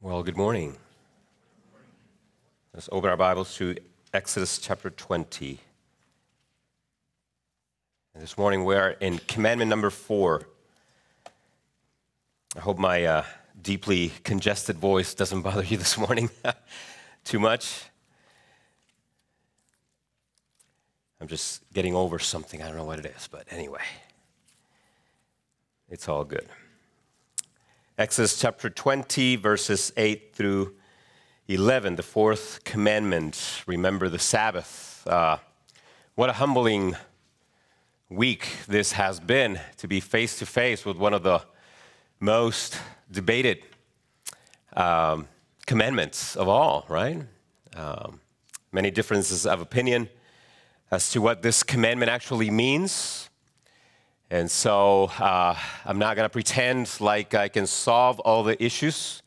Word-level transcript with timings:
Well, 0.00 0.22
good 0.22 0.36
morning. 0.36 0.76
Let's 2.72 2.88
open 2.92 3.10
our 3.10 3.16
Bibles 3.16 3.56
to 3.56 3.74
Exodus 4.14 4.58
chapter 4.58 4.90
20. 4.90 5.58
And 8.14 8.22
this 8.22 8.38
morning 8.38 8.64
we 8.64 8.76
are 8.76 8.90
in 8.90 9.18
commandment 9.18 9.68
number 9.68 9.90
four. 9.90 10.46
I 12.56 12.60
hope 12.60 12.78
my 12.78 13.06
uh, 13.06 13.24
deeply 13.60 14.12
congested 14.22 14.78
voice 14.78 15.14
doesn't 15.14 15.42
bother 15.42 15.64
you 15.64 15.76
this 15.76 15.98
morning 15.98 16.30
too 17.24 17.40
much. 17.40 17.82
I'm 21.20 21.26
just 21.26 21.72
getting 21.72 21.96
over 21.96 22.20
something. 22.20 22.62
I 22.62 22.68
don't 22.68 22.76
know 22.76 22.84
what 22.84 23.00
it 23.00 23.06
is, 23.06 23.28
but 23.28 23.48
anyway, 23.50 23.82
it's 25.88 26.08
all 26.08 26.22
good. 26.22 26.46
Exodus 27.98 28.38
chapter 28.38 28.70
20, 28.70 29.34
verses 29.34 29.92
8 29.96 30.32
through 30.32 30.72
11, 31.48 31.96
the 31.96 32.04
fourth 32.04 32.60
commandment 32.62 33.64
remember 33.66 34.08
the 34.08 34.20
Sabbath. 34.20 35.04
Uh, 35.04 35.38
what 36.14 36.30
a 36.30 36.34
humbling 36.34 36.94
week 38.08 38.50
this 38.68 38.92
has 38.92 39.18
been 39.18 39.58
to 39.78 39.88
be 39.88 39.98
face 39.98 40.38
to 40.38 40.46
face 40.46 40.84
with 40.84 40.96
one 40.96 41.12
of 41.12 41.24
the 41.24 41.42
most 42.20 42.78
debated 43.10 43.64
um, 44.74 45.26
commandments 45.66 46.36
of 46.36 46.46
all, 46.46 46.86
right? 46.88 47.24
Um, 47.74 48.20
many 48.70 48.92
differences 48.92 49.44
of 49.44 49.60
opinion 49.60 50.08
as 50.92 51.10
to 51.10 51.20
what 51.20 51.42
this 51.42 51.64
commandment 51.64 52.12
actually 52.12 52.52
means. 52.52 53.27
And 54.30 54.50
so 54.50 55.04
uh, 55.18 55.56
I'm 55.86 55.98
not 55.98 56.14
going 56.14 56.26
to 56.26 56.30
pretend 56.30 57.00
like 57.00 57.32
I 57.32 57.48
can 57.48 57.66
solve 57.66 58.20
all 58.20 58.42
the 58.42 58.62
issues. 58.62 59.22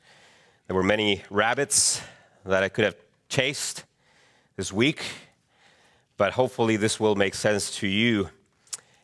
There 0.68 0.76
were 0.76 0.84
many 0.84 1.24
rabbits 1.32 2.04
that 2.46 2.62
I 2.62 2.70
could 2.70 2.86
have 2.86 2.96
chased 3.28 3.84
this 4.58 4.72
week, 4.72 5.02
but 6.18 6.34
hopefully 6.34 6.78
this 6.78 7.00
will 7.00 7.16
make 7.16 7.34
sense 7.34 7.76
to 7.78 7.88
you. 7.88 8.30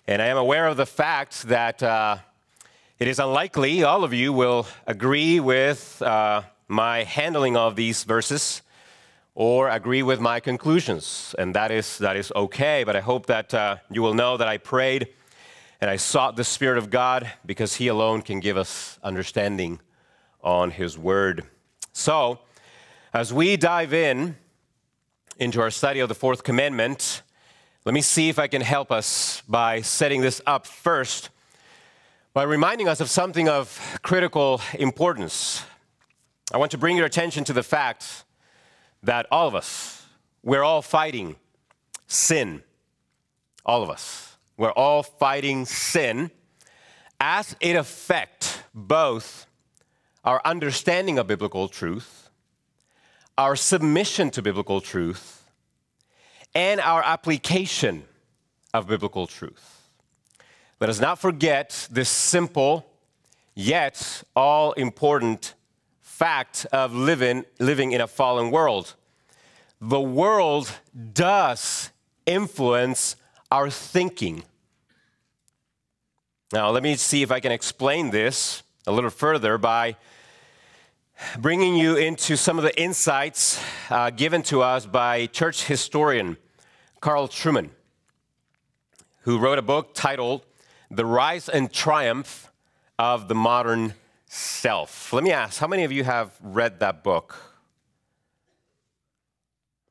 And 0.05 0.21
I 0.21 0.27
am 0.27 0.37
aware 0.37 0.67
of 0.67 0.77
the 0.77 0.85
fact 0.85 1.41
that 1.47 1.81
uh, 1.81 2.17
it 2.99 3.07
is 3.07 3.17
unlikely 3.17 3.83
all 3.83 4.03
of 4.03 4.13
you 4.13 4.31
will 4.31 4.67
agree 4.85 5.39
with 5.39 5.99
uh, 6.03 6.43
my 6.67 7.05
handling 7.05 7.57
of 7.57 7.75
these 7.75 8.03
verses 8.03 8.61
or 9.33 9.69
agree 9.69 10.03
with 10.03 10.19
my 10.19 10.39
conclusions, 10.39 11.33
and 11.39 11.55
that 11.55 11.71
is, 11.71 11.97
that 11.97 12.15
is 12.15 12.31
okay. 12.35 12.83
But 12.83 12.95
I 12.95 12.99
hope 12.99 13.25
that 13.25 13.51
uh, 13.55 13.77
you 13.89 14.03
will 14.03 14.13
know 14.13 14.37
that 14.37 14.47
I 14.47 14.57
prayed 14.57 15.07
and 15.79 15.89
I 15.89 15.95
sought 15.95 16.35
the 16.35 16.43
Spirit 16.43 16.77
of 16.77 16.89
God 16.89 17.31
because 17.45 17.75
He 17.75 17.87
alone 17.87 18.21
can 18.21 18.39
give 18.39 18.57
us 18.57 18.99
understanding 19.03 19.79
on 20.41 20.71
His 20.71 20.97
Word. 20.97 21.43
So, 21.93 22.39
as 23.13 23.33
we 23.33 23.57
dive 23.57 23.93
in 23.93 24.37
into 25.37 25.61
our 25.61 25.71
study 25.71 25.99
of 25.99 26.09
the 26.09 26.15
fourth 26.15 26.43
commandment, 26.43 27.21
let 27.85 27.93
me 27.93 28.01
see 28.01 28.29
if 28.29 28.39
I 28.39 28.47
can 28.47 28.61
help 28.61 28.91
us 28.91 29.41
by 29.47 29.81
setting 29.81 30.21
this 30.21 30.41
up 30.45 30.65
first 30.65 31.29
by 32.37 32.43
reminding 32.43 32.87
us 32.87 33.01
of 33.01 33.09
something 33.09 33.49
of 33.49 33.97
critical 34.03 34.61
importance. 34.77 35.63
I 36.53 36.57
want 36.59 36.69
to 36.69 36.77
bring 36.77 36.95
your 36.95 37.07
attention 37.07 37.43
to 37.45 37.53
the 37.53 37.63
fact 37.63 38.25
that 39.01 39.25
all 39.31 39.47
of 39.47 39.55
us, 39.55 40.05
we're 40.43 40.61
all 40.61 40.83
fighting 40.83 41.35
sin. 42.05 42.61
All 43.65 43.81
of 43.81 43.89
us. 43.89 44.26
We're 44.57 44.71
all 44.71 45.03
fighting 45.03 45.65
sin 45.65 46.31
as 47.19 47.55
it 47.59 47.75
affects 47.75 48.59
both 48.73 49.45
our 50.23 50.41
understanding 50.43 51.17
of 51.19 51.27
biblical 51.27 51.67
truth, 51.67 52.29
our 53.37 53.55
submission 53.55 54.29
to 54.31 54.41
biblical 54.41 54.81
truth, 54.81 55.49
and 56.53 56.81
our 56.81 57.03
application 57.03 58.03
of 58.73 58.87
biblical 58.87 59.27
truth. 59.27 59.89
Let 60.79 60.89
us 60.89 60.99
not 60.99 61.19
forget 61.19 61.87
this 61.91 62.09
simple 62.09 62.85
yet 63.55 64.23
all 64.35 64.73
important 64.73 65.55
fact 66.01 66.65
of 66.71 66.93
living, 66.93 67.45
living 67.59 67.91
in 67.91 68.01
a 68.01 68.07
fallen 68.07 68.51
world. 68.51 68.95
The 69.79 70.01
world 70.01 70.71
does 71.13 71.91
influence 72.25 73.15
our 73.51 73.69
thinking. 73.69 74.43
Now, 76.53 76.69
let 76.69 76.81
me 76.81 76.95
see 76.95 77.23
if 77.23 77.31
I 77.31 77.41
can 77.41 77.51
explain 77.51 78.09
this 78.09 78.63
a 78.85 78.91
little 78.93 79.09
further 79.09 79.57
by 79.57 79.97
bringing 81.37 81.75
you 81.75 81.97
into 81.97 82.37
some 82.37 82.57
of 82.57 82.63
the 82.63 82.81
insights 82.81 83.61
uh, 83.89 84.11
given 84.11 84.43
to 84.43 84.61
us 84.61 84.85
by 84.85 85.25
church 85.25 85.65
historian 85.65 86.37
Carl 87.01 87.27
Trueman, 87.27 87.71
who 89.23 89.39
wrote 89.39 89.57
a 89.57 89.61
book 89.61 89.93
titled 89.93 90.45
The 90.89 91.05
Rise 91.05 91.49
and 91.49 91.69
Triumph 91.69 92.49
of 92.97 93.27
the 93.27 93.35
Modern 93.35 93.93
Self. 94.27 95.11
Let 95.11 95.25
me 95.25 95.33
ask, 95.33 95.59
how 95.59 95.67
many 95.67 95.83
of 95.83 95.91
you 95.91 96.05
have 96.05 96.31
read 96.41 96.79
that 96.79 97.03
book? 97.03 97.35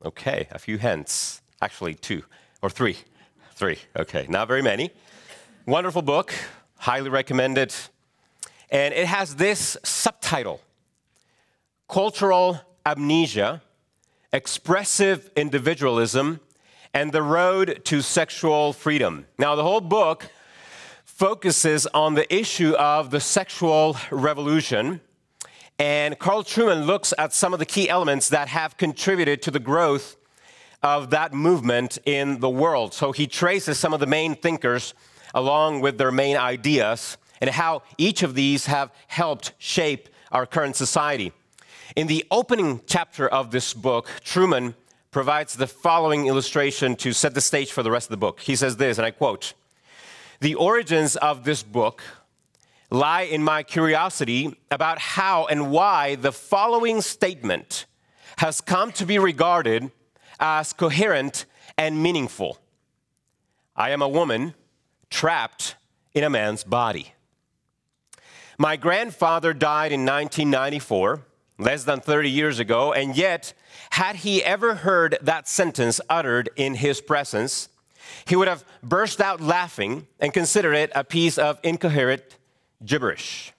Okay, 0.03 0.47
a 0.49 0.57
few 0.57 0.79
hands. 0.79 1.39
Actually, 1.61 1.93
two 1.93 2.23
or 2.63 2.71
three. 2.71 2.97
Three, 3.53 3.77
okay, 3.95 4.25
not 4.27 4.47
very 4.47 4.63
many. 4.63 4.91
Wonderful 5.67 6.01
book, 6.01 6.33
highly 6.77 7.09
recommended. 7.09 7.75
And 8.69 8.93
it 8.93 9.05
has 9.05 9.35
this 9.35 9.75
subtitle 9.83 10.61
Cultural 11.89 12.61
Amnesia, 12.85 13.61
Expressive 14.31 15.29
Individualism, 15.35 16.39
and 16.93 17.11
the 17.11 17.21
Road 17.21 17.81
to 17.83 18.01
Sexual 18.01 18.71
Freedom. 18.71 19.27
Now, 19.37 19.55
the 19.55 19.63
whole 19.63 19.81
book 19.81 20.31
focuses 21.03 21.85
on 21.87 22.13
the 22.13 22.33
issue 22.33 22.71
of 22.75 23.11
the 23.11 23.19
sexual 23.19 23.97
revolution. 24.09 25.01
And 25.77 26.17
Carl 26.17 26.45
Trueman 26.45 26.85
looks 26.85 27.13
at 27.17 27.33
some 27.33 27.51
of 27.51 27.59
the 27.59 27.65
key 27.65 27.89
elements 27.89 28.29
that 28.29 28.47
have 28.47 28.77
contributed 28.77 29.41
to 29.41 29.51
the 29.51 29.59
growth 29.59 30.15
of 30.81 31.09
that 31.09 31.33
movement 31.33 31.97
in 32.05 32.39
the 32.39 32.49
world. 32.49 32.93
So 32.93 33.11
he 33.11 33.27
traces 33.27 33.77
some 33.77 33.93
of 33.93 33.99
the 33.99 34.07
main 34.07 34.33
thinkers 34.33 34.93
along 35.33 35.81
with 35.81 35.97
their 35.97 36.11
main 36.11 36.37
ideas 36.37 37.17
and 37.41 37.49
how 37.49 37.83
each 37.97 38.23
of 38.23 38.35
these 38.35 38.65
have 38.65 38.91
helped 39.07 39.53
shape 39.57 40.09
our 40.31 40.45
current 40.45 40.75
society. 40.75 41.31
In 41.95 42.07
the 42.07 42.25
opening 42.31 42.81
chapter 42.85 43.27
of 43.27 43.51
this 43.51 43.73
book, 43.73 44.07
Trueman 44.23 44.75
provides 45.11 45.55
the 45.55 45.67
following 45.67 46.27
illustration 46.27 46.95
to 46.97 47.13
set 47.13 47.33
the 47.33 47.41
stage 47.41 47.71
for 47.71 47.83
the 47.83 47.91
rest 47.91 48.07
of 48.07 48.11
the 48.11 48.17
book. 48.17 48.41
He 48.41 48.55
says 48.55 48.77
this, 48.77 48.97
and 48.97 49.05
I 49.05 49.11
quote 49.11 49.53
The 50.41 50.55
origins 50.55 51.15
of 51.15 51.43
this 51.43 51.63
book 51.63 52.03
lie 52.89 53.23
in 53.23 53.43
my 53.43 53.63
curiosity 53.63 54.55
about 54.71 54.99
how 54.99 55.45
and 55.45 55.71
why 55.71 56.15
the 56.15 56.31
following 56.31 57.01
statement 57.01 57.85
has 58.37 58.61
come 58.61 58.91
to 58.93 59.05
be 59.05 59.17
regarded 59.17 59.91
as 60.39 60.73
coherent 60.73 61.45
and 61.77 62.01
meaningful. 62.01 62.59
I 63.75 63.91
am 63.91 64.01
a 64.01 64.07
woman 64.07 64.53
trapped 65.09 65.75
in 66.13 66.23
a 66.23 66.29
man's 66.29 66.63
body. 66.63 67.13
My 68.57 68.75
grandfather 68.75 69.53
died 69.53 69.91
in 69.91 70.01
1994, 70.01 71.21
less 71.59 71.83
than 71.83 71.99
30 71.99 72.29
years 72.29 72.59
ago, 72.59 72.91
and 72.91 73.15
yet, 73.15 73.53
had 73.91 74.17
he 74.17 74.43
ever 74.43 74.75
heard 74.75 75.17
that 75.21 75.47
sentence 75.47 76.01
uttered 76.09 76.49
in 76.55 76.75
his 76.75 76.99
presence, 76.99 77.69
he 78.25 78.35
would 78.35 78.47
have 78.47 78.65
burst 78.81 79.21
out 79.21 79.41
laughing 79.41 80.07
and 80.19 80.33
considered 80.33 80.73
it 80.73 80.91
a 80.95 81.03
piece 81.03 81.37
of 81.37 81.59
incoherent 81.63 82.37
gibberish. 82.83 83.53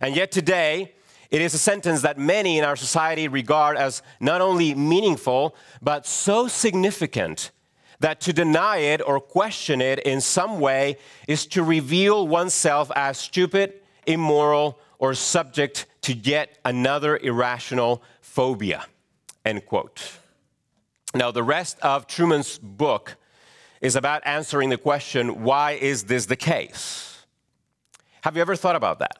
And 0.00 0.14
yet, 0.14 0.30
today, 0.30 0.94
it 1.30 1.40
is 1.40 1.52
a 1.52 1.58
sentence 1.58 2.02
that 2.02 2.16
many 2.16 2.58
in 2.58 2.64
our 2.64 2.76
society 2.76 3.28
regard 3.28 3.76
as 3.76 4.02
not 4.20 4.40
only 4.40 4.74
meaningful, 4.74 5.56
but 5.82 6.06
so 6.06 6.48
significant 6.48 7.50
that 8.00 8.20
to 8.22 8.32
deny 8.32 8.78
it 8.78 9.00
or 9.04 9.20
question 9.20 9.80
it 9.80 9.98
in 10.00 10.20
some 10.20 10.60
way 10.60 10.96
is 11.26 11.46
to 11.46 11.62
reveal 11.62 12.26
oneself 12.26 12.90
as 12.94 13.18
stupid, 13.18 13.74
immoral, 14.06 14.78
or 14.98 15.14
subject 15.14 15.86
to 16.02 16.14
yet 16.14 16.58
another 16.64 17.16
irrational 17.18 18.02
phobia. 18.20 18.86
End 19.44 19.64
quote. 19.66 20.18
Now, 21.14 21.30
the 21.30 21.42
rest 21.42 21.78
of 21.80 22.06
Trueman's 22.06 22.58
book 22.58 23.16
is 23.80 23.96
about 23.96 24.22
answering 24.26 24.68
the 24.68 24.78
question 24.78 25.42
why 25.42 25.72
is 25.72 26.04
this 26.04 26.26
the 26.26 26.36
case? 26.36 27.24
Have 28.22 28.36
you 28.36 28.42
ever 28.42 28.56
thought 28.56 28.76
about 28.76 28.98
that? 28.98 29.18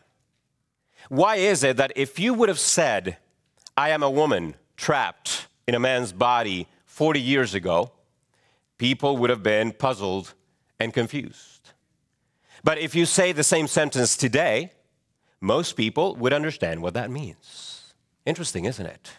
Why 1.08 1.36
is 1.36 1.64
it 1.64 1.76
that 1.78 1.92
if 1.96 2.18
you 2.18 2.34
would 2.34 2.48
have 2.48 2.58
said, 2.58 3.16
I 3.76 3.90
am 3.90 4.02
a 4.02 4.10
woman 4.10 4.54
trapped 4.76 5.46
in 5.66 5.74
a 5.74 5.80
man's 5.80 6.12
body 6.12 6.66
40 6.84 7.20
years 7.20 7.54
ago, 7.54 7.92
people 8.78 9.16
would 9.18 9.30
have 9.30 9.42
been 9.42 9.72
puzzled 9.72 10.34
and 10.80 10.94
confused. 10.94 11.72
But 12.64 12.78
if 12.78 12.94
you 12.94 13.06
say 13.06 13.32
the 13.32 13.44
same 13.44 13.66
sentence 13.66 14.16
today, 14.16 14.72
most 15.40 15.74
people 15.74 16.16
would 16.16 16.32
understand 16.32 16.82
what 16.82 16.94
that 16.94 17.10
means. 17.10 17.94
Interesting, 18.24 18.64
isn't 18.64 18.86
it? 18.86 19.10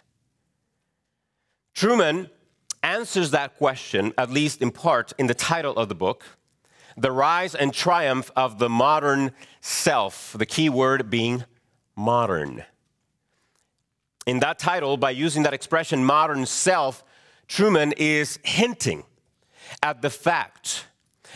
Trueman 1.74 2.30
answers 2.82 3.30
that 3.30 3.56
question, 3.56 4.12
at 4.18 4.30
least 4.30 4.60
in 4.60 4.70
part, 4.70 5.12
in 5.18 5.26
the 5.26 5.34
title 5.34 5.76
of 5.76 5.88
the 5.88 5.94
book 5.94 6.24
The 6.96 7.12
Rise 7.12 7.54
and 7.54 7.72
Triumph 7.72 8.30
of 8.36 8.58
the 8.58 8.68
Modern 8.68 9.32
Self, 9.60 10.34
the 10.38 10.46
key 10.46 10.68
word 10.68 11.10
being 11.10 11.44
modern. 11.96 12.64
In 14.26 14.40
that 14.40 14.58
title, 14.58 14.96
by 14.96 15.10
using 15.10 15.42
that 15.44 15.54
expression, 15.54 16.04
modern 16.04 16.46
self, 16.46 17.04
Trueman 17.48 17.92
is 17.96 18.38
hinting 18.44 19.04
at 19.82 20.02
the 20.02 20.10
fact 20.10 20.86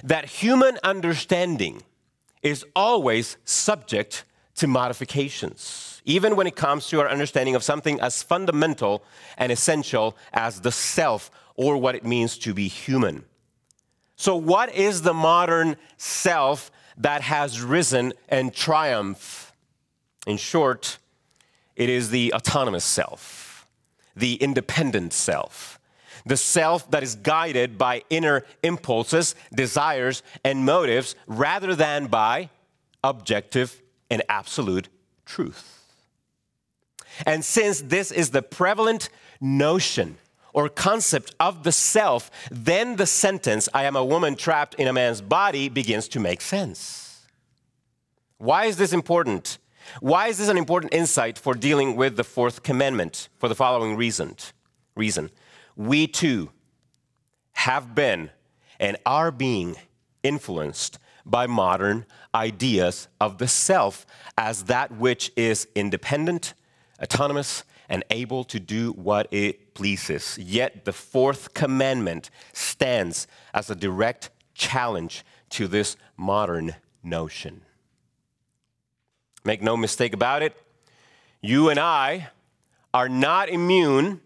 that 0.02 0.24
human 0.24 0.78
understanding 0.82 1.82
is 2.42 2.64
always 2.74 3.36
subject 3.44 4.24
to 4.56 4.66
modifications, 4.66 6.02
even 6.04 6.36
when 6.36 6.46
it 6.46 6.56
comes 6.56 6.88
to 6.88 7.00
our 7.00 7.08
understanding 7.08 7.54
of 7.54 7.62
something 7.62 8.00
as 8.00 8.22
fundamental 8.22 9.02
and 9.36 9.50
essential 9.50 10.16
as 10.32 10.60
the 10.60 10.70
self 10.70 11.30
or 11.56 11.76
what 11.76 11.94
it 11.94 12.04
means 12.04 12.38
to 12.38 12.54
be 12.54 12.68
human. 12.68 13.24
So, 14.16 14.36
what 14.36 14.72
is 14.74 15.02
the 15.02 15.14
modern 15.14 15.76
self 15.96 16.70
that 16.98 17.22
has 17.22 17.60
risen 17.60 18.12
and 18.28 18.54
triumphed? 18.54 19.52
In 20.26 20.36
short, 20.36 20.98
it 21.74 21.88
is 21.88 22.10
the 22.10 22.32
autonomous 22.32 22.84
self, 22.84 23.66
the 24.14 24.34
independent 24.36 25.12
self, 25.12 25.80
the 26.26 26.36
self 26.36 26.90
that 26.90 27.02
is 27.02 27.16
guided 27.16 27.76
by 27.76 28.02
inner 28.10 28.44
impulses, 28.62 29.34
desires, 29.54 30.22
and 30.44 30.64
motives 30.64 31.14
rather 31.26 31.74
than 31.74 32.06
by 32.06 32.50
objective 33.02 33.82
and 34.10 34.22
absolute 34.28 34.88
truth. 35.26 35.82
And 37.26 37.44
since 37.44 37.80
this 37.80 38.10
is 38.10 38.30
the 38.30 38.42
prevalent 38.42 39.08
notion 39.40 40.16
or 40.52 40.68
concept 40.68 41.34
of 41.38 41.62
the 41.64 41.72
self, 41.72 42.30
then 42.50 42.96
the 42.96 43.06
sentence, 43.06 43.68
I 43.74 43.84
am 43.84 43.96
a 43.96 44.04
woman 44.04 44.36
trapped 44.36 44.74
in 44.74 44.88
a 44.88 44.92
man's 44.92 45.20
body, 45.20 45.68
begins 45.68 46.08
to 46.08 46.20
make 46.20 46.40
sense. 46.40 47.26
Why 48.38 48.66
is 48.66 48.76
this 48.76 48.92
important? 48.92 49.58
Why 50.00 50.28
is 50.28 50.38
this 50.38 50.48
an 50.48 50.56
important 50.56 50.94
insight 50.94 51.38
for 51.38 51.54
dealing 51.54 51.96
with 51.96 52.16
the 52.16 52.24
fourth 52.24 52.62
commandment? 52.62 53.28
For 53.38 53.48
the 53.48 53.54
following 53.54 53.96
reason. 53.96 54.36
Reason. 54.96 55.30
We 55.76 56.06
too 56.06 56.50
have 57.52 57.94
been 57.94 58.30
and 58.78 58.96
are 59.06 59.30
being 59.30 59.76
influenced 60.22 60.98
by 61.26 61.46
modern 61.46 62.06
ideas 62.34 63.08
of 63.20 63.38
the 63.38 63.48
self 63.48 64.06
as 64.36 64.64
that 64.64 64.92
which 64.92 65.32
is 65.36 65.66
independent, 65.74 66.54
autonomous, 67.02 67.64
and 67.88 68.04
able 68.10 68.44
to 68.44 68.60
do 68.60 68.92
what 68.92 69.28
it 69.32 69.74
pleases. 69.74 70.38
Yet 70.38 70.84
the 70.84 70.92
fourth 70.92 71.54
commandment 71.54 72.30
stands 72.52 73.26
as 73.52 73.70
a 73.70 73.74
direct 73.74 74.30
challenge 74.54 75.24
to 75.50 75.68
this 75.68 75.96
modern 76.16 76.74
notion. 77.02 77.62
Make 79.44 79.62
no 79.62 79.76
mistake 79.76 80.14
about 80.14 80.42
it, 80.42 80.56
you 81.42 81.68
and 81.68 81.78
I 81.78 82.28
are 82.94 83.08
not 83.08 83.48
immune 83.48 84.20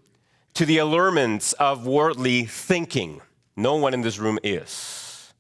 to 0.58 0.66
the 0.66 0.78
allurements 0.78 1.52
of 1.52 1.87
worldly 1.87 2.44
thinking. 2.44 3.20
No 3.56 3.76
one 3.76 3.94
in 3.94 4.00
this 4.00 4.19
room 4.19 4.40
is. 4.43 5.32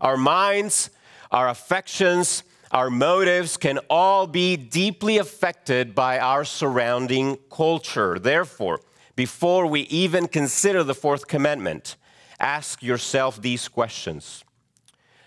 Our 0.00 0.16
minds, 0.16 0.88
our 1.32 1.48
affections, 1.48 2.44
our 2.70 2.88
motives 2.88 3.56
can 3.56 3.80
all 3.90 4.28
be 4.28 4.56
deeply 4.56 5.18
affected 5.18 5.96
by 5.96 6.20
our 6.20 6.44
surrounding 6.44 7.38
culture. 7.50 8.20
Therefore, 8.20 8.82
before 9.16 9.66
we 9.66 9.80
even 9.80 10.28
consider 10.28 10.84
the 10.84 10.94
fourth 10.94 11.26
commandment, 11.26 11.96
ask 12.38 12.84
yourself 12.84 13.42
these 13.42 13.66
questions 13.66 14.44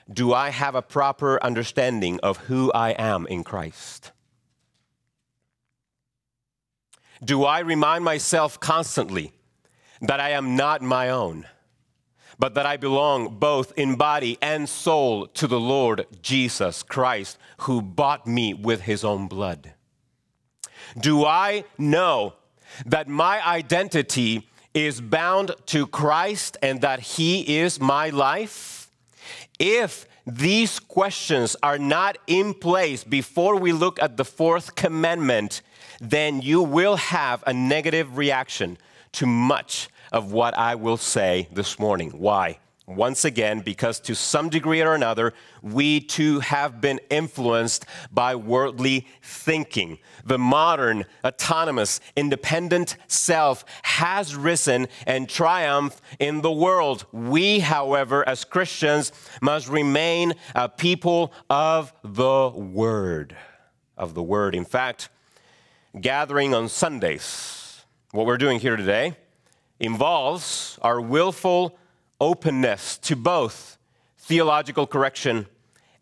Do 0.10 0.33
I 0.33 0.50
have 0.51 0.75
a 0.75 0.81
proper 0.81 1.44
understanding 1.44 2.22
of 2.24 2.38
who 2.48 2.72
I 2.72 2.92
am 2.92 3.27
in 3.27 3.44
Christ? 3.44 4.13
Do 7.24 7.44
I 7.44 7.60
remind 7.60 8.04
myself 8.04 8.60
constantly 8.60 9.33
that 10.01 10.19
I 10.19 10.31
am 10.31 10.56
not 10.56 10.81
my 10.81 11.10
own? 11.10 11.45
but 12.39 12.54
that 12.54 12.66
I 12.66 12.77
belong 12.77 13.36
both 13.38 13.74
in 13.77 13.95
body 13.98 14.38
and 14.42 14.68
soul 14.68 15.27
to 15.27 15.45
the 15.45 15.60
Lord 15.60 16.07
Jesus 16.21 16.81
Christ, 16.81 17.38
who 17.60 17.81
bought 17.81 18.25
me 18.25 18.54
with 18.54 18.81
his 18.81 19.04
own 19.04 19.27
blood? 19.27 19.74
Do 20.98 21.25
I 21.25 21.66
know 21.77 22.36
that 22.86 23.10
my 23.10 23.45
identity 23.45 24.48
is 24.74 25.01
bound 25.01 25.51
to 25.65 25.86
Christ 25.86 26.57
and 26.63 26.80
that 26.81 27.01
he 27.01 27.57
is 27.57 27.81
my 27.81 28.10
life? 28.10 28.89
If 29.60 30.07
these 30.29 30.79
questions 30.79 31.55
are 31.63 31.77
not 31.77 32.17
in 32.27 32.53
place 32.53 33.03
before 33.03 33.55
we 33.55 33.71
look 33.71 34.01
at 34.01 34.17
the 34.17 34.25
fourth 34.25 34.75
commandment, 34.75 35.61
then 35.99 36.41
you 36.41 36.61
will 36.61 36.95
have 36.95 37.43
a 37.47 37.53
negative 37.53 38.17
reaction 38.17 38.77
to 39.13 39.25
much 39.25 39.89
of 40.11 40.31
what 40.31 40.57
I 40.57 40.75
will 40.75 40.97
say 40.97 41.47
this 41.51 41.79
morning. 41.79 42.11
Why? 42.11 42.59
Once 42.89 43.24
again, 43.24 43.59
because 43.59 44.00
to 44.00 44.15
some 44.15 44.50
degree 44.50 44.81
or 44.81 44.95
another, 44.95 45.31
we 45.62 46.00
too 46.00 46.39
have 46.39 46.81
been 46.81 47.00
influenced 47.12 47.86
by 48.12 48.33
worldly 48.33 49.06
thinking. 49.21 50.00
The 50.25 50.39
modern, 50.39 51.06
autonomous, 51.24 52.01
independent 52.15 52.97
self 53.07 53.63
has 53.83 54.36
risen 54.36 54.88
and 55.06 55.30
triumphed 55.30 56.01
in 56.18 56.41
the 56.41 56.51
world. 56.51 57.06
We, 57.12 57.59
however, 57.59 58.27
as 58.27 58.44
Christians, 58.44 59.12
must 59.39 59.69
remain 59.69 60.33
a 60.56 60.68
people 60.68 61.31
of 61.47 61.94
the 62.03 62.50
Word. 62.50 63.36
Of 63.97 64.15
the 64.15 64.24
Word. 64.24 64.56
In 64.56 64.65
fact, 64.65 65.09
gathering 66.01 66.56
on 66.56 66.68
Sundays, 66.68 67.86
what 68.13 68.25
we're 68.25 68.38
doing 68.39 68.59
here 68.59 68.75
today, 68.75 69.15
involves 69.80 70.80
our 70.81 71.00
willful 71.00 71.77
openness 72.19 72.98
to 73.00 73.16
both 73.16 73.77
theological 74.18 74.86
correction 74.86 75.48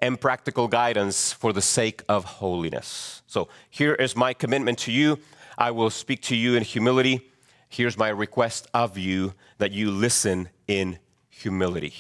and 0.02 0.19
practical 0.19 0.68
guidance 0.68 1.34
for 1.34 1.53
the 1.53 1.62
sake 1.62 2.03
of 2.08 2.24
holiness. 2.25 3.22
So 3.27 3.48
here 3.70 3.94
is 3.94 4.15
my 4.15 4.34
commitment 4.34 4.77
to 4.80 4.91
you. 4.91 5.20
I 5.58 5.72
will 5.72 5.89
speak 5.89 6.22
to 6.24 6.36
you 6.36 6.56
in 6.56 6.63
humility. 6.63 7.32
Here's 7.70 7.98
my 7.98 8.10
request 8.10 8.68
of 8.74 8.98
you 8.98 9.34
that 9.58 9.72
you 9.72 9.91
listen 9.91 10.50
in 10.68 11.00
humility. 11.30 11.94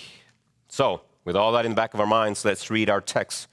So, 0.67 1.01
with 1.25 1.35
all 1.35 1.51
that 1.53 1.65
in 1.65 1.71
the 1.71 1.75
back 1.75 1.93
of 1.93 1.99
our 1.99 2.07
minds, 2.07 2.45
let's 2.45 2.69
read 2.69 2.89
our 2.89 3.01
text. 3.01 3.47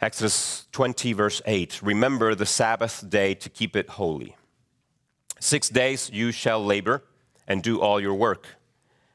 Exodus 0.00 0.66
20, 0.72 1.12
verse 1.14 1.42
8. 1.46 1.80
Remember 1.82 2.34
the 2.34 2.46
Sabbath 2.46 3.08
day 3.08 3.34
to 3.34 3.48
keep 3.48 3.74
it 3.74 3.88
holy. 3.90 4.36
Six 5.40 5.68
days 5.68 6.10
you 6.12 6.30
shall 6.30 6.64
labor 6.64 7.02
and 7.48 7.62
do 7.62 7.80
all 7.80 8.00
your 8.00 8.14
work. 8.14 8.46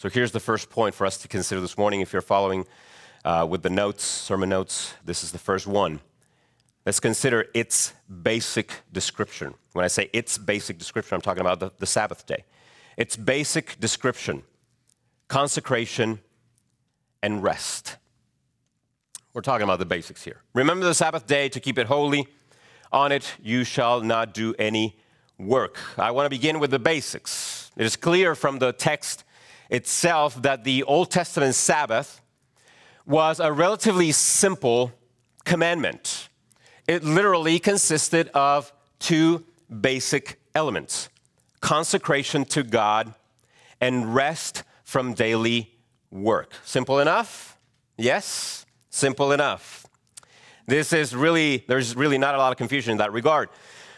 So, 0.00 0.08
here's 0.08 0.30
the 0.30 0.38
first 0.38 0.70
point 0.70 0.94
for 0.94 1.06
us 1.06 1.18
to 1.18 1.26
consider 1.26 1.60
this 1.60 1.76
morning. 1.76 2.02
If 2.02 2.12
you're 2.12 2.22
following 2.22 2.68
uh, 3.24 3.44
with 3.50 3.64
the 3.64 3.70
notes, 3.70 4.04
sermon 4.04 4.48
notes, 4.48 4.94
this 5.04 5.24
is 5.24 5.32
the 5.32 5.38
first 5.38 5.66
one. 5.66 5.98
Let's 6.86 7.00
consider 7.00 7.46
its 7.52 7.94
basic 8.22 8.74
description. 8.92 9.54
When 9.72 9.84
I 9.84 9.88
say 9.88 10.08
its 10.12 10.38
basic 10.38 10.78
description, 10.78 11.16
I'm 11.16 11.20
talking 11.20 11.40
about 11.40 11.58
the, 11.58 11.72
the 11.78 11.86
Sabbath 11.86 12.26
day. 12.26 12.44
Its 12.96 13.16
basic 13.16 13.80
description 13.80 14.44
consecration 15.26 16.20
and 17.20 17.42
rest. 17.42 17.96
We're 19.34 19.42
talking 19.42 19.64
about 19.64 19.80
the 19.80 19.84
basics 19.84 20.22
here. 20.22 20.42
Remember 20.54 20.86
the 20.86 20.94
Sabbath 20.94 21.26
day 21.26 21.48
to 21.48 21.58
keep 21.58 21.76
it 21.76 21.88
holy. 21.88 22.28
On 22.92 23.10
it 23.10 23.34
you 23.42 23.64
shall 23.64 24.00
not 24.00 24.32
do 24.32 24.54
any 24.60 24.96
work. 25.38 25.76
I 25.98 26.12
want 26.12 26.26
to 26.26 26.30
begin 26.30 26.60
with 26.60 26.70
the 26.70 26.78
basics. 26.78 27.72
It 27.76 27.84
is 27.84 27.96
clear 27.96 28.36
from 28.36 28.60
the 28.60 28.72
text 28.72 29.24
itself 29.70 30.40
that 30.42 30.64
the 30.64 30.82
Old 30.82 31.10
Testament 31.10 31.54
Sabbath 31.54 32.20
was 33.06 33.40
a 33.40 33.52
relatively 33.52 34.12
simple 34.12 34.92
commandment. 35.44 36.28
It 36.86 37.04
literally 37.04 37.58
consisted 37.58 38.28
of 38.28 38.72
two 38.98 39.44
basic 39.80 40.40
elements 40.54 41.08
consecration 41.60 42.44
to 42.44 42.62
God 42.62 43.14
and 43.80 44.14
rest 44.14 44.62
from 44.84 45.12
daily 45.14 45.74
work. 46.10 46.52
Simple 46.64 47.00
enough? 47.00 47.58
Yes, 47.96 48.64
simple 48.90 49.32
enough. 49.32 49.86
This 50.66 50.92
is 50.92 51.16
really, 51.16 51.64
there's 51.66 51.96
really 51.96 52.18
not 52.18 52.34
a 52.34 52.38
lot 52.38 52.52
of 52.52 52.58
confusion 52.58 52.92
in 52.92 52.98
that 52.98 53.12
regard. 53.12 53.48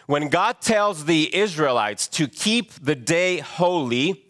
When 0.06 0.28
God 0.28 0.60
tells 0.60 1.04
the 1.04 1.34
Israelites 1.34 2.08
to 2.08 2.28
keep 2.28 2.72
the 2.74 2.94
day 2.96 3.38
holy, 3.38 4.24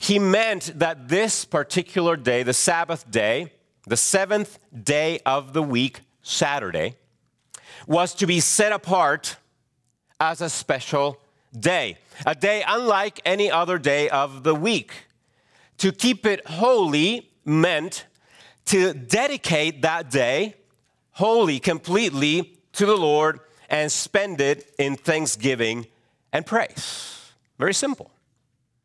he 0.00 0.18
meant 0.18 0.72
that 0.78 1.08
this 1.08 1.44
particular 1.44 2.16
day, 2.16 2.42
the 2.42 2.54
Sabbath 2.54 3.08
day, 3.10 3.52
the 3.86 3.98
seventh 3.98 4.58
day 4.72 5.20
of 5.26 5.52
the 5.52 5.62
week, 5.62 6.00
Saturday, 6.22 6.96
was 7.86 8.14
to 8.14 8.26
be 8.26 8.40
set 8.40 8.72
apart 8.72 9.36
as 10.18 10.40
a 10.40 10.48
special 10.48 11.20
day, 11.58 11.98
a 12.24 12.34
day 12.34 12.64
unlike 12.66 13.20
any 13.26 13.50
other 13.50 13.78
day 13.78 14.08
of 14.08 14.42
the 14.42 14.54
week. 14.54 14.92
To 15.78 15.92
keep 15.92 16.24
it 16.24 16.46
holy 16.46 17.30
meant 17.44 18.06
to 18.66 18.94
dedicate 18.94 19.82
that 19.82 20.10
day 20.10 20.54
wholly, 21.12 21.58
completely 21.58 22.58
to 22.72 22.86
the 22.86 22.96
Lord 22.96 23.40
and 23.68 23.92
spend 23.92 24.40
it 24.40 24.72
in 24.78 24.96
thanksgiving 24.96 25.86
and 26.32 26.46
praise. 26.46 27.32
Very 27.58 27.74
simple. 27.74 28.10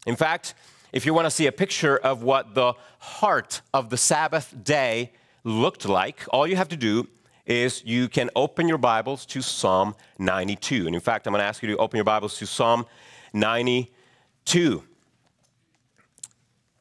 In 0.06 0.18
fact, 0.18 0.56
if 0.96 1.06
you 1.06 1.14
want 1.14 1.26
to 1.26 1.30
see 1.30 1.46
a 1.46 1.52
picture 1.52 1.98
of 1.98 2.24
what 2.24 2.56
the 2.56 2.74
heart 3.00 3.62
of 3.74 3.90
the 3.90 3.98
Sabbath 3.98 4.56
day 4.64 5.12
looked 5.44 5.86
like, 5.86 6.24
all 6.30 6.48
you 6.48 6.56
have 6.56 6.70
to 6.70 6.78
do 6.78 7.10
is 7.46 7.84
you 7.84 8.08
can 8.08 8.30
open 8.34 8.70
your 8.70 8.78
Bibles 8.78 9.26
to 9.26 9.42
Psalm 9.42 9.94
92. 10.20 10.88
And 10.88 10.96
in 10.96 11.02
fact, 11.02 11.28
I'm 11.28 11.34
going 11.34 11.42
to 11.42 11.46
ask 11.46 11.62
you 11.62 11.68
to 11.68 11.78
open 11.78 11.98
your 11.98 12.06
Bibles 12.06 12.38
to 12.38 12.48
Psalm 12.48 12.86
92. 13.34 14.84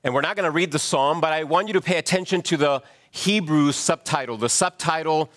And 0.04 0.14
we're 0.14 0.20
not 0.20 0.36
going 0.36 0.44
to 0.44 0.52
read 0.52 0.70
the 0.70 0.78
psalm, 0.78 1.20
but 1.20 1.32
I 1.32 1.42
want 1.42 1.66
you 1.66 1.72
to 1.72 1.80
pay 1.80 1.98
attention 1.98 2.40
to 2.42 2.56
the 2.56 2.82
Hebrew 3.10 3.72
subtitle, 3.72 4.36
the 4.36 4.48
subtitle 4.48 5.28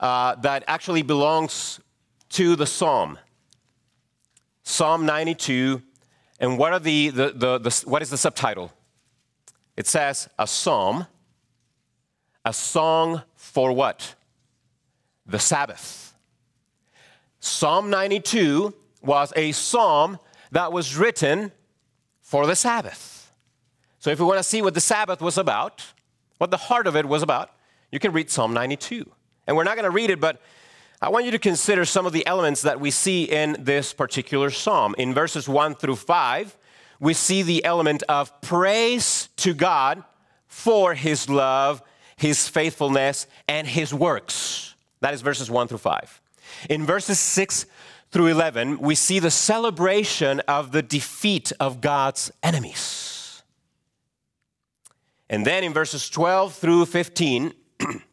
uh, 0.00 0.34
that 0.40 0.64
actually 0.66 1.02
belongs 1.02 1.78
to 2.30 2.56
the 2.56 2.66
psalm. 2.66 3.16
Psalm 4.64 5.06
92. 5.06 5.82
And 6.38 6.58
what, 6.58 6.72
are 6.72 6.78
the, 6.78 7.10
the, 7.10 7.30
the, 7.30 7.58
the, 7.58 7.82
what 7.86 8.02
is 8.02 8.10
the 8.10 8.16
subtitle? 8.16 8.72
It 9.76 9.86
says, 9.86 10.28
A 10.38 10.46
psalm, 10.46 11.06
a 12.44 12.52
song 12.52 13.22
for 13.34 13.72
what? 13.72 14.14
The 15.26 15.38
Sabbath. 15.38 16.14
Psalm 17.40 17.90
92 17.90 18.74
was 19.02 19.32
a 19.36 19.52
psalm 19.52 20.18
that 20.50 20.72
was 20.72 20.96
written 20.96 21.52
for 22.22 22.46
the 22.46 22.56
Sabbath. 22.56 23.32
So 23.98 24.10
if 24.10 24.20
we 24.20 24.26
want 24.26 24.38
to 24.38 24.44
see 24.44 24.62
what 24.62 24.74
the 24.74 24.80
Sabbath 24.80 25.20
was 25.20 25.38
about, 25.38 25.84
what 26.38 26.50
the 26.50 26.56
heart 26.56 26.86
of 26.86 26.96
it 26.96 27.06
was 27.06 27.22
about, 27.22 27.50
you 27.90 27.98
can 27.98 28.12
read 28.12 28.30
Psalm 28.30 28.54
92. 28.54 29.10
And 29.46 29.56
we're 29.56 29.64
not 29.64 29.76
going 29.76 29.84
to 29.84 29.90
read 29.90 30.10
it, 30.10 30.20
but 30.20 30.40
I 31.00 31.10
want 31.10 31.26
you 31.26 31.30
to 31.30 31.38
consider 31.38 31.84
some 31.84 32.06
of 32.06 32.12
the 32.12 32.26
elements 32.26 32.62
that 32.62 32.80
we 32.80 32.90
see 32.90 33.24
in 33.24 33.56
this 33.60 33.92
particular 33.92 34.50
psalm. 34.50 34.96
In 34.98 35.14
verses 35.14 35.48
1 35.48 35.76
through 35.76 35.94
5, 35.94 36.56
we 36.98 37.14
see 37.14 37.42
the 37.42 37.64
element 37.64 38.02
of 38.08 38.40
praise 38.40 39.28
to 39.36 39.54
God 39.54 40.02
for 40.48 40.94
his 40.94 41.28
love, 41.28 41.82
his 42.16 42.48
faithfulness, 42.48 43.28
and 43.46 43.64
his 43.68 43.94
works. 43.94 44.74
That 44.98 45.14
is 45.14 45.22
verses 45.22 45.48
1 45.48 45.68
through 45.68 45.78
5. 45.78 46.20
In 46.68 46.84
verses 46.84 47.20
6 47.20 47.66
through 48.10 48.26
11, 48.26 48.80
we 48.80 48.96
see 48.96 49.20
the 49.20 49.30
celebration 49.30 50.40
of 50.40 50.72
the 50.72 50.82
defeat 50.82 51.52
of 51.60 51.80
God's 51.80 52.32
enemies. 52.42 53.42
And 55.30 55.46
then 55.46 55.62
in 55.62 55.72
verses 55.72 56.10
12 56.10 56.54
through 56.54 56.86
15, 56.86 57.52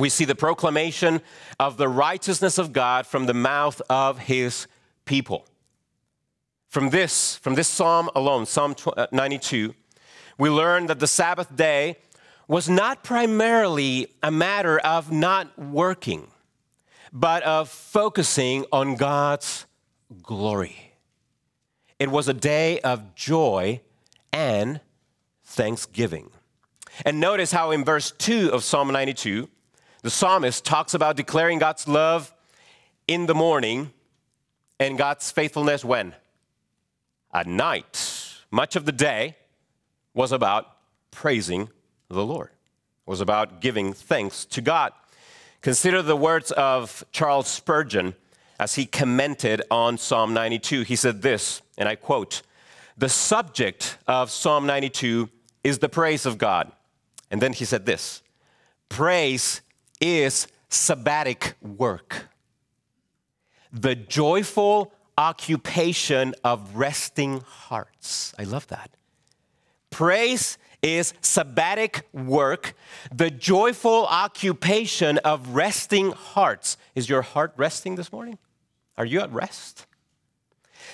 we 0.00 0.08
see 0.08 0.24
the 0.24 0.34
proclamation 0.34 1.20
of 1.58 1.76
the 1.76 1.88
righteousness 1.88 2.58
of 2.58 2.72
God 2.72 3.06
from 3.06 3.26
the 3.26 3.34
mouth 3.34 3.80
of 3.88 4.18
his 4.18 4.66
people. 5.04 5.46
From 6.68 6.90
this, 6.90 7.36
from 7.36 7.54
this 7.54 7.68
psalm 7.68 8.10
alone, 8.14 8.46
Psalm 8.46 8.74
uh, 8.96 9.06
92, 9.12 9.74
we 10.38 10.50
learn 10.50 10.86
that 10.86 10.98
the 10.98 11.06
Sabbath 11.06 11.54
day 11.54 11.96
was 12.48 12.68
not 12.68 13.02
primarily 13.02 14.08
a 14.22 14.30
matter 14.30 14.78
of 14.80 15.10
not 15.10 15.58
working, 15.58 16.28
but 17.12 17.42
of 17.44 17.68
focusing 17.68 18.64
on 18.70 18.96
God's 18.96 19.66
glory. 20.22 20.92
It 21.98 22.10
was 22.10 22.28
a 22.28 22.34
day 22.34 22.78
of 22.80 23.14
joy 23.14 23.80
and 24.32 24.80
thanksgiving. 25.44 26.30
And 27.04 27.20
notice 27.20 27.52
how 27.52 27.70
in 27.70 27.84
verse 27.84 28.10
2 28.12 28.50
of 28.52 28.62
Psalm 28.62 28.88
92, 28.88 29.48
the 30.06 30.10
psalmist 30.10 30.64
talks 30.64 30.94
about 30.94 31.16
declaring 31.16 31.58
God's 31.58 31.88
love 31.88 32.32
in 33.08 33.26
the 33.26 33.34
morning 33.34 33.92
and 34.78 34.96
God's 34.96 35.32
faithfulness 35.32 35.84
when? 35.84 36.14
At 37.34 37.48
night. 37.48 38.40
Much 38.52 38.76
of 38.76 38.84
the 38.84 38.92
day 38.92 39.34
was 40.14 40.30
about 40.30 40.76
praising 41.10 41.70
the 42.08 42.24
Lord, 42.24 42.50
was 43.04 43.20
about 43.20 43.60
giving 43.60 43.92
thanks 43.92 44.44
to 44.44 44.60
God. 44.60 44.92
Consider 45.60 46.02
the 46.02 46.14
words 46.14 46.52
of 46.52 47.04
Charles 47.10 47.48
Spurgeon 47.48 48.14
as 48.60 48.76
he 48.76 48.86
commented 48.86 49.60
on 49.72 49.98
Psalm 49.98 50.32
92. 50.32 50.82
He 50.82 50.94
said 50.94 51.22
this, 51.22 51.62
and 51.76 51.88
I 51.88 51.96
quote 51.96 52.42
The 52.96 53.08
subject 53.08 53.98
of 54.06 54.30
Psalm 54.30 54.66
92 54.66 55.28
is 55.64 55.80
the 55.80 55.88
praise 55.88 56.26
of 56.26 56.38
God. 56.38 56.70
And 57.28 57.42
then 57.42 57.52
he 57.52 57.64
said 57.64 57.86
this 57.86 58.22
Praise 58.88 59.62
is 60.00 60.46
sabbatic 60.70 61.54
work, 61.62 62.28
the 63.72 63.94
joyful 63.94 64.92
occupation 65.18 66.34
of 66.44 66.76
resting 66.76 67.40
hearts. 67.40 68.34
I 68.38 68.44
love 68.44 68.66
that. 68.68 68.90
Praise 69.90 70.58
is 70.82 71.14
sabbatic 71.22 72.02
work, 72.12 72.74
the 73.14 73.30
joyful 73.30 74.06
occupation 74.06 75.18
of 75.18 75.48
resting 75.54 76.12
hearts. 76.12 76.76
Is 76.94 77.08
your 77.08 77.22
heart 77.22 77.54
resting 77.56 77.96
this 77.96 78.12
morning? 78.12 78.38
Are 78.98 79.04
you 79.04 79.20
at 79.20 79.32
rest? 79.32 79.86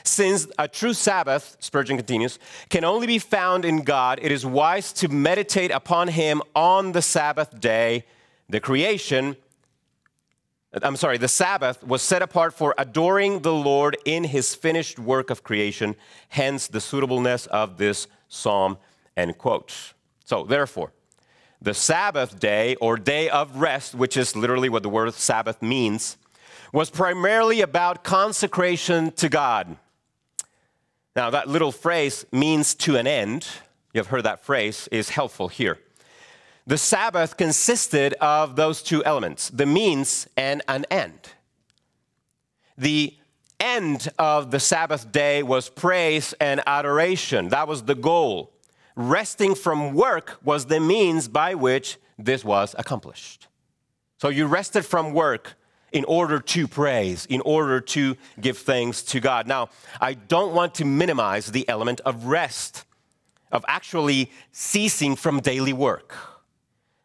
Since 0.05 0.49
a 0.59 0.69
true 0.69 0.95
Sabbath, 0.95 1.57
Spurgeon 1.61 1.97
continues, 1.97 2.39
can 2.71 2.85
only 2.85 3.07
be 3.07 3.19
found 3.19 3.65
in 3.65 3.83
God, 3.83 4.19
it 4.23 4.33
is 4.33 4.47
wise 4.47 4.93
to 4.95 5.09
meditate 5.09 5.71
upon 5.71 6.09
Him 6.09 6.43
on 6.55 6.93
the 6.93 7.03
Sabbath 7.03 7.61
day 7.61 8.05
the 8.53 8.61
creation, 8.61 9.35
I'm 10.83 10.97
sorry, 10.97 11.17
the 11.17 11.27
Sabbath 11.27 11.83
was 11.83 12.03
set 12.03 12.21
apart 12.21 12.53
for 12.53 12.75
adoring 12.77 13.41
the 13.41 13.53
Lord 13.53 13.97
in 14.05 14.25
his 14.25 14.55
finished 14.55 14.99
work 14.99 15.31
of 15.31 15.43
creation, 15.43 15.97
hence 16.29 16.69
the 16.69 16.81
suitableness 16.81 17.47
of 17.47 17.79
this 17.79 18.09
psalm, 18.29 18.77
end 19.17 19.39
quote. 19.39 19.95
So, 20.27 20.45
therefore, 20.45 20.93
the 21.63 21.73
Sabbath 21.73 22.39
day 22.39 22.75
or 22.77 22.99
day 22.99 23.31
of 23.31 23.57
rest, 23.57 23.95
which 23.95 24.19
is 24.19 24.37
literally 24.37 24.69
what 24.69 24.83
the 24.83 24.91
word 24.91 25.15
Sabbath 25.15 25.63
means, 25.63 26.19
was 26.75 26.91
primarily 26.91 27.63
about 27.63 28.05
consecration 28.05 29.13
to 29.13 29.31
God. 29.31 29.77
Now, 31.17 31.31
that 31.31 31.49
little 31.49 31.73
phrase 31.73 32.27
means 32.31 32.75
to 32.77 32.97
an 32.97 33.07
end. 33.07 33.47
You've 33.95 34.09
heard 34.09 34.25
that 34.25 34.45
phrase 34.45 34.91
is 34.93 35.09
helpful 35.09 35.49
here. 35.49 35.79
The 36.67 36.79
Sabbath 36.79 37.37
consisted 37.37 38.15
of 38.15 38.55
those 38.55 38.83
two 38.83 39.05
elements 39.05 39.51
the 39.51 39.67
means 39.67 40.29
and 40.37 40.63
an 40.69 40.85
end. 40.91 41.31
The 42.79 43.17
end 43.59 44.09
of 44.19 44.51
the 44.51 44.61
Sabbath 44.61 45.11
day 45.11 45.43
was 45.43 45.69
praise 45.69 46.35
and 46.41 46.63
adoration. 46.67 47.49
That 47.49 47.67
was 47.67 47.83
the 47.83 47.95
goal. 47.95 48.53
Resting 48.95 49.55
from 49.55 49.95
work 49.95 50.39
was 50.45 50.67
the 50.67 50.79
means 50.81 51.27
by 51.29 51.55
which 51.55 51.99
this 52.19 52.45
was 52.45 52.75
accomplished. 52.79 53.49
So 54.19 54.29
you 54.29 54.47
rested 54.47 54.85
from 54.85 55.13
work 55.13 55.55
in 55.91 56.05
order 56.05 56.39
to 56.39 56.69
praise, 56.69 57.27
in 57.27 57.41
order 57.43 57.81
to 57.81 58.17
give 58.41 58.59
thanks 58.59 59.03
to 59.03 59.21
God. 59.21 59.47
Now, 59.47 59.69
I 60.01 60.15
don't 60.15 60.55
want 60.55 60.75
to 60.77 60.85
minimize 60.85 61.51
the 61.51 61.69
element 61.69 62.01
of 62.05 62.27
rest, 62.27 62.85
of 63.51 63.65
actually 63.69 64.31
ceasing 64.53 65.17
from 65.17 65.41
daily 65.41 65.73
work 65.73 66.32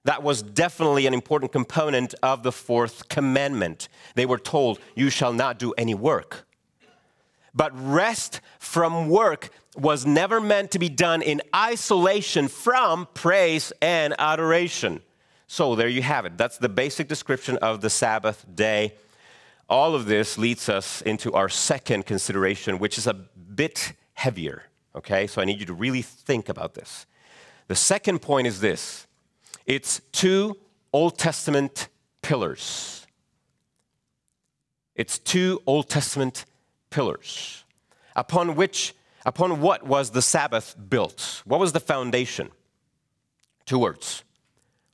that 0.07 0.23
was 0.23 0.41
definitely 0.41 1.05
an 1.05 1.13
important 1.13 1.51
component 1.51 2.15
of 2.23 2.41
the 2.41 2.51
fourth 2.51 3.09
commandment. 3.09 3.89
They 4.15 4.25
were 4.25 4.37
told, 4.37 4.79
You 4.95 5.09
shall 5.09 5.33
not 5.33 5.59
do 5.59 5.73
any 5.73 5.93
work. 5.93 6.47
But 7.53 7.71
rest 7.75 8.39
from 8.57 9.09
work 9.09 9.49
was 9.75 10.05
never 10.05 10.39
meant 10.39 10.71
to 10.71 10.79
be 10.79 10.87
done 10.87 11.21
in 11.21 11.41
isolation 11.53 12.47
from 12.47 13.07
praise 13.13 13.73
and 13.81 14.15
adoration. 14.17 15.01
So 15.47 15.75
there 15.75 15.89
you 15.89 16.01
have 16.03 16.25
it. 16.25 16.37
That's 16.37 16.57
the 16.57 16.69
basic 16.69 17.07
description 17.09 17.57
of 17.57 17.81
the 17.81 17.89
Sabbath 17.89 18.45
day 18.55 18.93
all 19.69 19.95
of 19.95 20.05
this 20.05 20.37
leads 20.37 20.69
us 20.69 21.01
into 21.01 21.33
our 21.33 21.49
second 21.49 22.05
consideration, 22.05 22.79
which 22.79 22.97
is 22.97 23.05
a 23.05 23.13
bit 23.13 23.91
heavier. 24.13 24.63
Okay, 24.95 25.27
so 25.27 25.41
I 25.41 25.45
need 25.45 25.59
you 25.59 25.65
to 25.65 25.73
really 25.73 26.01
think 26.01 26.47
about 26.47 26.73
this. 26.73 27.05
The 27.67 27.75
second 27.75 28.21
point 28.21 28.47
is 28.47 28.61
this 28.61 29.06
it's 29.67 30.01
two 30.11 30.57
Old 30.93 31.19
Testament 31.19 31.89
pillars. 32.21 33.05
It's 34.95 35.19
two 35.19 35.61
Old 35.67 35.89
Testament 35.89 36.45
pillars 36.89 37.65
upon 38.15 38.55
which 38.55 38.95
upon 39.25 39.61
what 39.61 39.85
was 39.85 40.11
the 40.11 40.21
Sabbath 40.21 40.75
built? 40.89 41.43
What 41.45 41.59
was 41.59 41.73
the 41.73 41.79
foundation? 41.79 42.49
Two 43.65 43.77
words 43.77 44.23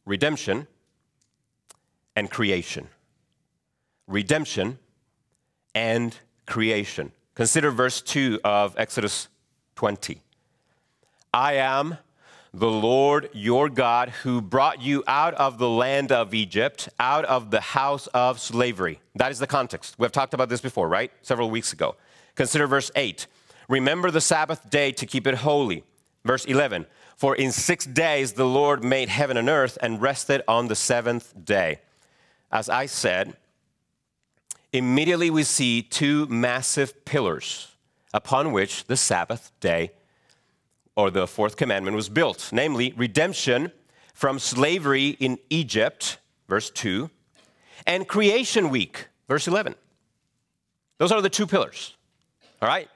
redemption 0.06 0.68
and 2.16 2.30
creation. 2.30 2.90
Redemption 4.08 4.80
and 5.74 6.18
creation. 6.46 7.12
Consider 7.36 7.72
verse 7.72 8.02
2 8.02 8.42
of 8.44 8.76
Exodus 8.78 9.28
20. 9.76 10.22
I 11.34 11.54
am 11.54 11.98
the 12.54 12.70
Lord 12.70 13.30
your 13.34 13.68
God 13.68 14.10
who 14.10 14.40
brought 14.40 14.80
you 14.82 15.04
out 15.08 15.34
of 15.36 15.58
the 15.58 15.70
land 15.70 16.12
of 16.12 16.36
Egypt, 16.36 16.88
out 17.00 17.26
of 17.26 17.50
the 17.50 17.62
house 17.62 18.06
of 18.08 18.40
slavery. 18.40 19.00
That 19.16 19.32
is 19.32 19.40
the 19.40 19.48
context. 19.48 19.96
We've 19.98 20.12
talked 20.12 20.36
about 20.36 20.50
this 20.50 20.62
before, 20.62 20.88
right? 20.88 21.12
Several 21.24 21.50
weeks 21.50 21.74
ago. 21.74 21.96
Consider 22.36 22.68
verse 22.68 22.92
8. 22.96 23.26
Remember 23.70 24.12
the 24.12 24.22
Sabbath 24.22 24.70
day 24.70 24.92
to 24.92 25.06
keep 25.08 25.26
it 25.26 25.36
holy. 25.36 25.84
Verse 26.24 26.46
11. 26.46 26.86
For 27.16 27.36
in 27.36 27.52
six 27.52 27.86
days 27.86 28.34
the 28.34 28.46
Lord 28.46 28.84
made 28.84 29.10
heaven 29.10 29.36
and 29.36 29.50
earth 29.50 29.78
and 29.82 30.02
rested 30.02 30.44
on 30.48 30.68
the 30.68 30.76
seventh 30.76 31.34
day. 31.44 31.82
As 32.52 32.70
I 32.70 32.86
said, 32.86 33.36
immediately 34.72 35.32
we 35.32 35.44
see 35.44 35.82
two 35.82 36.28
massive 36.28 37.04
pillars 37.04 37.72
upon 38.14 38.52
which 38.52 38.86
the 38.86 38.98
Sabbath 38.98 39.52
day 39.60 39.92
or 40.96 41.10
the 41.10 41.28
fourth 41.28 41.58
commandment 41.58 41.96
was 41.96 42.10
built, 42.10 42.50
namely 42.52 42.94
redemption 42.96 43.72
from 44.14 44.40
slavery 44.40 45.10
in 45.20 45.40
Egypt, 45.50 46.18
verse 46.48 46.70
2, 46.70 47.10
and 47.88 48.08
creation 48.08 48.70
week, 48.70 49.08
verse 49.28 49.48
11. 49.48 49.76
Those 51.00 51.12
are 51.12 51.22
the 51.22 51.30
two 51.30 51.48
pillars. 51.48 51.96
All 52.62 52.68
right? 52.68 52.88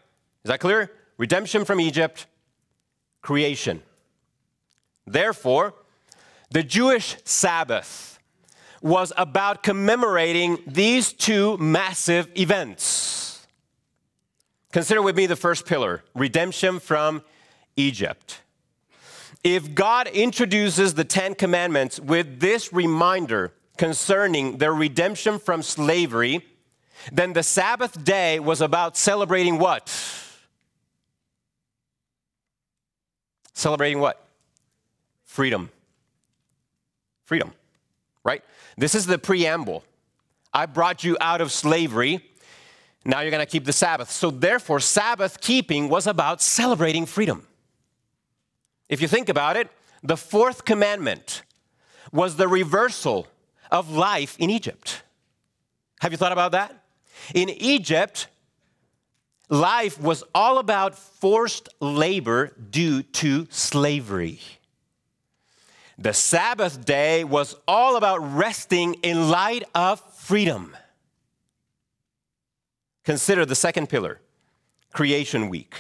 Is 0.44 0.50
that 0.50 0.60
clear? 0.60 0.92
Redemption 1.18 1.66
from 1.66 1.82
Egypt, 1.82 2.28
creation. 3.22 3.82
Therefore, 5.06 5.74
the 6.52 6.64
Jewish 6.64 7.18
Sabbath 7.26 8.20
was 8.82 9.12
about 9.18 9.64
commemorating 9.64 10.60
these 10.68 11.12
two 11.12 11.58
massive 11.58 12.30
events. 12.38 13.48
Consider 14.72 15.02
with 15.02 15.16
me 15.16 15.26
the 15.26 15.36
first 15.36 15.66
pillar 15.66 16.04
redemption 16.14 16.80
from 16.80 17.24
Egypt. 17.78 18.42
If 19.44 19.74
God 19.74 20.08
introduces 20.08 20.96
the 20.96 21.06
Ten 21.06 21.36
Commandments 21.36 22.00
with 22.00 22.40
this 22.40 22.74
reminder 22.74 23.54
concerning 23.78 24.58
their 24.58 24.74
redemption 24.74 25.40
from 25.40 25.62
slavery, 25.62 26.46
then 27.12 27.34
the 27.34 27.44
Sabbath 27.44 28.04
day 28.04 28.40
was 28.40 28.60
about 28.60 28.98
celebrating 28.98 29.60
what? 29.60 29.88
Celebrating 33.54 34.00
what? 34.00 34.28
Freedom. 35.24 35.70
Freedom, 37.26 37.54
right? 38.24 38.44
This 38.78 38.96
is 38.96 39.06
the 39.06 39.18
preamble. 39.18 39.84
I 40.54 40.66
brought 40.66 41.04
you 41.04 41.18
out 41.22 41.42
of 41.42 41.52
slavery. 41.52 42.24
Now 43.06 43.22
you're 43.22 43.32
going 43.32 43.46
to 43.46 43.52
keep 43.52 43.66
the 43.66 43.74
Sabbath. 43.74 44.10
So, 44.12 44.32
therefore, 44.32 44.80
Sabbath 44.80 45.40
keeping 45.40 45.90
was 45.90 46.08
about 46.08 46.42
celebrating 46.42 47.06
freedom. 47.06 47.46
If 48.90 49.02
you 49.02 49.08
think 49.08 49.30
about 49.30 49.58
it, 49.58 49.70
the 50.04 50.18
fourth 50.18 50.66
commandment 50.66 51.44
was 52.12 52.36
the 52.36 52.48
reversal 52.48 53.28
of 53.72 53.92
life 53.92 54.36
in 54.40 54.50
Egypt. 54.50 55.04
Have 56.02 56.12
you 56.12 56.18
thought 56.18 56.32
about 56.32 56.52
that? 56.54 56.84
In 57.34 57.50
Egypt, 57.50 58.28
life 59.50 60.00
was 60.00 60.24
all 60.34 60.60
about 60.60 60.98
forced 60.98 61.70
labor 61.80 62.54
due 62.70 63.04
to 63.04 63.48
slavery. 63.50 64.40
The 65.98 66.14
Sabbath 66.14 66.86
day 66.86 67.24
was 67.24 67.56
all 67.68 67.96
about 67.96 68.20
resting 68.20 68.94
in 68.96 69.30
light 69.30 69.64
of 69.74 70.00
freedom. 70.14 70.78
Consider 73.04 73.46
the 73.46 73.56
second 73.56 73.90
pillar 73.90 74.22
creation 74.94 75.50
week. 75.50 75.76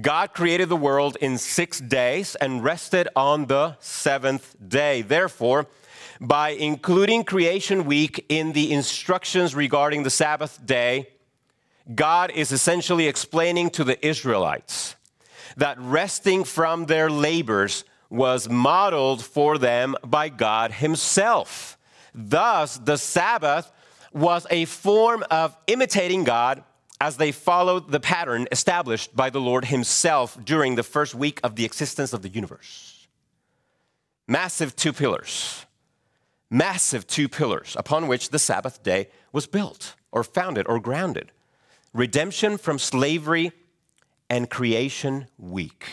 God 0.00 0.34
created 0.34 0.68
the 0.68 0.76
world 0.76 1.16
in 1.20 1.38
six 1.38 1.80
days 1.80 2.34
and 2.34 2.62
rested 2.62 3.08
on 3.16 3.46
the 3.46 3.76
seventh 3.80 4.54
day. 4.68 5.00
Therefore, 5.02 5.66
by 6.20 6.50
including 6.50 7.24
creation 7.24 7.84
week 7.84 8.26
in 8.28 8.52
the 8.52 8.72
instructions 8.72 9.54
regarding 9.54 10.02
the 10.02 10.10
Sabbath 10.10 10.64
day, 10.64 11.08
God 11.94 12.30
is 12.32 12.52
essentially 12.52 13.06
explaining 13.06 13.70
to 13.70 13.84
the 13.84 14.04
Israelites 14.06 14.94
that 15.56 15.78
resting 15.80 16.44
from 16.44 16.84
their 16.84 17.08
labors 17.08 17.84
was 18.10 18.48
modeled 18.48 19.24
for 19.24 19.56
them 19.56 19.96
by 20.04 20.28
God 20.28 20.72
Himself. 20.72 21.78
Thus, 22.14 22.76
the 22.76 22.98
Sabbath 22.98 23.72
was 24.12 24.46
a 24.50 24.66
form 24.66 25.24
of 25.30 25.56
imitating 25.66 26.24
God 26.24 26.62
as 27.00 27.16
they 27.16 27.32
followed 27.32 27.90
the 27.90 28.00
pattern 28.00 28.46
established 28.50 29.14
by 29.14 29.30
the 29.30 29.40
Lord 29.40 29.66
Himself 29.66 30.36
during 30.44 30.74
the 30.74 30.82
first 30.82 31.14
week 31.14 31.40
of 31.44 31.56
the 31.56 31.64
existence 31.64 32.12
of 32.12 32.22
the 32.22 32.28
universe. 32.28 33.06
Massive 34.26 34.76
two 34.76 34.92
pillars, 34.92 35.64
massive 36.50 37.06
two 37.06 37.28
pillars 37.28 37.76
upon 37.78 38.08
which 38.08 38.30
the 38.30 38.38
Sabbath 38.38 38.82
day 38.82 39.08
was 39.32 39.46
built, 39.46 39.94
or 40.12 40.24
founded, 40.24 40.66
or 40.68 40.80
grounded 40.80 41.30
redemption 41.92 42.58
from 42.58 42.78
slavery 42.78 43.52
and 44.30 44.50
creation 44.50 45.26
week. 45.38 45.86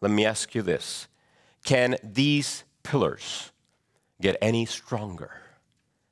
Let 0.00 0.10
me 0.10 0.24
ask 0.24 0.54
you 0.54 0.62
this 0.62 1.08
Can 1.64 1.96
these 2.02 2.64
pillars 2.82 3.52
get 4.20 4.36
any 4.40 4.66
stronger? 4.66 5.30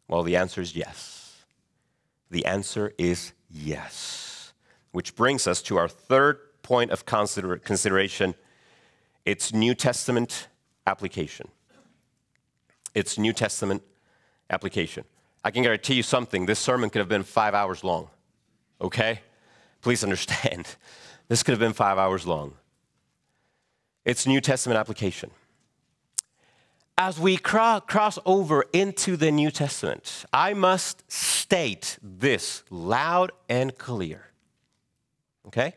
Well, 0.09 0.23
the 0.23 0.37
answer 0.37 0.61
is 0.61 0.77
yes. 0.77 1.45
The 2.31 2.45
answer 2.47 2.93
is 2.99 3.33
yes. 3.55 4.53
Which 4.93 5.17
brings 5.17 5.47
us 5.47 5.63
to 5.63 5.77
our 5.77 5.89
third 5.89 6.39
point 6.63 6.91
of 6.91 7.07
consider- 7.07 7.57
consideration 7.59 8.35
it's 9.25 9.55
New 9.55 9.75
Testament 9.75 10.49
application. 10.87 11.49
It's 12.95 13.19
New 13.19 13.33
Testament 13.33 13.83
application. 14.51 15.05
I 15.43 15.51
can 15.51 15.63
guarantee 15.63 15.95
you 15.95 16.03
something 16.03 16.47
this 16.47 16.59
sermon 16.59 16.91
could 16.91 16.99
have 16.99 17.09
been 17.09 17.23
five 17.23 17.55
hours 17.55 17.83
long, 17.85 18.11
okay? 18.81 19.21
Please 19.81 20.03
understand. 20.03 20.77
This 21.27 21.43
could 21.43 21.53
have 21.53 21.59
been 21.59 21.73
five 21.73 21.97
hours 21.97 22.27
long. 22.27 22.53
It's 24.05 24.27
New 24.27 24.43
Testament 24.43 24.79
application. 24.79 25.31
As 26.97 27.19
we 27.19 27.37
cro- 27.37 27.81
cross 27.81 28.19
over 28.25 28.65
into 28.73 29.17
the 29.17 29.33
New 29.33 29.51
Testament, 29.51 30.25
I 30.33 30.55
must 30.55 31.11
state 31.11 31.99
this 32.03 32.63
loud 32.71 33.33
and 33.49 33.77
clear 33.77 34.31
okay? 35.55 35.75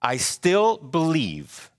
I 0.00 0.16
still 0.16 0.76
believe 0.76 1.70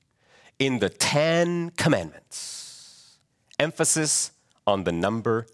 in 0.57 0.79
the 0.79 0.89
Ten 0.89 1.71
Commandments. 1.71 3.17
Emphasis 3.57 4.31
on 4.65 4.83
the 4.83 4.91
number 4.91 5.47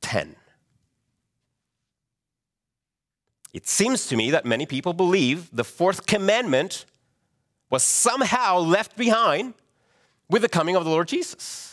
10. 0.00 0.36
It 3.52 3.68
seems 3.68 4.06
to 4.06 4.16
me 4.16 4.30
that 4.30 4.46
many 4.46 4.66
people 4.66 4.92
believe 4.92 5.50
the 5.52 5.64
fourth 5.64 6.06
commandment 6.06 6.86
was 7.70 7.82
somehow 7.82 8.58
left 8.58 8.96
behind 8.96 9.54
with 10.28 10.42
the 10.42 10.48
coming 10.48 10.74
of 10.74 10.84
the 10.84 10.90
Lord 10.90 11.08
Jesus. 11.08 11.71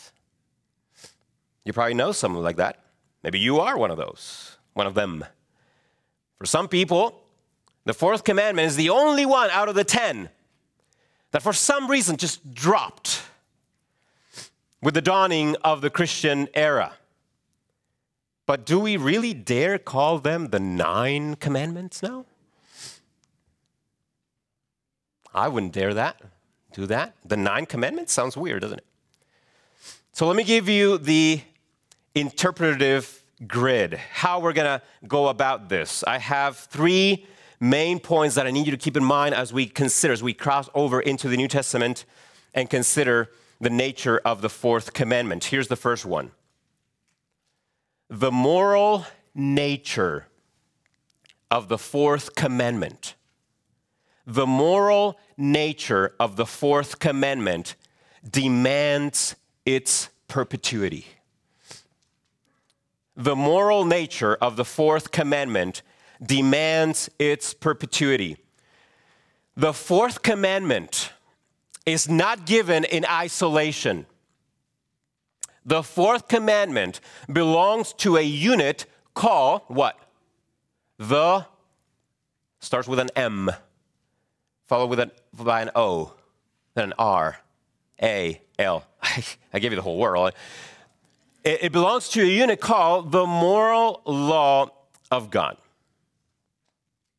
You 1.70 1.74
probably 1.74 1.94
know 1.94 2.10
someone 2.10 2.42
like 2.42 2.56
that. 2.56 2.82
Maybe 3.22 3.38
you 3.38 3.60
are 3.60 3.78
one 3.78 3.92
of 3.92 3.96
those, 3.96 4.56
one 4.72 4.88
of 4.88 4.94
them. 4.94 5.24
For 6.36 6.44
some 6.44 6.66
people, 6.66 7.22
the 7.84 7.94
fourth 7.94 8.24
commandment 8.24 8.66
is 8.66 8.74
the 8.74 8.90
only 8.90 9.24
one 9.24 9.50
out 9.50 9.68
of 9.68 9.76
the 9.76 9.84
ten 9.84 10.30
that 11.30 11.44
for 11.44 11.52
some 11.52 11.88
reason 11.88 12.16
just 12.16 12.52
dropped 12.52 13.22
with 14.82 14.94
the 14.94 15.00
dawning 15.00 15.54
of 15.62 15.80
the 15.80 15.90
Christian 15.90 16.48
era. 16.54 16.94
But 18.46 18.66
do 18.66 18.80
we 18.80 18.96
really 18.96 19.32
dare 19.32 19.78
call 19.78 20.18
them 20.18 20.48
the 20.48 20.58
nine 20.58 21.36
commandments 21.36 22.02
now? 22.02 22.26
I 25.32 25.46
wouldn't 25.46 25.72
dare 25.72 25.94
that. 25.94 26.20
Do 26.72 26.86
that. 26.86 27.14
The 27.24 27.36
nine 27.36 27.64
commandments 27.66 28.12
sounds 28.12 28.36
weird, 28.36 28.62
doesn't 28.62 28.78
it? 28.78 28.86
So 30.10 30.26
let 30.26 30.34
me 30.34 30.42
give 30.42 30.68
you 30.68 30.98
the 30.98 31.42
interpretative 32.20 33.22
grid, 33.46 33.94
how 33.94 34.40
we're 34.40 34.52
going 34.52 34.80
to 34.80 34.82
go 35.08 35.28
about 35.28 35.68
this. 35.68 36.04
I 36.06 36.18
have 36.18 36.56
three 36.56 37.26
main 37.58 37.98
points 38.00 38.34
that 38.34 38.46
I 38.46 38.50
need 38.50 38.66
you 38.66 38.72
to 38.72 38.78
keep 38.78 38.96
in 38.96 39.04
mind 39.04 39.34
as 39.34 39.52
we 39.52 39.66
consider, 39.66 40.12
as 40.12 40.22
we 40.22 40.34
cross 40.34 40.68
over 40.74 41.00
into 41.00 41.28
the 41.28 41.36
New 41.36 41.48
Testament 41.48 42.04
and 42.54 42.68
consider 42.68 43.30
the 43.60 43.70
nature 43.70 44.20
of 44.24 44.40
the 44.40 44.48
fourth 44.48 44.92
commandment. 44.92 45.44
Here's 45.44 45.68
the 45.68 45.76
first 45.76 46.04
one 46.06 46.32
the 48.08 48.32
moral 48.32 49.06
nature 49.34 50.26
of 51.50 51.68
the 51.68 51.78
fourth 51.78 52.34
commandment. 52.34 53.14
The 54.26 54.46
moral 54.46 55.18
nature 55.36 56.14
of 56.20 56.36
the 56.36 56.46
fourth 56.46 56.98
commandment 56.98 57.74
demands 58.28 59.34
its 59.64 60.08
perpetuity. 60.28 61.06
The 63.20 63.36
moral 63.36 63.84
nature 63.84 64.34
of 64.40 64.56
the 64.56 64.64
fourth 64.64 65.10
commandment 65.10 65.82
demands 66.22 67.10
its 67.18 67.52
perpetuity. 67.52 68.38
The 69.54 69.74
fourth 69.74 70.22
commandment 70.22 71.12
is 71.84 72.08
not 72.08 72.46
given 72.46 72.84
in 72.84 73.04
isolation. 73.04 74.06
The 75.66 75.82
fourth 75.82 76.28
commandment 76.28 77.02
belongs 77.30 77.92
to 77.98 78.16
a 78.16 78.22
unit 78.22 78.86
called 79.12 79.64
what? 79.68 79.98
The 80.96 81.44
starts 82.60 82.88
with 82.88 83.00
an 83.00 83.10
M, 83.16 83.50
followed 84.66 84.88
with 84.88 84.98
an, 84.98 85.10
by 85.34 85.60
an 85.60 85.70
O, 85.74 86.14
then 86.72 86.84
an 86.84 86.94
R, 86.98 87.38
A, 88.02 88.40
L. 88.58 88.86
I 89.52 89.58
gave 89.58 89.72
you 89.72 89.76
the 89.76 89.82
whole 89.82 89.98
world. 89.98 90.32
It, 91.44 91.64
it 91.64 91.72
belongs 91.72 92.08
to 92.10 92.22
a 92.22 92.26
unit 92.26 92.60
called 92.60 93.12
the 93.12 93.26
moral 93.26 94.02
law 94.04 94.70
of 95.10 95.30
God. 95.30 95.56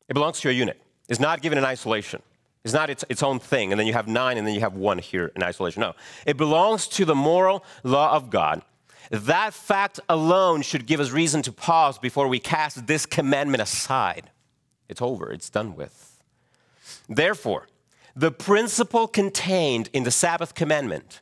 It 0.08 0.14
belongs 0.14 0.40
to 0.40 0.48
a 0.48 0.52
unit. 0.52 0.80
It's 1.08 1.20
not 1.20 1.42
given 1.42 1.58
in 1.58 1.64
isolation. 1.64 2.22
It's 2.64 2.74
not 2.74 2.90
its, 2.90 3.04
its 3.08 3.22
own 3.22 3.40
thing, 3.40 3.72
and 3.72 3.78
then 3.78 3.86
you 3.86 3.92
have 3.92 4.06
nine, 4.06 4.38
and 4.38 4.46
then 4.46 4.54
you 4.54 4.60
have 4.60 4.74
one 4.74 4.98
here 4.98 5.32
in 5.34 5.42
isolation. 5.42 5.80
No, 5.80 5.94
it 6.26 6.36
belongs 6.36 6.86
to 6.88 7.04
the 7.04 7.14
moral 7.14 7.64
law 7.82 8.14
of 8.14 8.30
God. 8.30 8.62
That 9.10 9.52
fact 9.52 9.98
alone 10.08 10.62
should 10.62 10.86
give 10.86 11.00
us 11.00 11.10
reason 11.10 11.42
to 11.42 11.52
pause 11.52 11.98
before 11.98 12.28
we 12.28 12.38
cast 12.38 12.86
this 12.86 13.04
commandment 13.04 13.62
aside. 13.62 14.30
It's 14.88 15.02
over, 15.02 15.30
it's 15.30 15.50
done 15.50 15.74
with. 15.74 16.22
Therefore, 17.08 17.66
the 18.14 18.30
principle 18.30 19.08
contained 19.08 19.90
in 19.92 20.04
the 20.04 20.10
Sabbath 20.10 20.54
commandment 20.54 21.20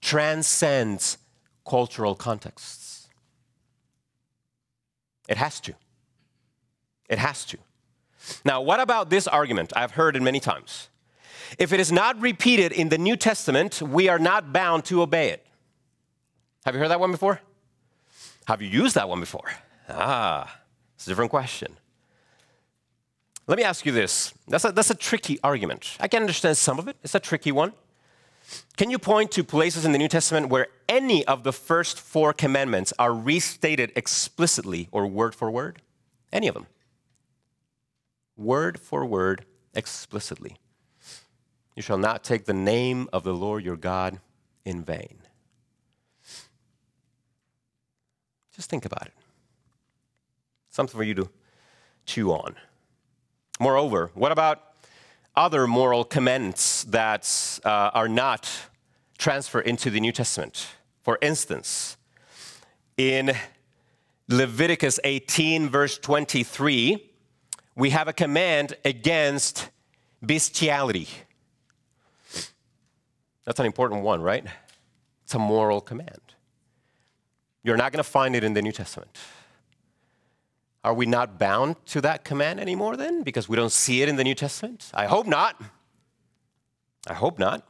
transcends 0.00 1.18
cultural 1.68 2.14
contexts. 2.14 3.08
It 5.28 5.36
has 5.36 5.60
to. 5.60 5.74
It 7.08 7.18
has 7.18 7.44
to. 7.46 7.58
Now, 8.44 8.60
what 8.62 8.80
about 8.80 9.10
this 9.10 9.26
argument? 9.26 9.72
I've 9.76 9.92
heard 9.92 10.16
it 10.16 10.22
many 10.22 10.40
times. 10.40 10.88
If 11.58 11.72
it 11.72 11.80
is 11.80 11.92
not 11.92 12.20
repeated 12.20 12.72
in 12.72 12.88
the 12.88 12.98
New 12.98 13.16
Testament, 13.16 13.80
we 13.80 14.08
are 14.08 14.18
not 14.18 14.52
bound 14.52 14.84
to 14.86 15.02
obey 15.02 15.30
it. 15.30 15.46
Have 16.64 16.74
you 16.74 16.80
heard 16.80 16.90
that 16.90 17.00
one 17.00 17.12
before? 17.12 17.40
Have 18.46 18.60
you 18.60 18.68
used 18.68 18.94
that 18.94 19.08
one 19.08 19.20
before? 19.20 19.50
Ah, 19.88 20.60
it's 20.94 21.06
a 21.06 21.10
different 21.10 21.30
question. 21.30 21.76
Let 23.46 23.56
me 23.56 23.64
ask 23.64 23.86
you 23.86 23.92
this. 23.92 24.34
That's 24.46 24.64
a, 24.64 24.72
that's 24.72 24.90
a 24.90 24.94
tricky 24.94 25.38
argument. 25.42 25.96
I 26.00 26.08
can 26.08 26.22
understand 26.22 26.56
some 26.58 26.78
of 26.78 26.88
it, 26.88 26.96
it's 27.02 27.14
a 27.14 27.20
tricky 27.20 27.52
one. 27.52 27.72
Can 28.76 28.90
you 28.90 28.98
point 28.98 29.30
to 29.32 29.44
places 29.44 29.84
in 29.84 29.92
the 29.92 29.98
New 29.98 30.08
Testament 30.08 30.48
where 30.48 30.68
any 30.88 31.24
of 31.26 31.42
the 31.42 31.52
first 31.52 32.00
four 32.00 32.32
commandments 32.32 32.92
are 32.98 33.12
restated 33.12 33.92
explicitly 33.94 34.88
or 34.90 35.06
word 35.06 35.34
for 35.34 35.50
word? 35.50 35.82
Any 36.32 36.48
of 36.48 36.54
them 36.54 36.66
word 38.38 38.78
for 38.78 39.04
word, 39.04 39.44
explicitly. 39.74 40.56
You 41.74 41.82
shall 41.82 41.98
not 41.98 42.24
take 42.24 42.44
the 42.44 42.54
name 42.54 43.08
of 43.12 43.24
the 43.24 43.34
Lord 43.34 43.64
your 43.64 43.76
God 43.76 44.20
in 44.64 44.82
vain. 44.82 45.18
Just 48.54 48.70
think 48.70 48.84
about 48.84 49.06
it. 49.06 49.12
Something 50.70 50.96
for 50.96 51.04
you 51.04 51.14
to 51.14 51.28
chew 52.06 52.32
on. 52.32 52.56
Moreover, 53.60 54.10
what 54.14 54.32
about 54.32 54.67
other 55.38 55.68
moral 55.68 56.04
commandments 56.04 56.82
that 56.84 57.60
uh, 57.64 57.90
are 57.94 58.08
not 58.08 58.50
transferred 59.18 59.66
into 59.66 59.88
the 59.88 60.00
New 60.00 60.10
Testament? 60.10 60.66
For 61.04 61.16
instance, 61.22 61.96
in 62.96 63.32
Leviticus 64.28 64.98
18, 65.04 65.68
verse 65.68 65.96
23, 65.96 67.10
we 67.76 67.90
have 67.90 68.08
a 68.08 68.12
command 68.12 68.74
against 68.84 69.70
bestiality. 70.20 71.06
That's 73.44 73.60
an 73.60 73.66
important 73.66 74.02
one, 74.02 74.20
right? 74.20 74.44
It's 75.22 75.34
a 75.34 75.38
moral 75.38 75.80
command. 75.80 76.20
You're 77.62 77.76
not 77.76 77.92
going 77.92 78.02
to 78.02 78.10
find 78.10 78.34
it 78.34 78.42
in 78.42 78.54
the 78.54 78.62
New 78.62 78.72
Testament. 78.72 79.16
Are 80.88 80.94
we 80.94 81.04
not 81.04 81.38
bound 81.38 81.76
to 81.88 82.00
that 82.00 82.24
command 82.24 82.60
anymore 82.60 82.96
then 82.96 83.22
because 83.22 83.46
we 83.46 83.56
don't 83.56 83.70
see 83.70 84.00
it 84.00 84.08
in 84.08 84.16
the 84.16 84.24
New 84.24 84.34
Testament? 84.34 84.90
I 84.94 85.04
hope 85.04 85.26
not. 85.26 85.60
I 87.06 87.12
hope 87.12 87.38
not. 87.38 87.68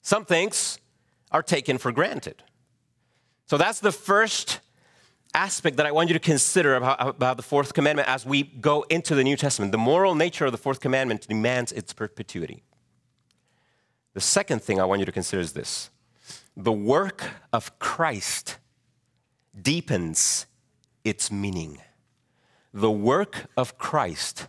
Some 0.00 0.24
things 0.24 0.78
are 1.32 1.42
taken 1.42 1.76
for 1.76 1.90
granted. 1.90 2.44
So 3.46 3.58
that's 3.58 3.80
the 3.80 3.90
first 3.90 4.60
aspect 5.34 5.76
that 5.78 5.86
I 5.86 5.90
want 5.90 6.08
you 6.08 6.12
to 6.12 6.20
consider 6.20 6.76
about, 6.76 7.00
about, 7.00 7.36
the 7.36 7.42
fourth 7.42 7.74
commandment 7.74 8.08
as 8.08 8.24
we 8.24 8.44
go 8.44 8.82
into 8.82 9.16
the 9.16 9.24
New 9.24 9.36
Testament. 9.36 9.72
The 9.72 9.78
moral 9.78 10.14
nature 10.14 10.46
of 10.46 10.52
the 10.52 10.58
fourth 10.58 10.78
commandment 10.78 11.26
demands 11.26 11.72
its 11.72 11.92
perpetuity. 11.92 12.62
The 14.14 14.20
second 14.20 14.62
thing 14.62 14.80
I 14.80 14.84
want 14.84 15.00
you 15.00 15.06
to 15.06 15.10
consider 15.10 15.40
is 15.42 15.52
this 15.52 15.90
the 16.56 16.70
work 16.70 17.28
of 17.52 17.76
Christ 17.80 18.58
deepens 19.60 20.46
its 21.02 21.32
meaning. 21.32 21.80
The 22.72 22.90
work 22.90 23.46
of 23.56 23.78
Christ 23.78 24.48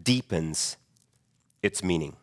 deepens 0.00 0.76
its 1.62 1.82
meaning. 1.82 2.16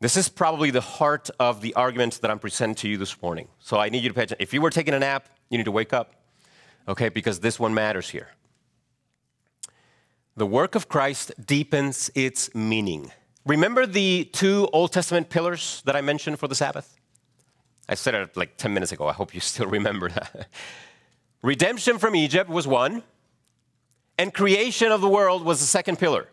This 0.00 0.16
is 0.16 0.28
probably 0.28 0.70
the 0.70 0.80
heart 0.80 1.30
of 1.38 1.60
the 1.60 1.74
argument 1.74 2.20
that 2.22 2.30
I'm 2.30 2.40
presenting 2.40 2.74
to 2.76 2.88
you 2.88 2.98
this 2.98 3.22
morning. 3.22 3.48
So 3.60 3.78
I 3.78 3.88
need 3.88 4.02
you 4.02 4.08
to 4.08 4.14
pay 4.14 4.22
attention. 4.22 4.42
If 4.42 4.52
you 4.52 4.60
were 4.60 4.70
taking 4.70 4.94
a 4.94 4.98
nap, 4.98 5.28
you 5.48 5.58
need 5.58 5.64
to 5.64 5.72
wake 5.72 5.92
up 5.92 6.22
okay, 6.88 7.08
because 7.08 7.40
this 7.40 7.58
one 7.58 7.74
matters 7.74 8.10
here. 8.10 8.28
The 10.36 10.46
work 10.46 10.74
of 10.74 10.88
Christ 10.88 11.32
deepens 11.44 12.10
its 12.14 12.54
meaning. 12.54 13.12
Remember 13.44 13.86
the 13.86 14.24
two 14.32 14.68
Old 14.72 14.92
Testament 14.92 15.28
pillars 15.28 15.82
that 15.84 15.96
I 15.96 16.00
mentioned 16.00 16.38
for 16.38 16.48
the 16.48 16.54
Sabbath? 16.54 16.96
I 17.88 17.94
said 17.94 18.14
it 18.14 18.36
like 18.36 18.56
10 18.56 18.72
minutes 18.72 18.92
ago. 18.92 19.06
I 19.08 19.12
hope 19.12 19.34
you 19.34 19.40
still 19.40 19.66
remember 19.78 20.08
that. 20.08 20.48
Redemption 21.42 21.98
from 21.98 22.14
Egypt 22.14 22.48
was 22.48 22.66
one, 22.66 23.02
and 24.18 24.32
creation 24.32 24.92
of 24.92 25.00
the 25.00 25.08
world 25.08 25.44
was 25.44 25.60
the 25.60 25.66
second 25.66 25.98
pillar. 25.98 26.28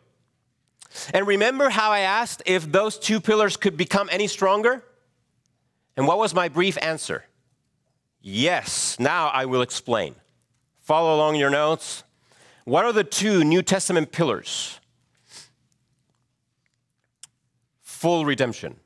And 1.13 1.27
remember 1.27 1.69
how 1.69 1.91
I 1.91 1.99
asked 1.99 2.41
if 2.45 2.71
those 2.71 2.97
two 2.97 3.19
pillars 3.19 3.57
could 3.57 3.77
become 3.77 4.09
any 4.11 4.27
stronger? 4.27 4.83
And 5.95 6.07
what 6.07 6.17
was 6.17 6.33
my 6.33 6.49
brief 6.49 6.77
answer? 6.81 7.25
Yes, 8.21 8.99
now 8.99 9.27
I 9.27 9.45
will 9.45 9.61
explain. 9.61 10.15
Follow 10.81 11.15
along 11.15 11.35
your 11.35 11.49
notes. 11.49 12.03
What 12.65 12.85
are 12.85 12.91
the 12.91 13.03
two 13.03 13.43
New 13.43 13.61
Testament 13.61 14.11
pillars? 14.11 14.79
Full 17.81 18.25
redemption 18.25 18.77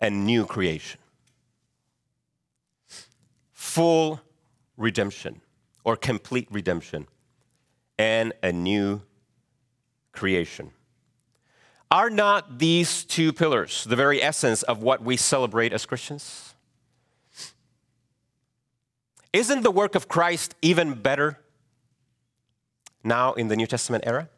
and 0.00 0.24
new 0.24 0.46
creation. 0.46 1.00
Full 3.52 4.20
redemption 4.76 5.40
or 5.88 5.96
complete 5.96 6.46
redemption 6.50 7.06
and 7.98 8.34
a 8.42 8.52
new 8.52 9.00
creation. 10.12 10.70
Are 11.90 12.10
not 12.10 12.58
these 12.58 13.04
two 13.04 13.32
pillars 13.32 13.84
the 13.84 13.96
very 13.96 14.22
essence 14.22 14.62
of 14.64 14.82
what 14.82 15.02
we 15.02 15.16
celebrate 15.16 15.72
as 15.72 15.86
Christians? 15.86 16.52
Isn't 19.32 19.62
the 19.62 19.70
work 19.70 19.94
of 19.94 20.08
Christ 20.08 20.54
even 20.60 20.92
better 20.92 21.38
now 23.02 23.32
in 23.32 23.48
the 23.48 23.56
New 23.56 23.66
Testament 23.66 24.04
era? 24.06 24.28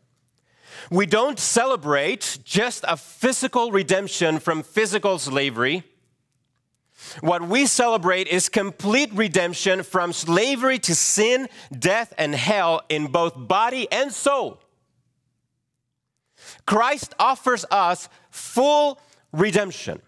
We 0.88 1.04
don't 1.04 1.40
celebrate 1.40 2.38
just 2.44 2.84
a 2.86 2.96
physical 2.96 3.72
redemption 3.72 4.38
from 4.38 4.62
physical 4.62 5.18
slavery. 5.18 5.82
What 7.20 7.42
we 7.42 7.66
celebrate 7.66 8.28
is 8.28 8.48
complete 8.48 9.12
redemption 9.12 9.82
from 9.82 10.12
slavery 10.12 10.78
to 10.80 10.94
sin, 10.94 11.48
death, 11.76 12.14
and 12.16 12.34
hell 12.34 12.82
in 12.88 13.08
both 13.08 13.34
body 13.36 13.90
and 13.90 14.12
soul. 14.12 14.60
Christ 16.66 17.14
offers 17.18 17.64
us 17.70 18.08
full 18.30 19.00
redemption. 19.32 20.00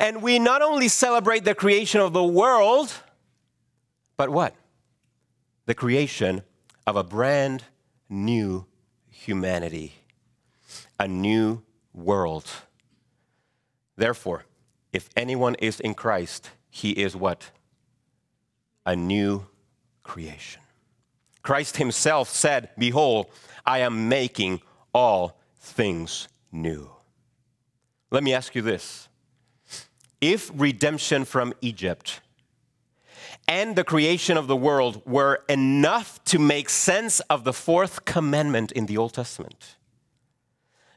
And 0.00 0.22
we 0.22 0.38
not 0.38 0.60
only 0.60 0.88
celebrate 0.88 1.44
the 1.44 1.54
creation 1.54 2.00
of 2.00 2.12
the 2.12 2.24
world, 2.24 2.92
but 4.16 4.28
what? 4.28 4.54
The 5.66 5.74
creation 5.74 6.42
of 6.86 6.96
a 6.96 7.04
brand 7.04 7.64
new 8.08 8.66
humanity, 9.10 9.94
a 10.98 11.06
new 11.06 11.62
world. 11.94 12.48
Therefore, 13.96 14.44
if 14.98 15.08
anyone 15.14 15.54
is 15.60 15.78
in 15.78 15.94
Christ, 15.94 16.50
he 16.70 16.90
is 16.90 17.14
what? 17.14 17.52
A 18.84 18.96
new 18.96 19.46
creation. 20.02 20.60
Christ 21.40 21.76
himself 21.76 22.28
said, 22.28 22.70
Behold, 22.76 23.28
I 23.64 23.78
am 23.78 24.08
making 24.08 24.60
all 24.92 25.38
things 25.60 26.26
new. 26.50 26.90
Let 28.10 28.24
me 28.24 28.34
ask 28.34 28.56
you 28.56 28.62
this 28.62 29.08
if 30.20 30.50
redemption 30.52 31.24
from 31.24 31.54
Egypt 31.60 32.20
and 33.46 33.76
the 33.76 33.84
creation 33.84 34.36
of 34.36 34.48
the 34.48 34.56
world 34.56 35.00
were 35.06 35.44
enough 35.48 36.08
to 36.24 36.40
make 36.40 36.68
sense 36.68 37.20
of 37.30 37.44
the 37.44 37.52
fourth 37.52 38.04
commandment 38.04 38.72
in 38.72 38.86
the 38.86 38.96
Old 38.96 39.14
Testament, 39.14 39.76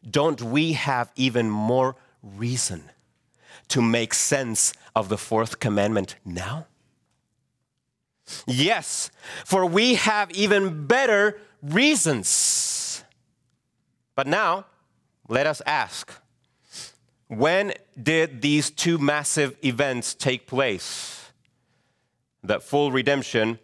don't 0.10 0.42
we 0.42 0.74
have 0.74 1.12
even 1.16 1.52
more 1.52 1.96
reason 2.24 2.90
to 3.70 3.82
make 3.82 4.14
sense 4.14 4.74
of 4.96 5.10
the 5.10 5.18
fourth 5.18 5.60
commandment 5.60 6.16
now? 6.26 6.68
Yes, 8.48 9.12
for 9.46 9.66
we 9.66 9.96
have 9.96 10.32
even 10.32 10.88
better 10.88 11.40
reasons. 11.62 13.04
But 14.16 14.28
now, 14.28 14.66
let 15.28 15.48
us 15.48 15.62
ask 15.66 16.12
when 17.28 17.74
did 18.02 18.42
these 18.42 18.70
two 18.70 18.98
massive 18.98 19.56
events 19.64 20.14
take 20.14 20.48
place? 20.48 21.32
That 22.44 22.62
full 22.62 22.92
redemption 22.92 23.60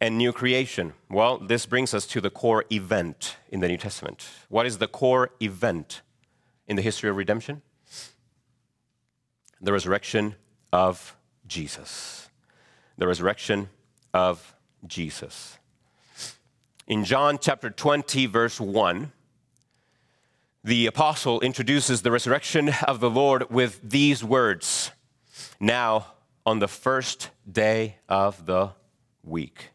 and 0.00 0.16
new 0.16 0.32
creation. 0.32 0.92
Well, 1.10 1.38
this 1.38 1.66
brings 1.66 1.92
us 1.94 2.06
to 2.06 2.20
the 2.20 2.30
core 2.30 2.64
event 2.70 3.36
in 3.50 3.58
the 3.58 3.66
New 3.66 3.76
Testament. 3.76 4.28
What 4.48 4.66
is 4.66 4.78
the 4.78 4.86
core 4.86 5.30
event 5.42 6.02
in 6.68 6.76
the 6.76 6.82
history 6.82 7.10
of 7.10 7.16
redemption? 7.16 7.62
The 9.60 9.72
resurrection 9.72 10.34
of 10.72 11.16
Jesus. 11.46 12.28
The 12.96 13.06
resurrection 13.06 13.68
of 14.14 14.54
Jesus. 14.86 15.58
In 16.86 17.04
John 17.04 17.38
chapter 17.40 17.70
20, 17.70 18.26
verse 18.26 18.60
1, 18.60 19.12
the 20.64 20.86
apostle 20.86 21.40
introduces 21.40 22.02
the 22.02 22.10
resurrection 22.10 22.70
of 22.86 23.00
the 23.00 23.10
Lord 23.10 23.50
with 23.50 23.80
these 23.82 24.24
words 24.24 24.90
Now, 25.60 26.06
on 26.44 26.60
the 26.60 26.68
first 26.68 27.30
day 27.50 27.96
of 28.08 28.46
the 28.46 28.70
week. 29.22 29.70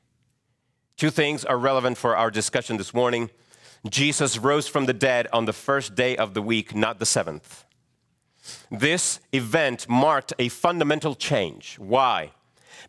Two 0.97 1.09
things 1.09 1.45
are 1.45 1.57
relevant 1.57 1.97
for 1.97 2.17
our 2.17 2.31
discussion 2.31 2.77
this 2.77 2.93
morning. 2.93 3.29
Jesus 3.89 4.37
rose 4.37 4.67
from 4.67 4.85
the 4.85 4.93
dead 4.93 5.27
on 5.33 5.45
the 5.45 5.53
first 5.53 5.93
day 5.93 6.15
of 6.17 6.33
the 6.33 6.41
week, 6.41 6.73
not 6.73 6.99
the 6.99 7.05
seventh. 7.05 7.65
This 8.69 9.19
event 9.31 9.87
marked 9.87 10.33
a 10.39 10.49
fundamental 10.49 11.15
change. 11.15 11.77
Why? 11.79 12.31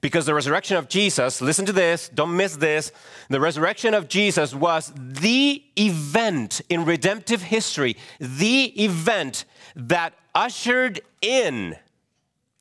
Because 0.00 0.26
the 0.26 0.34
resurrection 0.34 0.76
of 0.76 0.88
Jesus, 0.88 1.40
listen 1.40 1.64
to 1.66 1.72
this, 1.72 2.08
don't 2.08 2.36
miss 2.36 2.56
this. 2.56 2.92
The 3.30 3.40
resurrection 3.40 3.94
of 3.94 4.08
Jesus 4.08 4.54
was 4.54 4.92
the 4.96 5.62
event 5.78 6.60
in 6.68 6.84
redemptive 6.84 7.42
history, 7.42 7.96
the 8.18 8.84
event 8.84 9.44
that 9.76 10.14
ushered 10.34 11.00
in 11.22 11.76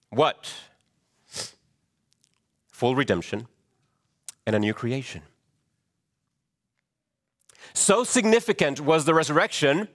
what? 0.10 0.53
Full 2.71 2.95
redemption 2.95 3.47
and 4.45 4.56
a 4.56 4.60
new 4.60 4.73
creation. 4.73 5.23
So 7.73 8.03
significant 8.03 8.79
was 8.79 9.06
the 9.06 9.13
resurrection 9.13 9.88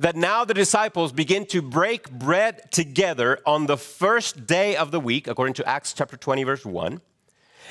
that 0.00 0.16
now 0.16 0.44
the 0.44 0.54
disciples 0.54 1.12
begin 1.12 1.46
to 1.46 1.62
break 1.62 2.10
bread 2.10 2.70
together 2.72 3.38
on 3.46 3.66
the 3.66 3.76
first 3.76 4.46
day 4.46 4.76
of 4.76 4.90
the 4.90 5.00
week, 5.00 5.26
according 5.26 5.54
to 5.54 5.68
Acts 5.68 5.92
chapter 5.92 6.16
20, 6.16 6.44
verse 6.44 6.64
1, 6.64 7.00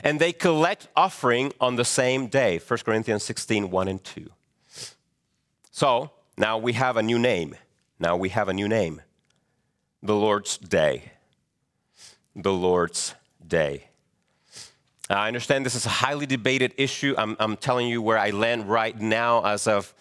and 0.03 0.19
they 0.19 0.33
collect 0.33 0.87
offering 0.95 1.53
on 1.59 1.75
the 1.75 1.85
same 1.85 2.27
day, 2.27 2.59
1 2.59 2.79
Corinthians 2.79 3.23
16, 3.23 3.69
1 3.71 3.87
and 3.87 4.03
2. 4.03 4.29
So 5.71 6.11
now 6.37 6.57
we 6.57 6.73
have 6.73 6.97
a 6.97 7.03
new 7.03 7.19
name. 7.19 7.55
Now 7.99 8.17
we 8.17 8.29
have 8.29 8.49
a 8.49 8.53
new 8.53 8.67
name 8.67 9.01
the 10.03 10.15
Lord's 10.15 10.57
Day. 10.57 11.11
The 12.35 12.53
Lord's 12.53 13.15
Day. 13.45 13.87
I 15.09 15.27
understand 15.27 15.65
this 15.65 15.75
is 15.75 15.85
a 15.85 15.89
highly 15.89 16.25
debated 16.25 16.73
issue. 16.77 17.15
I'm, 17.17 17.35
I'm 17.39 17.57
telling 17.57 17.87
you 17.87 18.01
where 18.01 18.17
I 18.17 18.31
land 18.31 18.69
right 18.69 18.99
now 18.99 19.43
as 19.45 19.67
of 19.67 19.93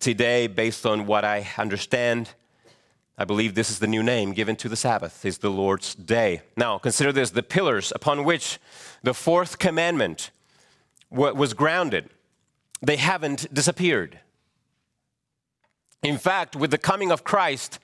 Today, 0.00 0.46
based 0.46 0.86
on 0.86 1.06
what 1.06 1.24
I 1.24 1.48
understand, 1.58 2.30
I 3.18 3.24
believe 3.24 3.54
this 3.54 3.70
is 3.70 3.78
the 3.78 3.86
new 3.86 4.02
name 4.02 4.32
given 4.32 4.56
to 4.56 4.68
the 4.68 4.76
Sabbath, 4.76 5.24
is 5.24 5.38
the 5.38 5.50
Lord's 5.50 5.94
day. 5.94 6.42
Now, 6.56 6.78
consider 6.78 7.12
this 7.12 7.30
the 7.30 7.42
pillars 7.42 7.92
upon 7.94 8.24
which 8.24 8.58
the 9.02 9.14
fourth 9.14 9.58
commandment 9.58 10.30
was 11.10 11.54
grounded, 11.54 12.10
they 12.82 12.96
haven't 12.96 13.52
disappeared. 13.54 14.20
In 16.02 16.18
fact, 16.18 16.54
with 16.54 16.70
the 16.70 16.78
coming 16.78 17.10
of 17.10 17.24
Christ, 17.24 17.78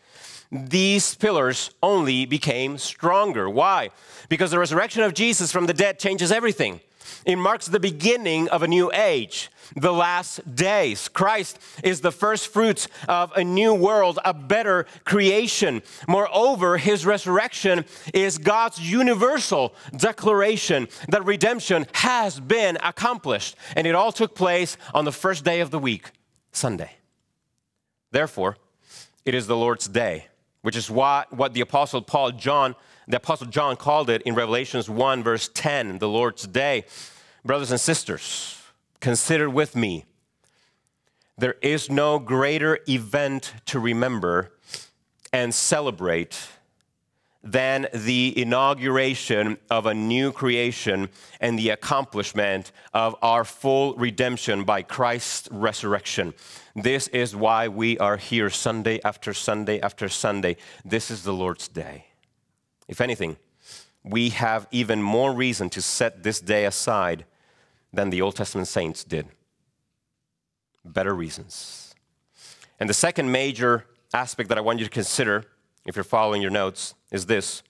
these 0.51 1.15
pillars 1.15 1.71
only 1.83 2.27
became 2.27 2.77
stronger. 2.77 3.49
Why? 3.49 3.89
Because 4.29 4.51
the 4.51 4.59
resurrection 4.59 5.03
of 5.03 5.15
Jesus 5.15 5.51
from 5.51 5.67
the 5.67 5.73
dead 5.73 5.99
changes 5.99 6.31
everything. 6.31 6.81
It 7.25 7.37
marks 7.37 7.67
the 7.67 7.81
beginning 7.81 8.49
of 8.49 8.63
a 8.63 8.69
new 8.69 8.91
age, 8.93 9.51
the 9.77 9.93
last 9.93 10.55
days. 10.55 11.09
Christ 11.09 11.59
is 11.83 12.01
the 12.01 12.13
first 12.13 12.49
fruits 12.49 12.89
of 13.09 13.33
a 13.37 13.45
new 13.45 13.75
world, 13.75 14.19
a 14.25 14.35
better 14.35 14.87
creation. 15.05 15.83
Moreover, 16.09 16.79
his 16.79 17.07
resurrection 17.07 17.85
is 18.13 18.39
God's 18.39 18.81
universal 18.81 19.75
declaration 19.97 20.89
that 21.09 21.25
redemption 21.25 21.87
has 21.93 22.41
been 22.41 22.79
accomplished. 22.83 23.57
And 23.77 23.87
it 23.87 23.95
all 23.95 24.13
took 24.13 24.35
place 24.35 24.77
on 24.95 25.05
the 25.05 25.13
first 25.13 25.45
day 25.45 25.61
of 25.61 25.71
the 25.71 25.79
week, 25.79 26.11
Sunday. 26.53 26.93
Therefore, 28.11 28.57
it 29.25 29.35
is 29.35 29.47
the 29.47 29.57
Lord's 29.57 29.89
day, 29.89 30.27
which 30.63 30.77
is 30.77 30.91
what, 30.91 31.33
what 31.33 31.55
the 31.55 31.61
Apostle 31.61 32.03
Paul 32.03 32.33
John 32.33 32.75
the 33.09 33.17
Apostle 33.17 33.49
John 33.49 33.77
called 33.77 34.11
it 34.11 34.23
in 34.23 34.35
Revelations 34.35 34.89
1, 34.89 35.23
verse 35.23 35.51
10, 35.53 35.99
the 35.99 36.09
Lord's 36.09 36.47
Day. 36.47 36.85
Brothers 37.45 37.71
and 37.71 37.81
sisters, 37.81 38.61
consider 39.01 39.51
with 39.51 39.75
me 39.75 40.05
there 41.37 41.57
is 41.63 41.91
no 41.91 42.19
greater 42.19 42.79
event 42.89 43.55
to 43.67 43.81
remember 43.81 44.53
and 45.33 45.55
celebrate 45.55 46.39
than 47.43 47.89
the 47.93 48.41
inauguration 48.41 49.59
of 49.69 49.87
a 49.87 49.95
new 49.95 50.31
creation 50.31 51.09
and 51.41 51.59
the 51.59 51.71
accomplishment 51.71 52.71
of 52.95 53.17
our 53.23 53.45
full 53.45 53.95
redemption 53.95 54.63
by 54.63 54.83
Christ's 54.83 55.49
resurrection. 55.51 56.35
This 56.77 57.09
is 57.09 57.35
why 57.35 57.67
we 57.67 57.99
are 57.99 58.17
here 58.17 58.49
Sunday 58.49 59.01
after 59.03 59.35
Sunday 59.35 59.81
after 59.81 60.09
Sunday. 60.09 60.57
This 60.85 61.11
is 61.11 61.25
the 61.25 61.33
Lord's 61.33 61.67
day. 61.67 62.12
If 62.93 63.01
anything, 63.01 63.39
we 64.05 64.29
have 64.29 64.69
even 64.71 65.01
more 65.01 65.33
reason 65.33 65.71
to 65.71 65.81
set 65.81 66.23
this 66.23 66.41
day 66.41 66.67
aside 66.67 67.25
than 67.91 68.11
the 68.11 68.21
Old 68.21 68.37
Testament 68.37 68.69
saints 68.69 69.03
did. 69.03 69.29
Better 70.85 71.15
reasons. 71.15 71.95
And 72.79 72.91
the 72.91 72.95
second 72.95 73.33
major 73.33 73.87
aspect 74.13 74.51
that 74.51 74.59
I 74.59 74.61
want 74.61 74.79
you 74.79 74.85
to 74.85 74.91
consider, 74.91 75.47
if 75.87 75.97
you're 75.97 76.05
following 76.05 76.43
your 76.43 76.51
notes, 76.51 76.93
is 77.11 77.25
this 77.25 77.63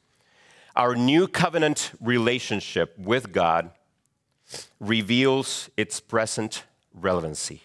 our 0.74 0.96
new 0.96 1.28
covenant 1.28 1.92
relationship 2.00 2.98
with 2.98 3.30
God 3.30 3.70
reveals 4.80 5.70
its 5.76 6.00
present 6.00 6.64
relevancy. 6.92 7.62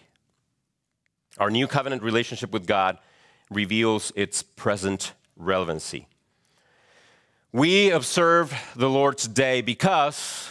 Our 1.38 1.50
new 1.50 1.66
covenant 1.66 2.04
relationship 2.04 2.52
with 2.52 2.68
God 2.68 2.98
reveals 3.50 4.12
its 4.14 4.44
present 4.44 5.12
relevancy. 5.36 6.06
We 7.52 7.92
observe 7.92 8.52
the 8.76 8.90
Lord's 8.90 9.26
day 9.26 9.62
because, 9.62 10.50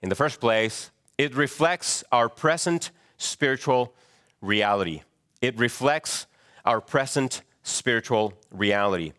in 0.00 0.08
the 0.08 0.14
first 0.14 0.40
place, 0.40 0.90
it 1.18 1.34
reflects 1.34 2.02
our 2.10 2.30
present 2.30 2.92
spiritual 3.18 3.92
reality. 4.40 5.02
It 5.42 5.58
reflects 5.58 6.26
our 6.64 6.80
present 6.80 7.42
spiritual 7.62 8.32
reality. 8.50 9.12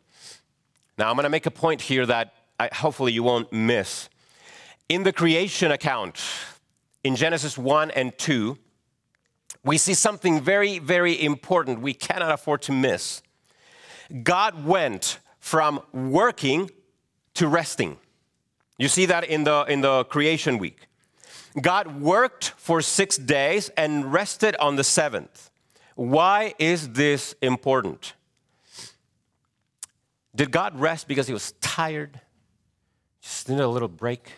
Now, 0.97 1.11
I'm 1.11 1.15
going 1.15 1.25
to 1.25 1.29
make 1.29 1.45
a 1.45 1.51
point 1.51 1.81
here 1.83 2.07
that 2.07 2.33
I, 2.59 2.69
hopefully 2.73 3.11
you 3.11 3.21
won't 3.21 3.53
miss. 3.53 4.09
In 4.89 5.03
the 5.03 5.13
creation 5.13 5.71
account, 5.71 6.19
in 7.03 7.15
Genesis 7.15 7.55
1 7.55 7.91
and 7.91 8.17
2, 8.17 8.57
we 9.63 9.77
see 9.77 9.93
something 9.93 10.41
very, 10.41 10.79
very 10.79 11.23
important 11.23 11.81
we 11.81 11.93
cannot 11.93 12.31
afford 12.31 12.63
to 12.63 12.71
miss. 12.71 13.21
God 14.23 14.65
went 14.65 15.19
from 15.39 15.81
working 15.93 16.71
to 17.35 17.47
resting. 17.47 17.97
You 18.77 18.87
see 18.87 19.05
that 19.05 19.23
in 19.23 19.43
the, 19.43 19.65
in 19.69 19.81
the 19.81 20.03
creation 20.05 20.57
week. 20.57 20.87
God 21.61 22.01
worked 22.01 22.49
for 22.57 22.81
six 22.81 23.17
days 23.17 23.69
and 23.77 24.11
rested 24.11 24.55
on 24.57 24.75
the 24.75 24.83
seventh. 24.83 25.49
Why 25.95 26.53
is 26.59 26.89
this 26.89 27.35
important? 27.41 28.13
Did 30.35 30.51
God 30.51 30.77
rest 30.77 31.07
because 31.07 31.27
he 31.27 31.33
was 31.33 31.53
tired? 31.61 32.19
Just 33.21 33.47
needed 33.47 33.63
a 33.63 33.69
little 33.69 33.87
break? 33.87 34.31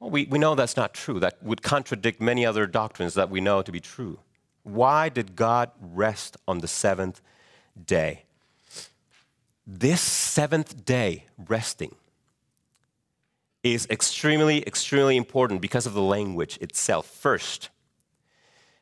Well, 0.00 0.10
we, 0.10 0.24
we 0.24 0.38
know 0.38 0.54
that's 0.54 0.76
not 0.76 0.94
true. 0.94 1.20
That 1.20 1.42
would 1.42 1.62
contradict 1.62 2.22
many 2.22 2.46
other 2.46 2.66
doctrines 2.66 3.12
that 3.14 3.28
we 3.28 3.42
know 3.42 3.60
to 3.60 3.70
be 3.70 3.80
true. 3.80 4.18
Why 4.62 5.10
did 5.10 5.36
God 5.36 5.70
rest 5.78 6.38
on 6.48 6.60
the 6.60 6.68
seventh 6.68 7.20
day? 7.86 8.23
This 9.66 10.00
seventh 10.00 10.84
day 10.84 11.24
resting 11.38 11.94
is 13.62 13.86
extremely, 13.88 14.66
extremely 14.66 15.16
important 15.16 15.62
because 15.62 15.86
of 15.86 15.94
the 15.94 16.02
language 16.02 16.58
itself. 16.60 17.06
First, 17.06 17.70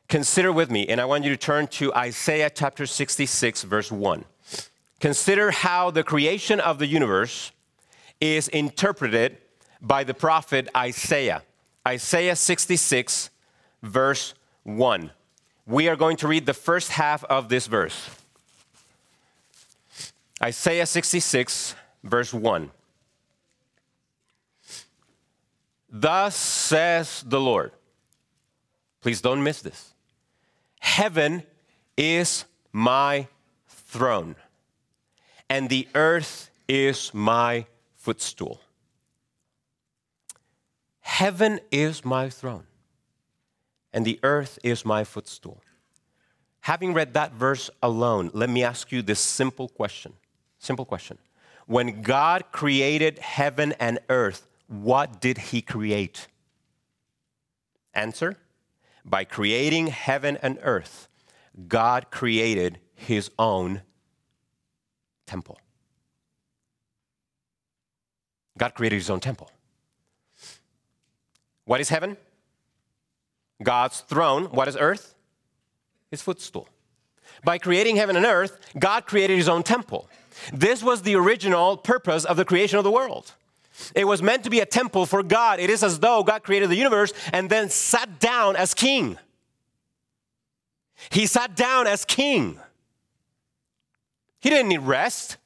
consider 0.09 0.51
with 0.51 0.69
me, 0.69 0.85
and 0.87 0.99
I 0.99 1.05
want 1.05 1.23
you 1.23 1.29
to 1.29 1.37
turn 1.37 1.67
to 1.67 1.93
Isaiah 1.93 2.49
chapter 2.49 2.85
66, 2.85 3.63
verse 3.63 3.91
1. 3.91 4.25
Consider 4.99 5.51
how 5.51 5.89
the 5.89 6.03
creation 6.03 6.59
of 6.59 6.79
the 6.79 6.87
universe 6.87 7.53
is 8.19 8.49
interpreted 8.49 9.37
by 9.81 10.03
the 10.03 10.13
prophet 10.13 10.67
Isaiah. 10.75 11.43
Isaiah 11.87 12.35
66, 12.35 13.29
verse 13.81 14.33
1. 14.63 15.11
We 15.65 15.87
are 15.87 15.95
going 15.95 16.17
to 16.17 16.27
read 16.27 16.45
the 16.45 16.53
first 16.53 16.91
half 16.91 17.23
of 17.25 17.47
this 17.47 17.67
verse. 17.67 18.09
Isaiah 20.43 20.85
66, 20.85 21.73
verse 22.03 22.33
1. 22.33 22.69
Thus 25.89 26.35
says 26.35 27.23
the 27.25 27.39
Lord. 27.39 27.71
Please 28.99 29.21
don't 29.21 29.41
miss 29.41 29.61
this. 29.61 29.93
Heaven 30.81 31.43
is 31.95 32.43
my 32.73 33.27
throne, 33.69 34.35
and 35.49 35.69
the 35.69 35.87
earth 35.95 36.49
is 36.67 37.13
my 37.13 37.65
footstool. 37.95 38.59
Heaven 40.99 41.61
is 41.71 42.03
my 42.03 42.27
throne, 42.27 42.65
and 43.93 44.03
the 44.03 44.19
earth 44.23 44.59
is 44.61 44.83
my 44.83 45.05
footstool. 45.05 45.61
Having 46.61 46.95
read 46.95 47.13
that 47.13 47.31
verse 47.31 47.69
alone, 47.81 48.29
let 48.33 48.49
me 48.49 48.61
ask 48.61 48.91
you 48.91 49.01
this 49.01 49.21
simple 49.21 49.69
question. 49.69 50.13
Simple 50.63 50.85
question. 50.85 51.17
When 51.67 52.01
God 52.01 52.45
created 52.53 53.19
heaven 53.19 53.73
and 53.81 53.99
earth, 54.07 54.47
what 54.67 55.19
did 55.19 55.37
he 55.37 55.61
create? 55.61 56.29
Answer 57.93 58.37
By 59.03 59.25
creating 59.25 59.87
heaven 59.87 60.37
and 60.41 60.57
earth, 60.63 61.09
God 61.67 62.11
created 62.11 62.79
his 62.95 63.29
own 63.37 63.81
temple. 65.27 65.59
God 68.57 68.73
created 68.73 68.95
his 68.95 69.09
own 69.09 69.19
temple. 69.19 69.51
What 71.65 71.81
is 71.81 71.89
heaven? 71.89 72.15
God's 73.61 73.99
throne. 73.99 74.45
What 74.45 74.69
is 74.69 74.77
earth? 74.79 75.13
His 76.09 76.21
footstool. 76.21 76.69
By 77.43 77.57
creating 77.57 77.97
heaven 77.97 78.15
and 78.15 78.25
earth, 78.25 78.57
God 78.79 79.05
created 79.05 79.35
his 79.35 79.49
own 79.49 79.63
temple. 79.63 80.07
This 80.51 80.83
was 80.83 81.01
the 81.01 81.15
original 81.15 81.77
purpose 81.77 82.25
of 82.25 82.37
the 82.37 82.45
creation 82.45 82.77
of 82.77 82.83
the 82.83 82.91
world. 82.91 83.33
It 83.95 84.05
was 84.05 84.21
meant 84.21 84.43
to 84.43 84.49
be 84.49 84.59
a 84.59 84.65
temple 84.65 85.05
for 85.05 85.23
God. 85.23 85.59
It 85.59 85.69
is 85.69 85.83
as 85.83 85.99
though 85.99 86.23
God 86.23 86.43
created 86.43 86.69
the 86.69 86.75
universe 86.75 87.13
and 87.31 87.49
then 87.49 87.69
sat 87.69 88.19
down 88.19 88.55
as 88.55 88.73
king. 88.73 89.17
He 91.09 91.25
sat 91.25 91.55
down 91.55 91.87
as 91.87 92.05
king. 92.05 92.59
He 94.39 94.49
didn't 94.49 94.69
need 94.69 94.79
rest. 94.79 95.37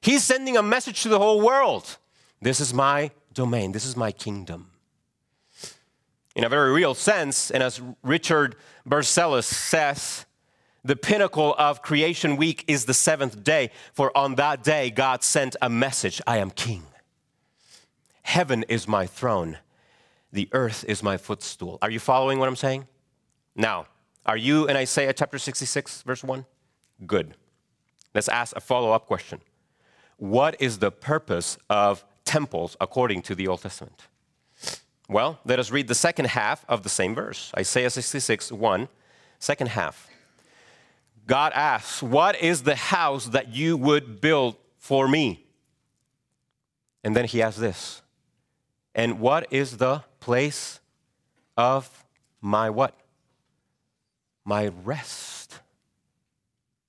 He's 0.00 0.24
sending 0.24 0.56
a 0.56 0.62
message 0.62 1.02
to 1.02 1.08
the 1.08 1.18
whole 1.18 1.40
world. 1.40 1.98
This 2.40 2.60
is 2.60 2.74
my 2.74 3.10
domain, 3.32 3.72
this 3.72 3.84
is 3.84 3.96
my 3.96 4.12
kingdom. 4.12 4.70
In 6.34 6.44
a 6.44 6.48
very 6.48 6.70
real 6.72 6.94
sense, 6.94 7.50
and 7.50 7.62
as 7.62 7.80
Richard 8.02 8.56
Barcellos 8.86 9.44
says, 9.44 10.25
the 10.86 10.96
pinnacle 10.96 11.54
of 11.58 11.82
creation 11.82 12.36
week 12.36 12.64
is 12.68 12.84
the 12.84 12.94
seventh 12.94 13.42
day, 13.42 13.70
for 13.92 14.16
on 14.16 14.36
that 14.36 14.62
day 14.62 14.90
God 14.90 15.24
sent 15.24 15.56
a 15.60 15.68
message 15.68 16.22
I 16.26 16.38
am 16.38 16.50
king. 16.50 16.84
Heaven 18.22 18.64
is 18.68 18.86
my 18.86 19.06
throne, 19.06 19.58
the 20.32 20.48
earth 20.52 20.84
is 20.88 21.02
my 21.02 21.16
footstool. 21.16 21.78
Are 21.82 21.90
you 21.90 21.98
following 21.98 22.38
what 22.38 22.48
I'm 22.48 22.56
saying? 22.56 22.86
Now, 23.54 23.86
are 24.24 24.36
you 24.36 24.66
in 24.66 24.76
Isaiah 24.76 25.12
chapter 25.12 25.38
66, 25.38 26.02
verse 26.02 26.22
1? 26.22 26.44
Good. 27.06 27.34
Let's 28.14 28.28
ask 28.28 28.56
a 28.56 28.60
follow 28.60 28.92
up 28.92 29.06
question. 29.06 29.40
What 30.18 30.56
is 30.60 30.78
the 30.78 30.90
purpose 30.90 31.58
of 31.68 32.04
temples 32.24 32.76
according 32.80 33.22
to 33.22 33.34
the 33.34 33.48
Old 33.48 33.62
Testament? 33.62 34.02
Well, 35.08 35.38
let 35.44 35.58
us 35.58 35.70
read 35.70 35.88
the 35.88 35.94
second 35.94 36.26
half 36.28 36.64
of 36.68 36.82
the 36.82 36.88
same 36.88 37.14
verse 37.14 37.52
Isaiah 37.56 37.90
66, 37.90 38.50
1, 38.52 38.88
second 39.38 39.68
half. 39.68 40.08
God 41.26 41.52
asks, 41.54 42.02
What 42.02 42.40
is 42.40 42.62
the 42.62 42.76
house 42.76 43.26
that 43.26 43.54
you 43.54 43.76
would 43.76 44.20
build 44.20 44.56
for 44.78 45.08
me? 45.08 45.44
And 47.02 47.14
then 47.14 47.24
he 47.24 47.42
asks 47.42 47.60
this 47.60 48.02
and 48.96 49.20
what 49.20 49.46
is 49.52 49.76
the 49.76 50.02
place 50.20 50.80
of 51.54 52.04
my 52.40 52.70
what? 52.70 52.94
My 54.42 54.68
rest. 54.68 55.60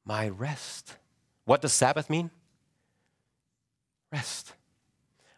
My 0.05 0.29
rest. 0.29 0.95
What 1.43 1.61
does 1.61 1.73
Sabbath 1.73 2.09
mean? 2.09 2.31
Rest. 4.11 4.53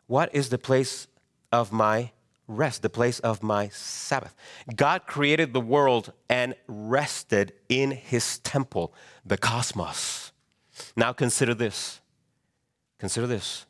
What 0.06 0.34
is 0.34 0.50
the 0.50 0.60
place 0.60 1.08
of 1.52 1.72
my 1.72 2.12
rest, 2.50 2.82
the 2.82 2.90
place 2.90 3.20
of 3.20 3.42
my 3.42 3.70
Sabbath? 3.70 4.36
God 4.76 5.06
created 5.06 5.54
the 5.54 5.62
world 5.62 6.12
and 6.30 6.56
rested 6.68 7.54
in 7.70 7.92
his 7.92 8.40
temple, 8.40 8.94
the 9.26 9.38
cosmos. 9.38 10.34
Now 10.98 11.14
consider 11.14 11.54
this. 11.54 12.02
Consider 12.98 13.28
this. 13.28 13.66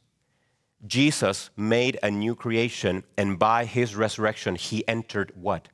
Jesus 0.87 1.49
made 1.57 1.99
a 2.01 2.09
new 2.09 2.35
creation, 2.35 3.03
and 3.17 3.37
by 3.37 3.65
his 3.65 3.95
resurrection, 3.95 4.55
he 4.55 4.87
entered 4.87 5.31
what? 5.35 5.67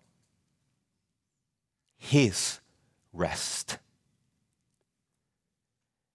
His 1.96 2.60
rest. 3.14 3.78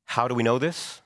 How 0.05 0.27
do 0.27 0.35
we 0.35 0.43
know 0.43 0.59
this? 0.59 1.03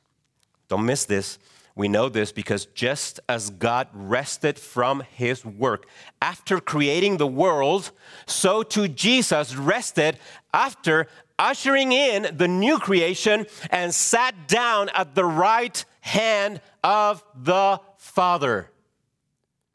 Don't 0.68 0.86
miss 0.86 1.04
this. 1.04 1.38
We 1.76 1.88
know 1.88 2.08
this 2.08 2.30
because 2.30 2.66
just 2.66 3.18
as 3.28 3.50
God 3.50 3.88
rested 3.92 4.58
from 4.58 5.02
his 5.12 5.44
work 5.44 5.86
after 6.22 6.60
creating 6.60 7.16
the 7.16 7.26
world, 7.26 7.90
so 8.26 8.62
too 8.62 8.86
Jesus 8.86 9.56
rested 9.56 10.18
after 10.52 11.08
ushering 11.36 11.90
in 11.90 12.36
the 12.36 12.46
new 12.46 12.78
creation 12.78 13.46
and 13.70 13.92
sat 13.92 14.46
down 14.46 14.88
at 14.90 15.16
the 15.16 15.24
right 15.24 15.84
hand 16.00 16.60
of 16.84 17.24
the 17.34 17.80
Father. 17.96 18.70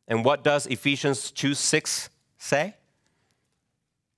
And 0.07 0.23
what 0.23 0.43
does 0.43 0.67
Ephesians 0.67 1.31
2 1.31 1.53
6 1.53 2.09
say? 2.37 2.75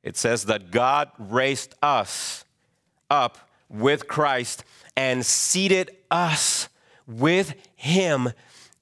It 0.04 0.18
says 0.18 0.46
that 0.46 0.70
God 0.70 1.10
raised 1.18 1.74
us 1.82 2.46
up 3.10 3.38
with 3.70 4.08
Christ 4.08 4.64
and 4.96 5.26
seated 5.26 5.92
us 6.12 6.70
with 7.08 7.54
Him 7.76 8.30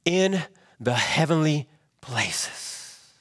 in 0.05 0.41
the 0.80 0.95
heavenly 0.95 1.67
places. 2.01 3.13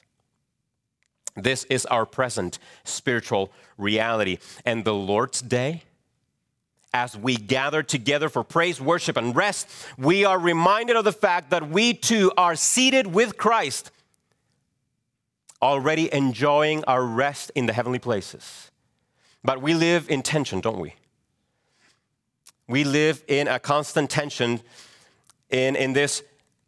This 1.35 1.63
is 1.65 1.85
our 1.85 2.05
present 2.05 2.59
spiritual 2.83 3.51
reality. 3.77 4.39
And 4.65 4.83
the 4.83 4.93
Lord's 4.93 5.41
Day 5.41 5.83
as 6.93 7.15
we 7.15 7.35
gather 7.35 7.83
together 7.83 8.29
for 8.29 8.43
praise, 8.43 8.81
worship, 8.81 9.15
and 9.15 9.35
rest, 9.35 9.69
we 9.97 10.25
are 10.25 10.39
reminded 10.39 10.95
of 10.95 11.05
the 11.05 11.11
fact 11.11 11.51
that 11.51 11.69
we 11.69 11.93
too 11.93 12.31
are 12.35 12.55
seated 12.55 13.07
with 13.07 13.37
Christ, 13.37 13.91
already 15.61 16.11
enjoying 16.11 16.83
our 16.85 17.03
rest 17.03 17.51
in 17.53 17.67
the 17.67 17.73
heavenly 17.73 17.99
places. 17.99 18.71
But 19.43 19.61
we 19.61 19.73
live 19.73 20.09
in 20.09 20.23
tension, 20.23 20.61
don't 20.61 20.79
we? 20.79 20.95
We 22.67 22.83
live 22.83 23.23
in 23.27 23.47
a 23.47 23.59
constant 23.59 24.09
tension 24.09 24.61
in, 25.49 25.75
in 25.75 25.93
this 25.93 26.23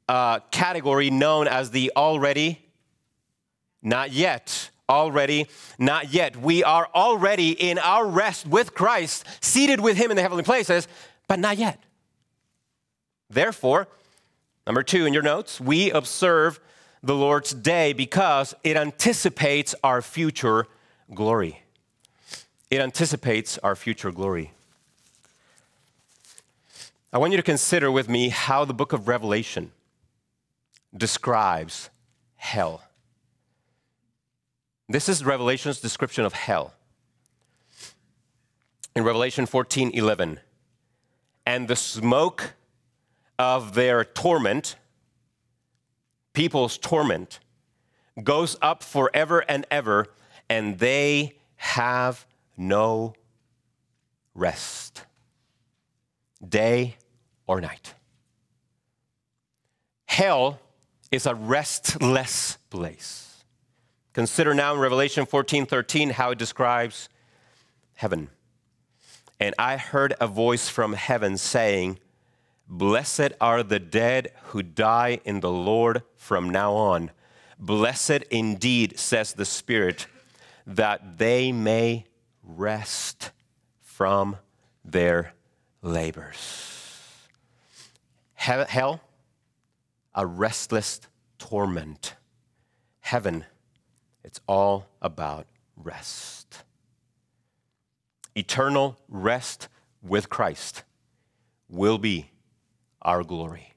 uh, 0.07 0.39
category 0.51 1.09
known 1.09 1.47
as 1.47 1.71
the 1.71 1.91
already, 1.95 2.59
not 3.81 4.11
yet 4.11 4.69
already, 4.91 5.47
not 5.79 6.13
yet. 6.13 6.35
We 6.35 6.63
are 6.63 6.87
already 6.93 7.51
in 7.51 7.79
our 7.79 8.05
rest 8.05 8.45
with 8.45 8.73
Christ, 8.73 9.25
seated 9.39 9.79
with 9.79 9.97
Him 9.97 10.11
in 10.11 10.17
the 10.17 10.21
heavenly 10.21 10.43
places, 10.43 10.87
but 11.27 11.39
not 11.39 11.57
yet. 11.57 11.79
Therefore, 13.29 13.87
number 14.67 14.83
two 14.83 15.05
in 15.05 15.13
your 15.13 15.23
notes, 15.23 15.61
we 15.61 15.91
observe 15.91 16.59
the 17.01 17.15
Lord's 17.15 17.53
day 17.53 17.93
because 17.93 18.53
it 18.63 18.75
anticipates 18.75 19.73
our 19.83 20.01
future 20.01 20.67
glory. 21.13 21.63
It 22.69 22.81
anticipates 22.81 23.57
our 23.59 23.75
future 23.75 24.11
glory. 24.11 24.51
I 27.13 27.17
want 27.17 27.31
you 27.33 27.37
to 27.37 27.43
consider 27.43 27.91
with 27.91 28.07
me 28.07 28.29
how 28.29 28.63
the 28.63 28.73
book 28.73 28.93
of 28.93 29.09
Revelation 29.09 29.73
describes 30.95 31.89
hell. 32.37 32.83
This 34.87 35.09
is 35.09 35.25
Revelation's 35.25 35.81
description 35.81 36.23
of 36.23 36.31
hell. 36.31 36.73
In 38.95 39.03
Revelation 39.03 39.45
14 39.45 39.91
11, 39.93 40.39
and 41.45 41.67
the 41.67 41.75
smoke 41.75 42.53
of 43.37 43.73
their 43.73 44.05
torment, 44.05 44.77
people's 46.31 46.77
torment, 46.77 47.39
goes 48.23 48.55
up 48.61 48.83
forever 48.83 49.43
and 49.49 49.65
ever, 49.69 50.07
and 50.49 50.79
they 50.79 51.35
have 51.57 52.25
no 52.55 53.15
rest, 54.33 55.03
day 56.47 56.95
or 57.51 57.59
night. 57.59 57.95
Hell 60.05 60.61
is 61.11 61.25
a 61.25 61.35
restless 61.35 62.57
place. 62.69 63.43
Consider 64.13 64.53
now 64.53 64.73
in 64.73 64.79
Revelation 64.79 65.25
14 65.25 65.65
13 65.65 66.11
how 66.11 66.31
it 66.31 66.37
describes 66.37 67.09
heaven. 67.95 68.29
And 69.37 69.53
I 69.59 69.75
heard 69.75 70.13
a 70.21 70.27
voice 70.27 70.69
from 70.69 70.93
heaven 70.93 71.37
saying, 71.37 71.99
Blessed 72.69 73.33
are 73.41 73.63
the 73.63 73.79
dead 73.79 74.31
who 74.51 74.63
die 74.63 75.19
in 75.25 75.41
the 75.41 75.51
Lord 75.51 76.03
from 76.15 76.49
now 76.49 76.71
on. 76.71 77.11
Blessed 77.59 78.23
indeed, 78.31 78.97
says 78.97 79.33
the 79.33 79.43
Spirit, 79.43 80.07
that 80.65 81.17
they 81.17 81.51
may 81.51 82.05
rest 82.45 83.31
from 83.81 84.37
their 84.85 85.33
labors. 85.81 86.80
Hell 88.41 88.99
a 90.15 90.25
restless 90.25 90.99
torment. 91.37 92.15
Heaven, 93.01 93.45
it's 94.23 94.41
all 94.47 94.87
about 94.99 95.45
rest. 95.75 96.63
Eternal 98.35 98.97
rest 99.07 99.67
with 100.01 100.27
Christ 100.27 100.81
will 101.69 101.99
be 101.99 102.31
our 103.03 103.23
glory. 103.23 103.73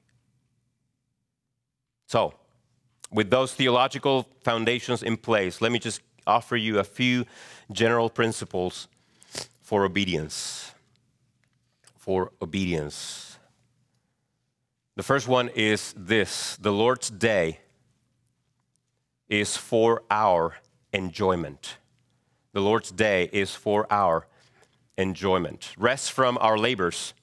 So, 2.07 2.33
with 3.11 3.29
those 3.29 3.53
theological 3.53 4.27
foundations 4.41 5.03
in 5.03 5.17
place, 5.17 5.61
let 5.61 5.71
me 5.71 5.77
just 5.77 6.01
offer 6.25 6.55
you 6.55 6.79
a 6.79 6.83
few 6.83 7.25
general 7.71 8.09
principles 8.09 8.87
for 9.61 9.85
obedience. 9.85 10.73
For 11.99 12.31
obedience. 12.41 13.24
The 14.95 15.03
first 15.03 15.27
one 15.27 15.49
is 15.49 15.93
this 15.97 16.55
the 16.55 16.71
Lord's 16.71 17.09
day 17.09 17.59
is 19.27 19.57
for 19.57 20.03
our 20.09 20.55
enjoyment. 20.93 21.77
The 22.53 22.61
Lord's 22.61 22.91
day 22.91 23.29
is 23.33 23.53
for 23.53 23.91
our 23.91 24.27
enjoyment. 24.97 25.73
Rest 25.77 26.13
from 26.13 26.37
our 26.39 26.57
labors 26.57 27.13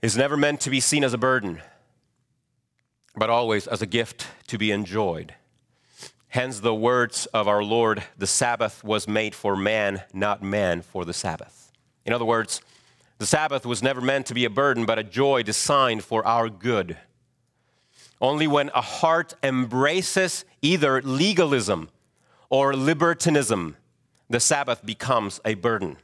is 0.00 0.16
never 0.16 0.36
meant 0.36 0.60
to 0.60 0.70
be 0.70 0.78
seen 0.78 1.02
as 1.02 1.12
a 1.12 1.18
burden, 1.18 1.60
but 3.16 3.28
always 3.28 3.66
as 3.66 3.82
a 3.82 3.86
gift 3.86 4.28
to 4.46 4.56
be 4.56 4.70
enjoyed. 4.70 5.34
Hence, 6.28 6.60
the 6.60 6.74
words 6.74 7.26
of 7.26 7.48
our 7.48 7.64
Lord 7.64 8.04
the 8.16 8.26
Sabbath 8.26 8.84
was 8.84 9.08
made 9.08 9.34
for 9.34 9.56
man, 9.56 10.02
not 10.12 10.44
man 10.44 10.82
for 10.82 11.04
the 11.04 11.14
Sabbath. 11.14 11.72
In 12.04 12.12
other 12.12 12.24
words, 12.24 12.60
the 13.18 13.26
Sabbath 13.26 13.64
was 13.64 13.82
never 13.82 14.00
meant 14.00 14.26
to 14.26 14.34
be 14.34 14.44
a 14.44 14.50
burden, 14.50 14.84
but 14.84 14.98
a 14.98 15.04
joy 15.04 15.42
designed 15.42 16.04
for 16.04 16.26
our 16.26 16.48
good. 16.48 16.98
Only 18.20 18.46
when 18.46 18.70
a 18.74 18.80
heart 18.80 19.34
embraces 19.42 20.44
either 20.62 21.00
legalism 21.02 21.88
or 22.50 22.74
libertinism, 22.74 23.76
the 24.28 24.40
Sabbath 24.40 24.84
becomes 24.84 25.40
a 25.44 25.54
burden. 25.54 25.96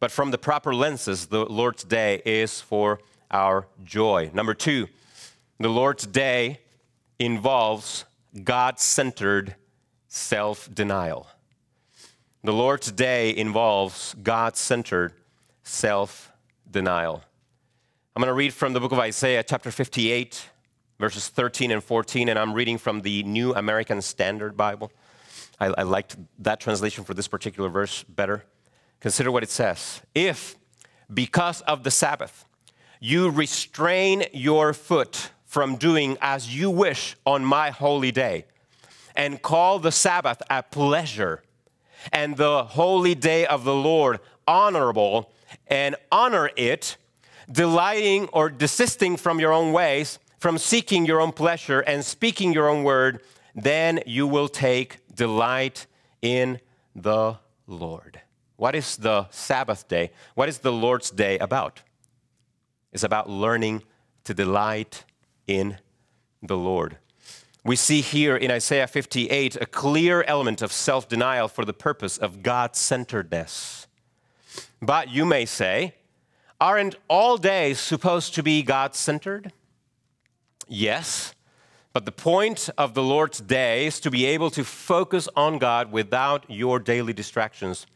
But 0.00 0.10
from 0.10 0.30
the 0.30 0.38
proper 0.38 0.74
lenses, 0.74 1.26
the 1.26 1.44
Lord's 1.44 1.84
day 1.84 2.22
is 2.24 2.60
for 2.60 3.00
our 3.30 3.66
joy. 3.84 4.30
Number 4.32 4.54
two, 4.54 4.88
the 5.58 5.68
Lord's 5.68 6.06
day 6.06 6.60
involves 7.18 8.04
God 8.42 8.80
centered 8.80 9.56
self 10.08 10.72
denial. 10.72 11.26
The 12.42 12.52
Lord's 12.52 12.90
day 12.90 13.36
involves 13.36 14.14
God 14.22 14.56
centered 14.56 15.12
self 15.62 16.32
denial. 16.70 17.22
I'm 18.14 18.20
going 18.20 18.28
to 18.28 18.34
read 18.34 18.54
from 18.54 18.72
the 18.72 18.80
book 18.80 18.92
of 18.92 18.98
Isaiah, 18.98 19.42
chapter 19.42 19.70
58, 19.70 20.48
verses 20.98 21.28
13 21.28 21.70
and 21.70 21.82
14, 21.82 22.28
and 22.28 22.38
I'm 22.38 22.52
reading 22.52 22.78
from 22.78 23.00
the 23.00 23.22
New 23.24 23.54
American 23.54 24.00
Standard 24.02 24.56
Bible. 24.56 24.92
I, 25.58 25.66
I 25.66 25.82
liked 25.82 26.16
that 26.38 26.60
translation 26.60 27.04
for 27.04 27.14
this 27.14 27.28
particular 27.28 27.68
verse 27.68 28.02
better. 28.04 28.44
Consider 29.00 29.30
what 29.30 29.42
it 29.42 29.50
says. 29.50 30.02
If, 30.14 30.56
because 31.12 31.60
of 31.62 31.82
the 31.82 31.90
Sabbath, 31.90 32.44
you 33.00 33.30
restrain 33.30 34.24
your 34.32 34.72
foot 34.72 35.30
from 35.44 35.76
doing 35.76 36.18
as 36.20 36.54
you 36.54 36.70
wish 36.70 37.16
on 37.26 37.44
my 37.44 37.70
holy 37.70 38.12
day, 38.12 38.44
and 39.16 39.42
call 39.42 39.78
the 39.78 39.90
Sabbath 39.90 40.40
a 40.48 40.62
pleasure, 40.62 41.42
and 42.12 42.36
the 42.36 42.64
holy 42.64 43.14
day 43.14 43.46
of 43.46 43.64
the 43.64 43.74
Lord 43.74 44.20
honorable, 44.46 45.32
and 45.66 45.96
honor 46.10 46.50
it, 46.56 46.96
delighting 47.50 48.28
or 48.28 48.50
desisting 48.50 49.16
from 49.16 49.40
your 49.40 49.52
own 49.52 49.72
ways, 49.72 50.18
from 50.38 50.58
seeking 50.58 51.06
your 51.06 51.20
own 51.20 51.32
pleasure 51.32 51.80
and 51.80 52.04
speaking 52.04 52.52
your 52.52 52.68
own 52.68 52.84
word, 52.84 53.20
then 53.54 54.00
you 54.06 54.26
will 54.26 54.48
take 54.48 54.98
delight 55.14 55.86
in 56.22 56.60
the 56.94 57.36
Lord. 57.66 58.20
What 58.56 58.74
is 58.74 58.96
the 58.96 59.28
Sabbath 59.30 59.88
day? 59.88 60.10
What 60.34 60.48
is 60.48 60.58
the 60.58 60.72
Lord's 60.72 61.10
day 61.10 61.38
about? 61.38 61.82
It's 62.92 63.04
about 63.04 63.28
learning 63.28 63.84
to 64.24 64.34
delight 64.34 65.04
in 65.46 65.78
the 66.42 66.56
Lord. 66.56 66.98
We 67.64 67.76
see 67.76 68.00
here 68.00 68.36
in 68.36 68.50
Isaiah 68.50 68.86
58 68.86 69.56
a 69.56 69.66
clear 69.66 70.22
element 70.22 70.62
of 70.62 70.72
self 70.72 71.08
denial 71.08 71.48
for 71.48 71.64
the 71.64 71.72
purpose 71.72 72.16
of 72.16 72.42
God 72.42 72.74
centeredness. 72.74 73.86
But 74.82 75.10
you 75.10 75.26
may 75.26 75.44
say, 75.44 75.94
aren't 76.60 76.96
all 77.08 77.36
days 77.36 77.78
supposed 77.78 78.34
to 78.34 78.42
be 78.42 78.62
God 78.62 78.94
centered? 78.94 79.52
Yes, 80.68 81.34
but 81.92 82.04
the 82.04 82.12
point 82.12 82.70
of 82.78 82.94
the 82.94 83.02
Lord's 83.02 83.40
day 83.40 83.86
is 83.86 83.98
to 84.00 84.10
be 84.10 84.24
able 84.26 84.50
to 84.50 84.64
focus 84.64 85.28
on 85.34 85.58
God 85.58 85.90
without 85.90 86.48
your 86.48 86.78
daily 86.78 87.12
distractions 87.12 87.86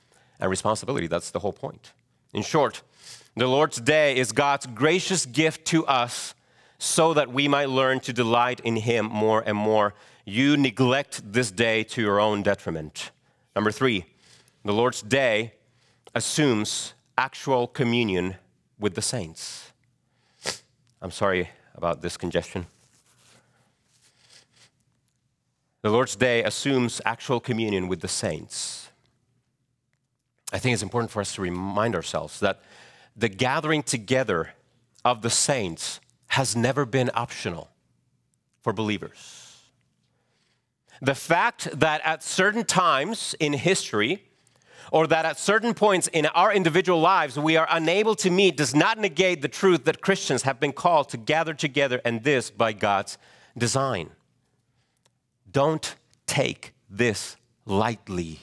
and 0.41 0.51
responsibility. 0.51 1.07
That's 1.07 1.31
the 1.31 1.39
whole 1.39 1.53
point. 1.53 1.93
In 2.33 2.43
short, 2.43 2.83
the 3.37 3.47
Lord's 3.47 3.81
day 3.81 4.17
is 4.17 4.33
God's 4.33 4.67
gracious 4.67 5.27
gift 5.27 5.65
to 5.67 5.87
us 5.87 6.35
so 6.79 7.15
that 7.15 7.33
we 7.33 7.47
might 7.47 7.69
learn 7.69 8.01
to 8.01 8.13
delight 8.13 8.61
in 8.61 8.77
Him 8.77 9.07
more 9.07 9.43
and 9.47 9.57
more. 9.57 9.95
You 10.25 10.57
neglect 10.57 11.33
this 11.33 11.53
day 11.53 11.85
to 11.85 12.03
your 12.03 12.19
own 12.19 12.43
detriment. 12.43 13.13
Number 13.55 13.71
three, 13.71 14.07
the 14.65 14.73
Lord's 14.73 15.03
day 15.03 15.53
assumes 16.15 16.95
actual 17.19 17.67
communion 17.67 18.37
with 18.79 18.95
the 18.95 19.03
saints. 19.03 19.73
I'm 21.03 21.11
sorry 21.11 21.51
about 21.75 22.03
this 22.03 22.17
congestion. 22.17 22.67
The 25.83 25.91
Lord's 25.91 26.17
Day 26.17 26.43
assumes 26.43 27.01
actual 27.05 27.41
communion 27.41 27.89
with 27.89 28.01
the 28.01 28.09
saints. 28.09 28.89
I 30.53 30.59
think 30.59 30.73
it's 30.73 30.83
important 30.83 31.11
for 31.11 31.21
us 31.21 31.35
to 31.35 31.43
remind 31.43 31.95
ourselves 31.95 32.41
that 32.41 32.63
the 33.17 33.29
gathering 33.29 33.83
together 33.83 34.55
of 35.05 35.21
the 35.23 35.31
saints 35.31 36.01
has 36.29 36.57
never 36.57 36.87
been 36.87 37.11
optional 37.15 37.69
for 38.63 38.73
believers. 38.73 39.63
The 41.03 41.15
fact 41.15 41.69
that 41.79 42.01
at 42.05 42.23
certain 42.23 42.65
times 42.65 43.35
in 43.39 43.53
history, 43.53 44.25
or 44.93 45.07
that 45.07 45.25
at 45.25 45.39
certain 45.39 45.75
points 45.75 46.09
in 46.09 46.27
our 46.27 46.53
individual 46.53 47.01
lives 47.01 47.39
we 47.39 47.57
are 47.57 47.67
unable 47.71 48.15
to 48.17 48.31
meet 48.31 48.57
does 48.57 48.75
not 48.75 48.99
negate 48.99 49.43
the 49.43 49.49
truth 49.49 49.85
that 49.85 50.01
Christians 50.01 50.43
have 50.43 50.61
been 50.61 50.73
called 50.73 51.09
to 51.11 51.17
gather 51.17 51.55
together, 51.55 52.01
and 52.05 52.25
this 52.25 52.51
by 52.51 52.73
God's 52.73 53.19
design. 53.57 54.11
Don't 55.51 55.95
take 56.27 56.75
this 56.91 57.37
lightly. 57.65 58.41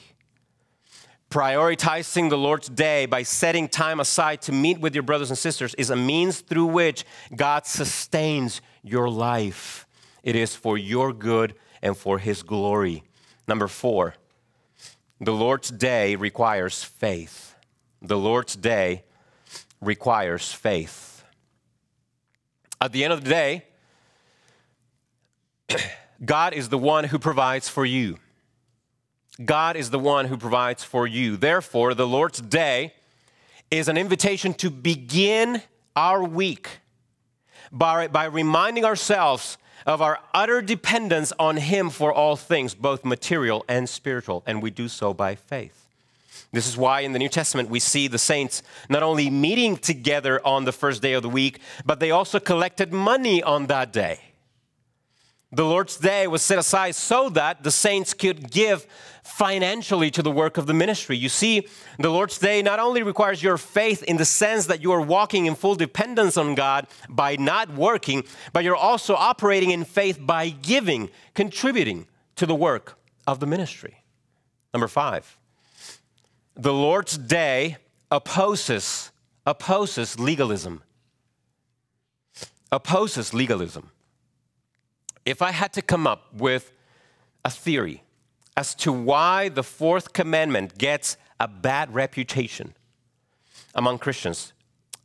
Prioritizing 1.30 2.28
the 2.28 2.36
Lord's 2.36 2.68
day 2.68 3.06
by 3.06 3.22
setting 3.22 3.66
time 3.66 4.00
aside 4.00 4.42
to 4.42 4.52
meet 4.52 4.80
with 4.80 4.94
your 4.94 5.02
brothers 5.02 5.30
and 5.30 5.38
sisters 5.38 5.74
is 5.74 5.88
a 5.88 5.96
means 5.96 6.40
through 6.40 6.66
which 6.66 7.06
God 7.34 7.66
sustains 7.66 8.60
your 8.82 9.08
life. 9.08 9.86
It 10.22 10.36
is 10.36 10.54
for 10.54 10.76
your 10.76 11.12
good 11.12 11.54
and 11.80 11.96
for 11.96 12.18
his 12.18 12.42
glory. 12.42 13.02
Number 13.48 13.66
four, 13.66 14.14
the 15.22 15.32
Lord's 15.32 15.70
day 15.70 16.16
requires 16.16 16.82
faith. 16.82 17.54
The 18.02 18.18
Lord's 18.18 18.56
day 18.56 19.04
requires 19.80 20.52
faith. 20.52 21.22
At 22.80 22.90
the 22.90 23.04
end 23.04 23.12
of 23.12 23.22
the 23.22 23.30
day, 23.30 23.64
God 26.24 26.54
is 26.54 26.70
the 26.70 26.78
one 26.78 27.04
who 27.04 27.20
provides 27.20 27.68
for 27.68 27.86
you. 27.86 28.18
God 29.42 29.76
is 29.76 29.90
the 29.90 29.98
one 29.98 30.26
who 30.26 30.36
provides 30.36 30.82
for 30.82 31.06
you. 31.06 31.36
Therefore, 31.36 31.94
the 31.94 32.06
Lord's 32.06 32.40
day 32.40 32.92
is 33.70 33.86
an 33.86 33.96
invitation 33.96 34.52
to 34.54 34.70
begin 34.70 35.62
our 35.94 36.24
week 36.24 36.68
by, 37.70 38.08
by 38.08 38.24
reminding 38.24 38.84
ourselves 38.84 39.56
of 39.86 40.02
our 40.02 40.18
utter 40.34 40.62
dependence 40.62 41.32
on 41.38 41.56
Him 41.56 41.90
for 41.90 42.12
all 42.12 42.36
things, 42.36 42.74
both 42.74 43.04
material 43.04 43.64
and 43.68 43.88
spiritual, 43.88 44.42
and 44.46 44.62
we 44.62 44.70
do 44.70 44.88
so 44.88 45.14
by 45.14 45.34
faith. 45.34 45.86
This 46.52 46.66
is 46.66 46.76
why 46.76 47.00
in 47.00 47.12
the 47.12 47.18
New 47.18 47.30
Testament 47.30 47.70
we 47.70 47.80
see 47.80 48.08
the 48.08 48.18
saints 48.18 48.62
not 48.88 49.02
only 49.02 49.30
meeting 49.30 49.76
together 49.76 50.44
on 50.46 50.64
the 50.64 50.72
first 50.72 51.00
day 51.00 51.14
of 51.14 51.22
the 51.22 51.28
week, 51.28 51.60
but 51.86 51.98
they 51.98 52.10
also 52.10 52.38
collected 52.38 52.92
money 52.92 53.42
on 53.42 53.66
that 53.66 53.92
day. 53.92 54.31
The 55.54 55.64
Lord's 55.66 55.98
Day 55.98 56.26
was 56.26 56.40
set 56.40 56.58
aside 56.58 56.94
so 56.94 57.28
that 57.30 57.62
the 57.62 57.70
saints 57.70 58.14
could 58.14 58.50
give 58.50 58.86
financially 59.22 60.10
to 60.12 60.22
the 60.22 60.30
work 60.30 60.56
of 60.56 60.66
the 60.66 60.72
ministry. 60.72 61.14
You 61.14 61.28
see, 61.28 61.68
the 61.98 62.08
Lord's 62.08 62.38
Day 62.38 62.62
not 62.62 62.78
only 62.78 63.02
requires 63.02 63.42
your 63.42 63.58
faith 63.58 64.02
in 64.04 64.16
the 64.16 64.24
sense 64.24 64.66
that 64.66 64.82
you 64.82 64.92
are 64.92 65.00
walking 65.00 65.44
in 65.44 65.54
full 65.54 65.74
dependence 65.74 66.38
on 66.38 66.54
God 66.54 66.86
by 67.06 67.36
not 67.36 67.74
working, 67.74 68.24
but 68.54 68.64
you're 68.64 68.74
also 68.74 69.14
operating 69.14 69.70
in 69.70 69.84
faith 69.84 70.18
by 70.18 70.48
giving, 70.48 71.10
contributing 71.34 72.06
to 72.36 72.46
the 72.46 72.54
work 72.54 72.98
of 73.26 73.38
the 73.38 73.46
ministry. 73.46 74.02
Number 74.72 74.88
five, 74.88 75.38
the 76.56 76.72
Lord's 76.72 77.18
Day 77.18 77.76
opposes 78.10 79.10
opposes 79.44 80.18
legalism. 80.18 80.82
Opposes 82.70 83.34
legalism 83.34 83.90
if 85.24 85.42
I 85.42 85.52
had 85.52 85.72
to 85.74 85.82
come 85.82 86.06
up 86.06 86.34
with 86.34 86.72
a 87.44 87.50
theory 87.50 88.02
as 88.56 88.74
to 88.76 88.92
why 88.92 89.48
the 89.48 89.62
fourth 89.62 90.12
commandment 90.12 90.78
gets 90.78 91.16
a 91.40 91.48
bad 91.48 91.94
reputation 91.94 92.74
among 93.74 93.98
Christians, 93.98 94.52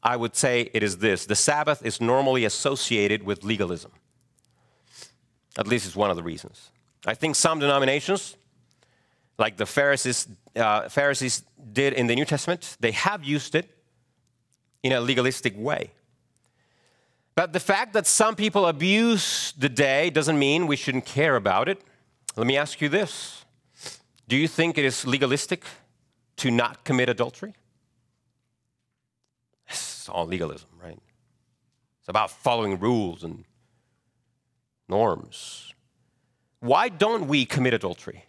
I 0.03 0.15
would 0.15 0.35
say 0.35 0.69
it 0.73 0.83
is 0.83 0.97
this 0.97 1.25
the 1.25 1.35
Sabbath 1.35 1.85
is 1.85 2.01
normally 2.01 2.45
associated 2.45 3.23
with 3.23 3.43
legalism. 3.43 3.91
At 5.57 5.67
least 5.67 5.85
it's 5.85 5.95
one 5.95 6.09
of 6.09 6.15
the 6.15 6.23
reasons. 6.23 6.69
I 7.05 7.13
think 7.13 7.35
some 7.35 7.59
denominations, 7.59 8.35
like 9.37 9.57
the 9.57 9.65
Pharisees, 9.65 10.27
uh, 10.55 10.89
Pharisees 10.89 11.43
did 11.71 11.93
in 11.93 12.07
the 12.07 12.15
New 12.15 12.25
Testament, 12.25 12.77
they 12.79 12.91
have 12.91 13.23
used 13.23 13.55
it 13.55 13.69
in 14.83 14.91
a 14.91 15.01
legalistic 15.01 15.53
way. 15.57 15.91
But 17.37 17.53
the 17.53 17.59
fact 17.59 17.93
that 17.93 18.07
some 18.07 18.35
people 18.35 18.65
abuse 18.65 19.53
the 19.55 19.69
day 19.69 20.09
doesn't 20.09 20.39
mean 20.39 20.65
we 20.65 20.75
shouldn't 20.75 21.05
care 21.05 21.35
about 21.35 21.69
it. 21.69 21.79
Let 22.35 22.47
me 22.47 22.57
ask 22.57 22.81
you 22.81 22.89
this 22.89 23.45
Do 24.27 24.35
you 24.35 24.47
think 24.47 24.79
it 24.79 24.83
is 24.83 25.05
legalistic 25.05 25.63
to 26.37 26.49
not 26.49 26.83
commit 26.83 27.09
adultery? 27.09 27.53
It's 29.69 30.09
all 30.09 30.25
legalism, 30.25 30.69
right? 30.83 30.97
It's 31.99 32.09
about 32.09 32.31
following 32.31 32.79
rules 32.79 33.23
and 33.23 33.43
norms. 34.89 35.75
Why 36.59 36.89
don't 36.89 37.27
we 37.27 37.45
commit 37.45 37.75
adultery? 37.75 38.25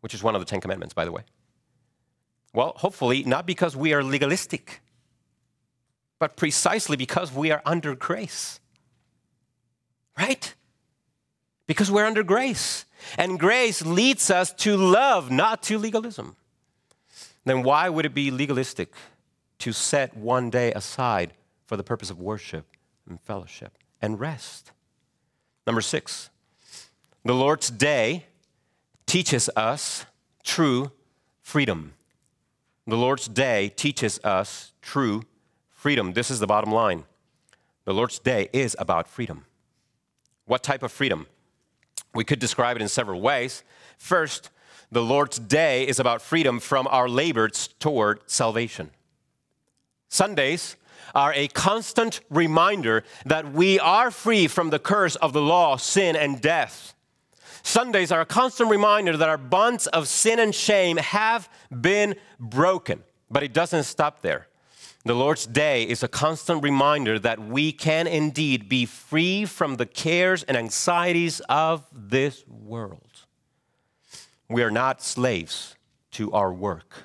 Which 0.00 0.12
is 0.12 0.22
one 0.22 0.34
of 0.34 0.42
the 0.42 0.46
Ten 0.46 0.60
Commandments, 0.60 0.92
by 0.92 1.06
the 1.06 1.12
way. 1.12 1.22
Well, 2.52 2.74
hopefully, 2.76 3.24
not 3.24 3.46
because 3.46 3.74
we 3.74 3.94
are 3.94 4.04
legalistic 4.04 4.81
but 6.22 6.36
precisely 6.36 6.96
because 6.96 7.32
we 7.32 7.50
are 7.50 7.60
under 7.66 7.96
grace. 7.96 8.60
Right? 10.16 10.54
Because 11.66 11.90
we're 11.90 12.06
under 12.06 12.22
grace. 12.22 12.84
And 13.18 13.40
grace 13.40 13.84
leads 13.84 14.30
us 14.30 14.52
to 14.58 14.76
love, 14.76 15.32
not 15.32 15.64
to 15.64 15.78
legalism. 15.78 16.36
Then 17.44 17.64
why 17.64 17.88
would 17.88 18.06
it 18.06 18.14
be 18.14 18.30
legalistic 18.30 18.94
to 19.58 19.72
set 19.72 20.16
one 20.16 20.48
day 20.48 20.72
aside 20.74 21.32
for 21.66 21.76
the 21.76 21.82
purpose 21.82 22.08
of 22.08 22.20
worship 22.20 22.66
and 23.08 23.20
fellowship 23.22 23.76
and 24.00 24.20
rest? 24.20 24.70
Number 25.66 25.80
six, 25.80 26.30
the 27.24 27.34
Lord's 27.34 27.68
day 27.68 28.26
teaches 29.06 29.50
us 29.56 30.06
true 30.44 30.92
freedom. 31.40 31.94
The 32.86 32.96
Lord's 32.96 33.26
day 33.26 33.70
teaches 33.70 34.20
us 34.22 34.70
true 34.82 35.24
Freedom, 35.82 36.12
this 36.12 36.30
is 36.30 36.38
the 36.38 36.46
bottom 36.46 36.70
line. 36.70 37.02
The 37.86 37.92
Lord's 37.92 38.20
Day 38.20 38.48
is 38.52 38.76
about 38.78 39.08
freedom. 39.08 39.46
What 40.44 40.62
type 40.62 40.84
of 40.84 40.92
freedom? 40.92 41.26
We 42.14 42.22
could 42.22 42.38
describe 42.38 42.76
it 42.76 42.82
in 42.82 42.88
several 42.88 43.20
ways. 43.20 43.64
First, 43.98 44.50
the 44.92 45.02
Lord's 45.02 45.40
Day 45.40 45.84
is 45.88 45.98
about 45.98 46.22
freedom 46.22 46.60
from 46.60 46.86
our 46.86 47.08
labors 47.08 47.66
toward 47.80 48.20
salvation. 48.30 48.92
Sundays 50.08 50.76
are 51.16 51.32
a 51.34 51.48
constant 51.48 52.20
reminder 52.30 53.02
that 53.26 53.52
we 53.52 53.80
are 53.80 54.12
free 54.12 54.46
from 54.46 54.70
the 54.70 54.78
curse 54.78 55.16
of 55.16 55.32
the 55.32 55.42
law, 55.42 55.74
sin, 55.74 56.14
and 56.14 56.40
death. 56.40 56.94
Sundays 57.64 58.12
are 58.12 58.20
a 58.20 58.26
constant 58.26 58.70
reminder 58.70 59.16
that 59.16 59.28
our 59.28 59.36
bonds 59.36 59.88
of 59.88 60.06
sin 60.06 60.38
and 60.38 60.54
shame 60.54 60.98
have 60.98 61.48
been 61.80 62.14
broken. 62.38 63.02
But 63.28 63.42
it 63.42 63.52
doesn't 63.52 63.82
stop 63.82 64.22
there. 64.22 64.46
The 65.04 65.14
Lord's 65.14 65.46
Day 65.46 65.82
is 65.82 66.04
a 66.04 66.08
constant 66.08 66.62
reminder 66.62 67.18
that 67.18 67.40
we 67.40 67.72
can 67.72 68.06
indeed 68.06 68.68
be 68.68 68.86
free 68.86 69.44
from 69.44 69.74
the 69.74 69.86
cares 69.86 70.44
and 70.44 70.56
anxieties 70.56 71.40
of 71.48 71.84
this 71.92 72.46
world. 72.46 73.00
We 74.48 74.62
are 74.62 74.70
not 74.70 75.02
slaves 75.02 75.74
to 76.12 76.30
our 76.30 76.52
work. 76.52 77.02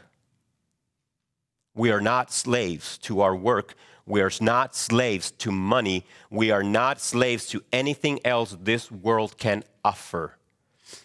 We 1.74 1.90
are 1.90 2.02
not 2.02 2.32
slaves 2.32 3.00
to 3.00 3.22
our 3.22 3.36
work. 3.36 3.74
We 4.06 4.22
are 4.22 4.32
not 4.42 4.76
slaves 4.76 5.32
to 5.32 5.52
money. 5.52 6.06
We 6.30 6.52
are 6.52 6.64
not 6.64 7.02
slaves 7.02 7.48
to 7.48 7.64
anything 7.74 8.20
else 8.24 8.56
this 8.62 8.92
world 8.92 9.40
can 9.40 9.64
offer. 9.84 10.38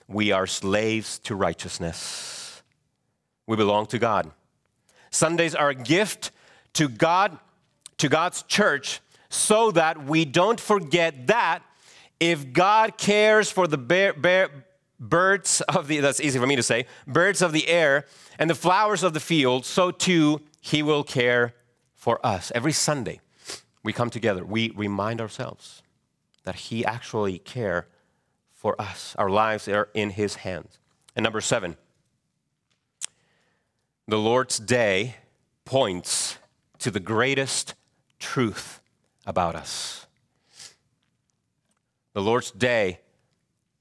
We 0.09 0.31
are 0.31 0.47
slaves 0.47 1.19
to 1.21 1.35
righteousness. 1.35 2.63
We 3.47 3.57
belong 3.57 3.87
to 3.87 3.99
God. 3.99 4.31
Sundays 5.11 5.55
are 5.55 5.71
a 5.71 5.75
gift 5.75 6.33
to 6.75 6.89
God, 6.89 7.39
to 7.99 8.09
God's 8.09 8.43
church, 8.43 9.01
so 9.29 9.71
that 9.71 10.05
we 10.05 10.25
don't 10.25 10.61
forget 10.61 11.27
that 11.29 11.63
if 12.21 12.53
God 12.53 12.99
cares 12.99 13.51
for 13.51 13.67
the 13.67 13.79
bear, 13.79 14.13
bear, 14.13 14.51
birds 15.01 15.61
of 15.63 15.89
the, 15.89 15.99
that's 15.99 16.21
easy 16.21 16.39
for 16.39 16.47
me 16.47 16.57
to 16.57 16.63
say, 16.63 16.87
birds 17.07 17.43
of 17.43 17.53
the 17.53 17.67
air 17.67 18.07
and 18.39 18.49
the 18.49 18.55
flowers 18.55 19.03
of 19.03 19.13
the 19.13 19.21
field, 19.21 19.65
so 19.65 19.91
too 19.91 20.41
he 20.61 20.83
will 20.83 21.03
care 21.03 21.55
for 21.95 22.25
us. 22.25 22.53
Every 22.55 22.73
Sunday 22.73 23.21
we 23.83 23.93
come 23.93 24.11
together, 24.11 24.45
we 24.45 24.71
remind 24.71 25.21
ourselves 25.21 25.83
that 26.45 26.55
he 26.55 26.85
actually 26.85 27.39
care 27.39 27.89
for 28.53 28.81
us. 28.81 29.17
Our 29.19 29.29
lives 29.29 29.67
are 29.67 29.89
in 29.93 30.11
his 30.11 30.37
hands. 30.37 30.79
And 31.17 31.25
number 31.25 31.41
seven, 31.41 31.77
the 34.07 34.19
Lord's 34.19 34.59
day 34.59 35.17
points 35.65 36.39
to 36.83 36.91
the 36.91 37.01
greatest 37.01 37.75
truth 38.19 38.81
about 39.25 39.55
us. 39.55 40.07
The 42.13 42.21
Lord's 42.21 42.51
day 42.51 43.01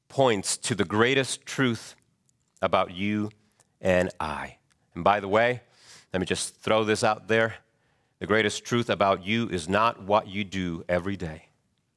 points 0.08 0.56
to 0.58 0.76
the 0.76 0.86
greatest 0.86 1.46
truth 1.46 1.96
about 2.62 2.92
you 2.92 3.32
and 3.82 4.12
I. 4.20 4.58
And 4.94 5.04
by 5.04 5.20
the 5.20 5.28
way, 5.28 5.62
let 6.14 6.20
me 6.20 6.28
just 6.28 6.62
throw 6.62 6.84
this 6.84 7.04
out 7.04 7.28
there. 7.28 7.56
The 8.20 8.28
greatest 8.28 8.66
truth 8.66 8.90
about 8.90 9.26
you 9.26 9.50
is 9.50 9.68
not 9.68 10.04
what 10.04 10.28
you 10.28 10.44
do 10.44 10.86
every 10.88 11.18
day, 11.18 11.48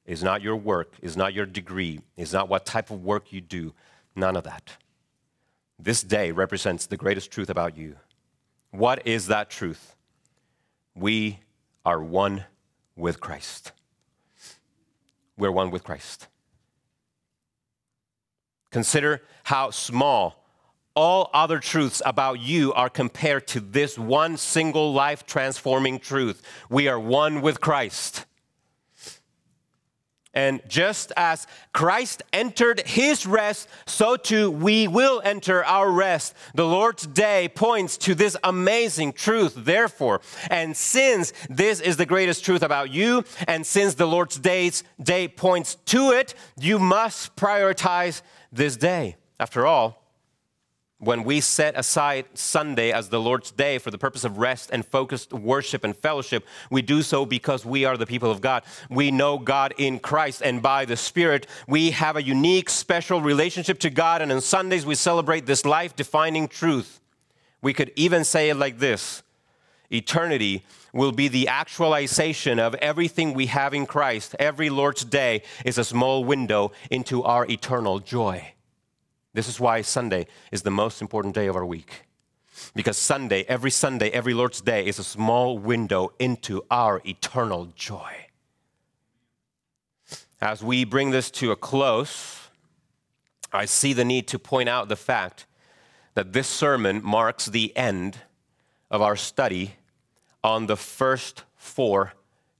is 0.07 0.23
not 0.23 0.41
your 0.41 0.57
work, 0.57 0.95
is 1.03 1.19
not 1.19 1.35
your 1.35 1.45
degree, 1.45 2.01
is 2.17 2.33
not 2.33 2.49
what 2.49 2.65
type 2.65 2.91
of 2.91 3.05
work 3.05 3.31
you 3.31 3.43
do. 3.43 3.75
None 4.17 4.37
of 4.37 4.45
that. 4.45 4.79
This 5.79 6.03
day 6.03 6.33
represents 6.33 6.87
the 6.87 6.97
greatest 6.97 7.31
truth 7.31 7.51
about 7.51 7.77
you. 7.77 7.97
What 8.71 9.07
is 9.07 9.27
that 9.27 9.51
truth? 9.51 9.94
We 10.95 11.41
are 11.85 12.03
one 12.03 12.45
with 12.97 13.21
Christ. 13.21 13.73
We're 15.37 15.51
one 15.51 15.71
with 15.71 15.85
Christ. 15.85 16.29
Consider 18.71 19.23
how 19.45 19.71
small 19.71 20.45
all 20.95 21.29
other 21.33 21.59
truths 21.59 22.01
about 22.07 22.41
you 22.41 22.73
are 22.73 22.89
compared 22.89 23.47
to 23.49 23.61
this 23.61 23.99
one 23.99 24.37
single 24.37 24.93
life 24.93 25.27
transforming 25.27 25.99
truth. 25.99 26.43
We 26.69 26.89
are 26.89 27.01
one 27.01 27.41
with 27.41 27.61
Christ. 27.61 28.27
And 30.35 30.61
just 30.68 31.12
as 31.16 31.47
Christ 31.72 32.22
entered 32.32 32.80
his 32.80 33.24
rest, 33.26 33.68
so 33.87 34.16
too 34.16 34.51
we 34.51 34.89
will 34.89 35.22
enter 35.24 35.64
our 35.64 35.91
rest. 35.91 36.35
The 36.55 36.66
Lord's 36.66 37.07
day 37.07 37.49
points 37.49 37.97
to 37.99 38.14
this 38.14 38.37
amazing 38.45 39.12
truth, 39.12 39.55
therefore. 39.57 40.20
And 40.51 40.76
since 40.76 41.32
this 41.49 41.80
is 41.80 41.97
the 41.97 42.07
greatest 42.07 42.45
truth 42.45 42.62
about 42.62 42.91
you, 42.91 43.24
and 43.47 43.66
since 43.66 43.95
the 43.95 44.07
Lord's 44.07 44.39
day's 44.39 44.82
day 45.03 45.28
points 45.28 45.76
to 45.87 46.11
it, 46.11 46.35
you 46.59 46.78
must 46.78 47.37
prioritize 47.37 48.22
this 48.53 48.76
day. 48.76 49.16
After 49.41 49.66
all, 49.66 50.04
when 51.05 51.25
we 51.25 51.41
set 51.41 51.79
aside 51.79 52.27
Sunday 52.35 52.93
as 52.93 53.09
the 53.09 53.21
Lord's 53.21 53.51
day 53.51 53.79
for 53.79 53.91
the 53.91 53.99
purpose 53.99 54.25
of 54.25 54.39
rest 54.39 54.71
and 54.73 54.85
focused 54.85 55.33
worship 55.33 55.85
and 55.85 55.97
fellowship, 55.97 56.47
we 56.71 56.83
do 56.83 57.03
so 57.03 57.27
because 57.27 57.65
we 57.65 57.85
are 57.85 57.97
the 57.97 58.07
people 58.07 58.31
of 58.31 58.41
God. 58.41 58.63
We 58.89 59.11
know 59.11 59.39
God 59.39 59.75
in 59.77 59.99
Christ, 59.99 60.43
and 60.43 60.63
by 60.63 60.85
the 60.85 60.97
Spirit, 60.97 61.47
we 61.69 61.91
have 61.91 62.17
a 62.17 62.23
unique, 62.23 62.71
special 62.71 63.21
relationship 63.21 63.79
to 63.81 63.91
God. 63.91 64.23
And 64.23 64.33
on 64.33 64.41
Sundays, 64.41 64.87
we 64.87 64.95
celebrate 64.95 65.47
this 65.47 65.65
life 65.65 65.95
defining 65.95 66.49
truth. 66.49 67.01
We 67.61 67.75
could 67.75 67.93
even 67.97 68.25
say 68.25 68.51
it 68.51 68.57
like 68.57 68.79
this 68.79 69.23
Eternity 69.91 70.65
will 70.93 71.13
be 71.13 71.29
the 71.29 71.49
actualization 71.49 72.59
of 72.59 72.75
everything 72.77 73.35
we 73.35 73.47
have 73.47 73.75
in 73.75 73.85
Christ. 73.85 74.35
Every 74.39 74.71
Lord's 74.71 75.05
day 75.05 75.43
is 75.65 75.77
a 75.77 75.85
small 75.85 76.25
window 76.25 76.73
into 76.91 77.23
our 77.25 77.45
eternal 77.47 77.99
joy. 77.99 78.54
This 79.35 79.49
is 79.49 79.61
why 79.61 79.82
Sunday 79.82 80.26
is 80.53 80.62
the 80.62 80.70
most 80.70 81.03
important 81.03 81.35
day 81.35 81.49
of 81.49 81.57
our 81.57 81.66
week. 81.66 82.07
Because 82.74 82.97
Sunday, 82.97 83.45
every 83.49 83.70
Sunday, 83.70 84.11
every 84.11 84.32
Lord's 84.32 84.61
Day 84.61 84.87
is 84.87 85.01
a 85.01 85.05
small 85.05 85.59
window 85.59 86.12
into 86.20 86.62
our 86.70 87.03
eternal 87.05 87.66
joy. 87.74 88.28
As 90.41 90.62
we 90.62 90.85
bring 90.85 91.11
this 91.11 91.30
to 91.32 91.51
a 91.51 91.57
close, 91.57 92.49
I 93.53 93.64
see 93.64 93.93
the 93.93 94.05
need 94.05 94.28
to 94.28 94.39
point 94.39 94.68
out 94.68 94.89
the 94.89 94.97
fact 94.97 95.47
that 96.14 96.32
this 96.32 96.47
sermon 96.47 97.03
marks 97.03 97.47
the 97.47 97.76
end 97.76 98.18
of 98.91 99.03
our 99.03 99.16
study 99.16 99.74
on 100.45 100.66
the 100.66 100.76
first 100.76 101.43
four 101.57 102.12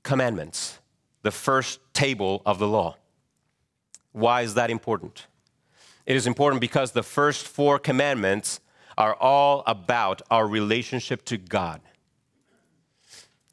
commandments, 0.03 0.81
the 1.23 1.31
first 1.31 1.79
table 1.93 2.43
of 2.45 2.59
the 2.59 2.67
law. 2.67 2.97
Why 4.11 4.43
is 4.43 4.55
that 4.55 4.71
important? 4.71 5.27
It 6.07 6.17
is 6.17 6.27
important 6.27 6.61
because 6.61 6.93
the 6.93 7.03
first 7.03 7.47
four 7.47 7.79
commandments 7.79 8.61
are 8.97 9.15
all 9.15 9.63
about 9.67 10.23
our 10.31 10.47
relationship 10.47 11.25
to 11.27 11.37
God. 11.37 11.81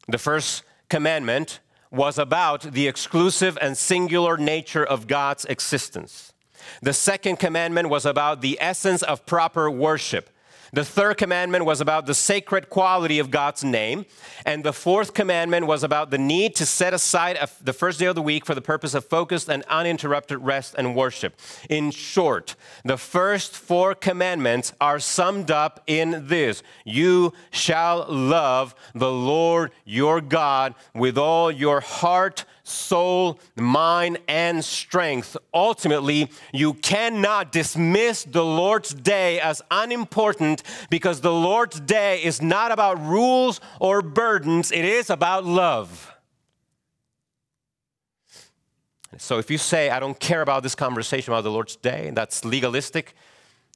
The 0.08 0.18
first 0.18 0.62
commandment 0.88 1.60
was 1.90 2.18
about 2.18 2.62
the 2.72 2.88
exclusive 2.88 3.58
and 3.60 3.76
singular 3.76 4.36
nature 4.36 4.84
of 4.84 5.06
God's 5.06 5.44
existence. 5.46 6.32
The 6.80 6.92
second 6.92 7.36
commandment 7.36 7.88
was 7.88 8.06
about 8.06 8.40
the 8.40 8.58
essence 8.60 9.02
of 9.02 9.26
proper 9.26 9.70
worship. 9.70 10.30
The 10.74 10.86
third 10.86 11.18
commandment 11.18 11.66
was 11.66 11.82
about 11.82 12.06
the 12.06 12.14
sacred 12.14 12.70
quality 12.70 13.18
of 13.18 13.30
God's 13.30 13.62
name. 13.62 14.06
And 14.46 14.64
the 14.64 14.72
fourth 14.72 15.12
commandment 15.12 15.66
was 15.66 15.84
about 15.84 16.10
the 16.10 16.16
need 16.16 16.54
to 16.56 16.64
set 16.64 16.94
aside 16.94 17.38
the 17.60 17.74
first 17.74 17.98
day 17.98 18.06
of 18.06 18.14
the 18.14 18.22
week 18.22 18.46
for 18.46 18.54
the 18.54 18.62
purpose 18.62 18.94
of 18.94 19.04
focused 19.04 19.50
and 19.50 19.64
uninterrupted 19.64 20.38
rest 20.38 20.74
and 20.78 20.96
worship. 20.96 21.38
In 21.68 21.90
short, 21.90 22.56
the 22.86 22.96
first 22.96 23.54
four 23.54 23.94
commandments 23.94 24.72
are 24.80 24.98
summed 24.98 25.50
up 25.50 25.82
in 25.86 26.26
this 26.28 26.62
You 26.86 27.34
shall 27.50 28.06
love 28.08 28.74
the 28.94 29.12
Lord 29.12 29.72
your 29.84 30.22
God 30.22 30.74
with 30.94 31.18
all 31.18 31.50
your 31.50 31.80
heart, 31.80 32.46
soul, 32.62 33.38
mind, 33.56 34.18
and 34.28 34.64
strength. 34.64 35.36
Ultimately, 35.52 36.30
you 36.52 36.74
cannot 36.74 37.52
dismiss 37.52 38.24
the 38.24 38.44
Lord's 38.44 38.94
day 38.94 39.40
as 39.40 39.62
unimportant 39.70 40.62
because 40.90 41.20
the 41.20 41.32
Lord's 41.32 41.80
day 41.80 42.22
is 42.22 42.40
not 42.40 42.72
about 42.72 43.04
rules 43.04 43.60
or 43.80 44.02
burdens, 44.02 44.72
it 44.72 44.84
is 44.84 45.10
about 45.10 45.44
love. 45.44 46.08
So 49.18 49.38
if 49.38 49.50
you 49.50 49.58
say, 49.58 49.90
I 49.90 50.00
don't 50.00 50.18
care 50.18 50.40
about 50.40 50.62
this 50.62 50.74
conversation 50.74 51.32
about 51.32 51.44
the 51.44 51.50
Lord's 51.50 51.76
day, 51.76 52.10
that's 52.14 52.44
legalistic, 52.44 53.14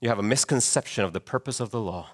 you 0.00 0.08
have 0.08 0.18
a 0.18 0.22
misconception 0.22 1.04
of 1.04 1.12
the 1.12 1.20
purpose 1.20 1.60
of 1.60 1.70
the 1.70 1.80
law. 1.80 2.10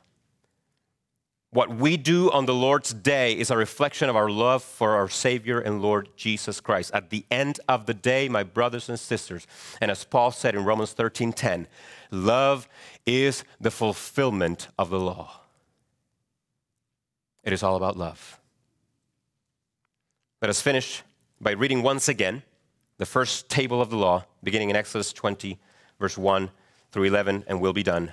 What 1.52 1.68
we 1.68 1.98
do 1.98 2.30
on 2.30 2.46
the 2.46 2.54
Lord's 2.54 2.94
day 2.94 3.34
is 3.34 3.50
a 3.50 3.58
reflection 3.58 4.08
of 4.08 4.16
our 4.16 4.30
love 4.30 4.62
for 4.62 4.92
our 4.92 5.10
Savior 5.10 5.60
and 5.60 5.82
Lord 5.82 6.08
Jesus 6.16 6.62
Christ. 6.62 6.90
At 6.94 7.10
the 7.10 7.26
end 7.30 7.60
of 7.68 7.84
the 7.84 7.92
day, 7.92 8.26
my 8.26 8.42
brothers 8.42 8.88
and 8.88 8.98
sisters, 8.98 9.46
and 9.78 9.90
as 9.90 10.02
Paul 10.02 10.30
said 10.30 10.54
in 10.54 10.64
Romans 10.64 10.94
13:10, 10.94 11.66
love 12.10 12.66
is 13.04 13.44
the 13.60 13.70
fulfillment 13.70 14.68
of 14.78 14.88
the 14.88 14.98
law. 14.98 15.42
It 17.44 17.52
is 17.52 17.62
all 17.62 17.76
about 17.76 17.98
love. 17.98 18.40
Let 20.40 20.48
us 20.48 20.62
finish 20.62 21.02
by 21.38 21.50
reading 21.50 21.82
once 21.82 22.08
again 22.08 22.44
the 22.96 23.04
first 23.04 23.50
table 23.50 23.82
of 23.82 23.90
the 23.90 23.98
law, 23.98 24.24
beginning 24.42 24.70
in 24.70 24.76
Exodus 24.76 25.12
20, 25.12 25.58
verse 25.98 26.16
1 26.16 26.50
through 26.92 27.04
11, 27.04 27.44
and 27.46 27.60
we'll 27.60 27.74
be 27.74 27.82
done. 27.82 28.12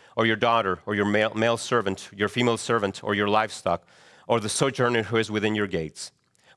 or 0.15 0.25
your 0.25 0.35
daughter 0.35 0.79
or 0.85 0.95
your 0.95 1.05
male, 1.05 1.33
male 1.33 1.57
servant, 1.57 2.09
your 2.15 2.29
female 2.29 2.57
servant 2.57 3.03
or 3.03 3.13
your 3.13 3.27
livestock, 3.27 3.83
or 4.27 4.39
the 4.39 4.49
sojourner 4.49 5.03
who 5.03 5.17
is 5.17 5.31
within 5.31 5.55
your 5.55 5.67
gates 5.67 6.11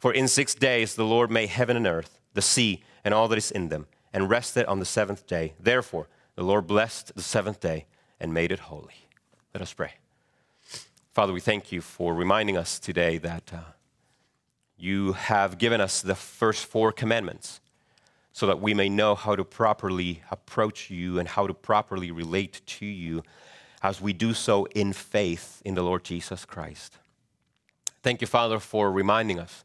for 0.05 0.13
in 0.13 0.29
six 0.29 0.55
days 0.55 0.97
the 0.97 1.05
Lord 1.07 1.31
made 1.31 1.49
heaven 1.49 1.79
and 1.79 1.87
earth, 1.87 2.21
the 2.35 2.43
sea, 2.43 2.83
and 3.07 3.15
all 3.15 3.27
that 3.29 3.39
is 3.39 3.51
in 3.51 3.71
them, 3.71 3.87
and 4.13 4.29
rested 4.29 4.67
on 4.67 4.79
the 4.79 4.85
seventh 4.85 5.27
day. 5.27 5.55
Therefore, 5.59 6.09
the 6.35 6.43
Lord 6.43 6.67
blessed 6.67 7.15
the 7.17 7.23
seventh 7.23 7.59
day 7.59 7.87
and 8.21 8.35
made 8.35 8.53
it 8.53 8.59
holy. 8.59 9.09
Let 9.55 9.63
us 9.63 9.73
pray. 9.73 9.93
Father, 11.15 11.33
we 11.33 11.41
thank 11.41 11.73
you 11.73 11.81
for 11.81 12.13
reminding 12.13 12.59
us 12.59 12.79
today 12.79 13.17
that 13.17 13.51
uh, 13.51 13.61
you 14.77 15.15
have 15.15 15.57
given 15.57 15.81
us 15.81 16.03
the 16.03 16.15
first 16.15 16.67
four 16.67 16.93
commandments 16.93 17.63
so 18.35 18.49
that 18.49 18.61
we 18.61 18.75
may 18.75 18.89
know 18.89 19.15
how 19.15 19.37
to 19.37 19.45
properly 19.45 20.21
approach 20.29 20.91
you 20.91 21.21
and 21.21 21.29
how 21.29 21.47
to 21.47 21.55
properly 21.55 22.11
relate 22.11 22.61
to 22.67 22.85
you 22.85 23.23
as 23.81 24.01
we 24.01 24.13
do 24.13 24.35
so 24.35 24.65
in 24.75 24.93
faith 24.93 25.63
in 25.65 25.77
the 25.77 25.83
Lord 25.83 26.03
Jesus 26.03 26.45
Christ. 26.45 26.99
Thank 28.03 28.21
you, 28.21 28.27
Father, 28.27 28.59
for 28.59 28.91
reminding 28.91 29.39
us 29.39 29.63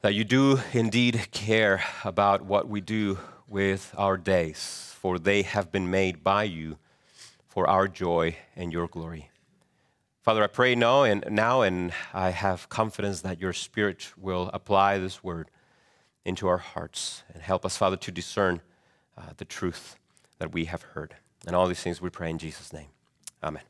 that 0.00 0.12
you 0.12 0.24
do 0.24 0.58
indeed 0.72 1.28
care 1.30 1.84
about 2.04 2.42
what 2.42 2.68
we 2.68 2.80
do 2.80 3.18
with 3.46 3.94
our 3.96 4.16
days, 4.16 4.96
for 4.98 5.16
they 5.16 5.42
have 5.42 5.70
been 5.70 5.88
made 5.88 6.24
by 6.24 6.42
you 6.42 6.78
for 7.46 7.70
our 7.70 7.86
joy 7.86 8.36
and 8.56 8.72
your 8.72 8.88
glory. 8.88 9.30
Father, 10.20 10.42
I 10.42 10.48
pray 10.48 10.74
now 10.74 11.04
and 11.04 11.24
now, 11.30 11.62
and 11.62 11.92
I 12.12 12.30
have 12.30 12.68
confidence 12.68 13.20
that 13.20 13.40
your 13.40 13.52
Spirit 13.52 14.12
will 14.16 14.50
apply 14.52 14.98
this 14.98 15.22
word 15.22 15.48
into 16.26 16.48
our 16.48 16.58
hearts 16.58 17.22
and 17.32 17.42
help 17.42 17.64
us, 17.64 17.76
Father, 17.76 17.96
to 17.96 18.10
discern 18.10 18.60
uh, 19.16 19.30
the 19.36 19.44
truth 19.44 19.96
that 20.38 20.52
we 20.52 20.64
have 20.66 20.82
heard. 20.82 21.14
And 21.46 21.54
all 21.54 21.68
these 21.68 21.80
things 21.80 22.02
we 22.02 22.10
pray 22.10 22.30
in 22.30 22.38
Jesus' 22.38 22.72
name. 22.72 22.88
Amen. 23.42 23.62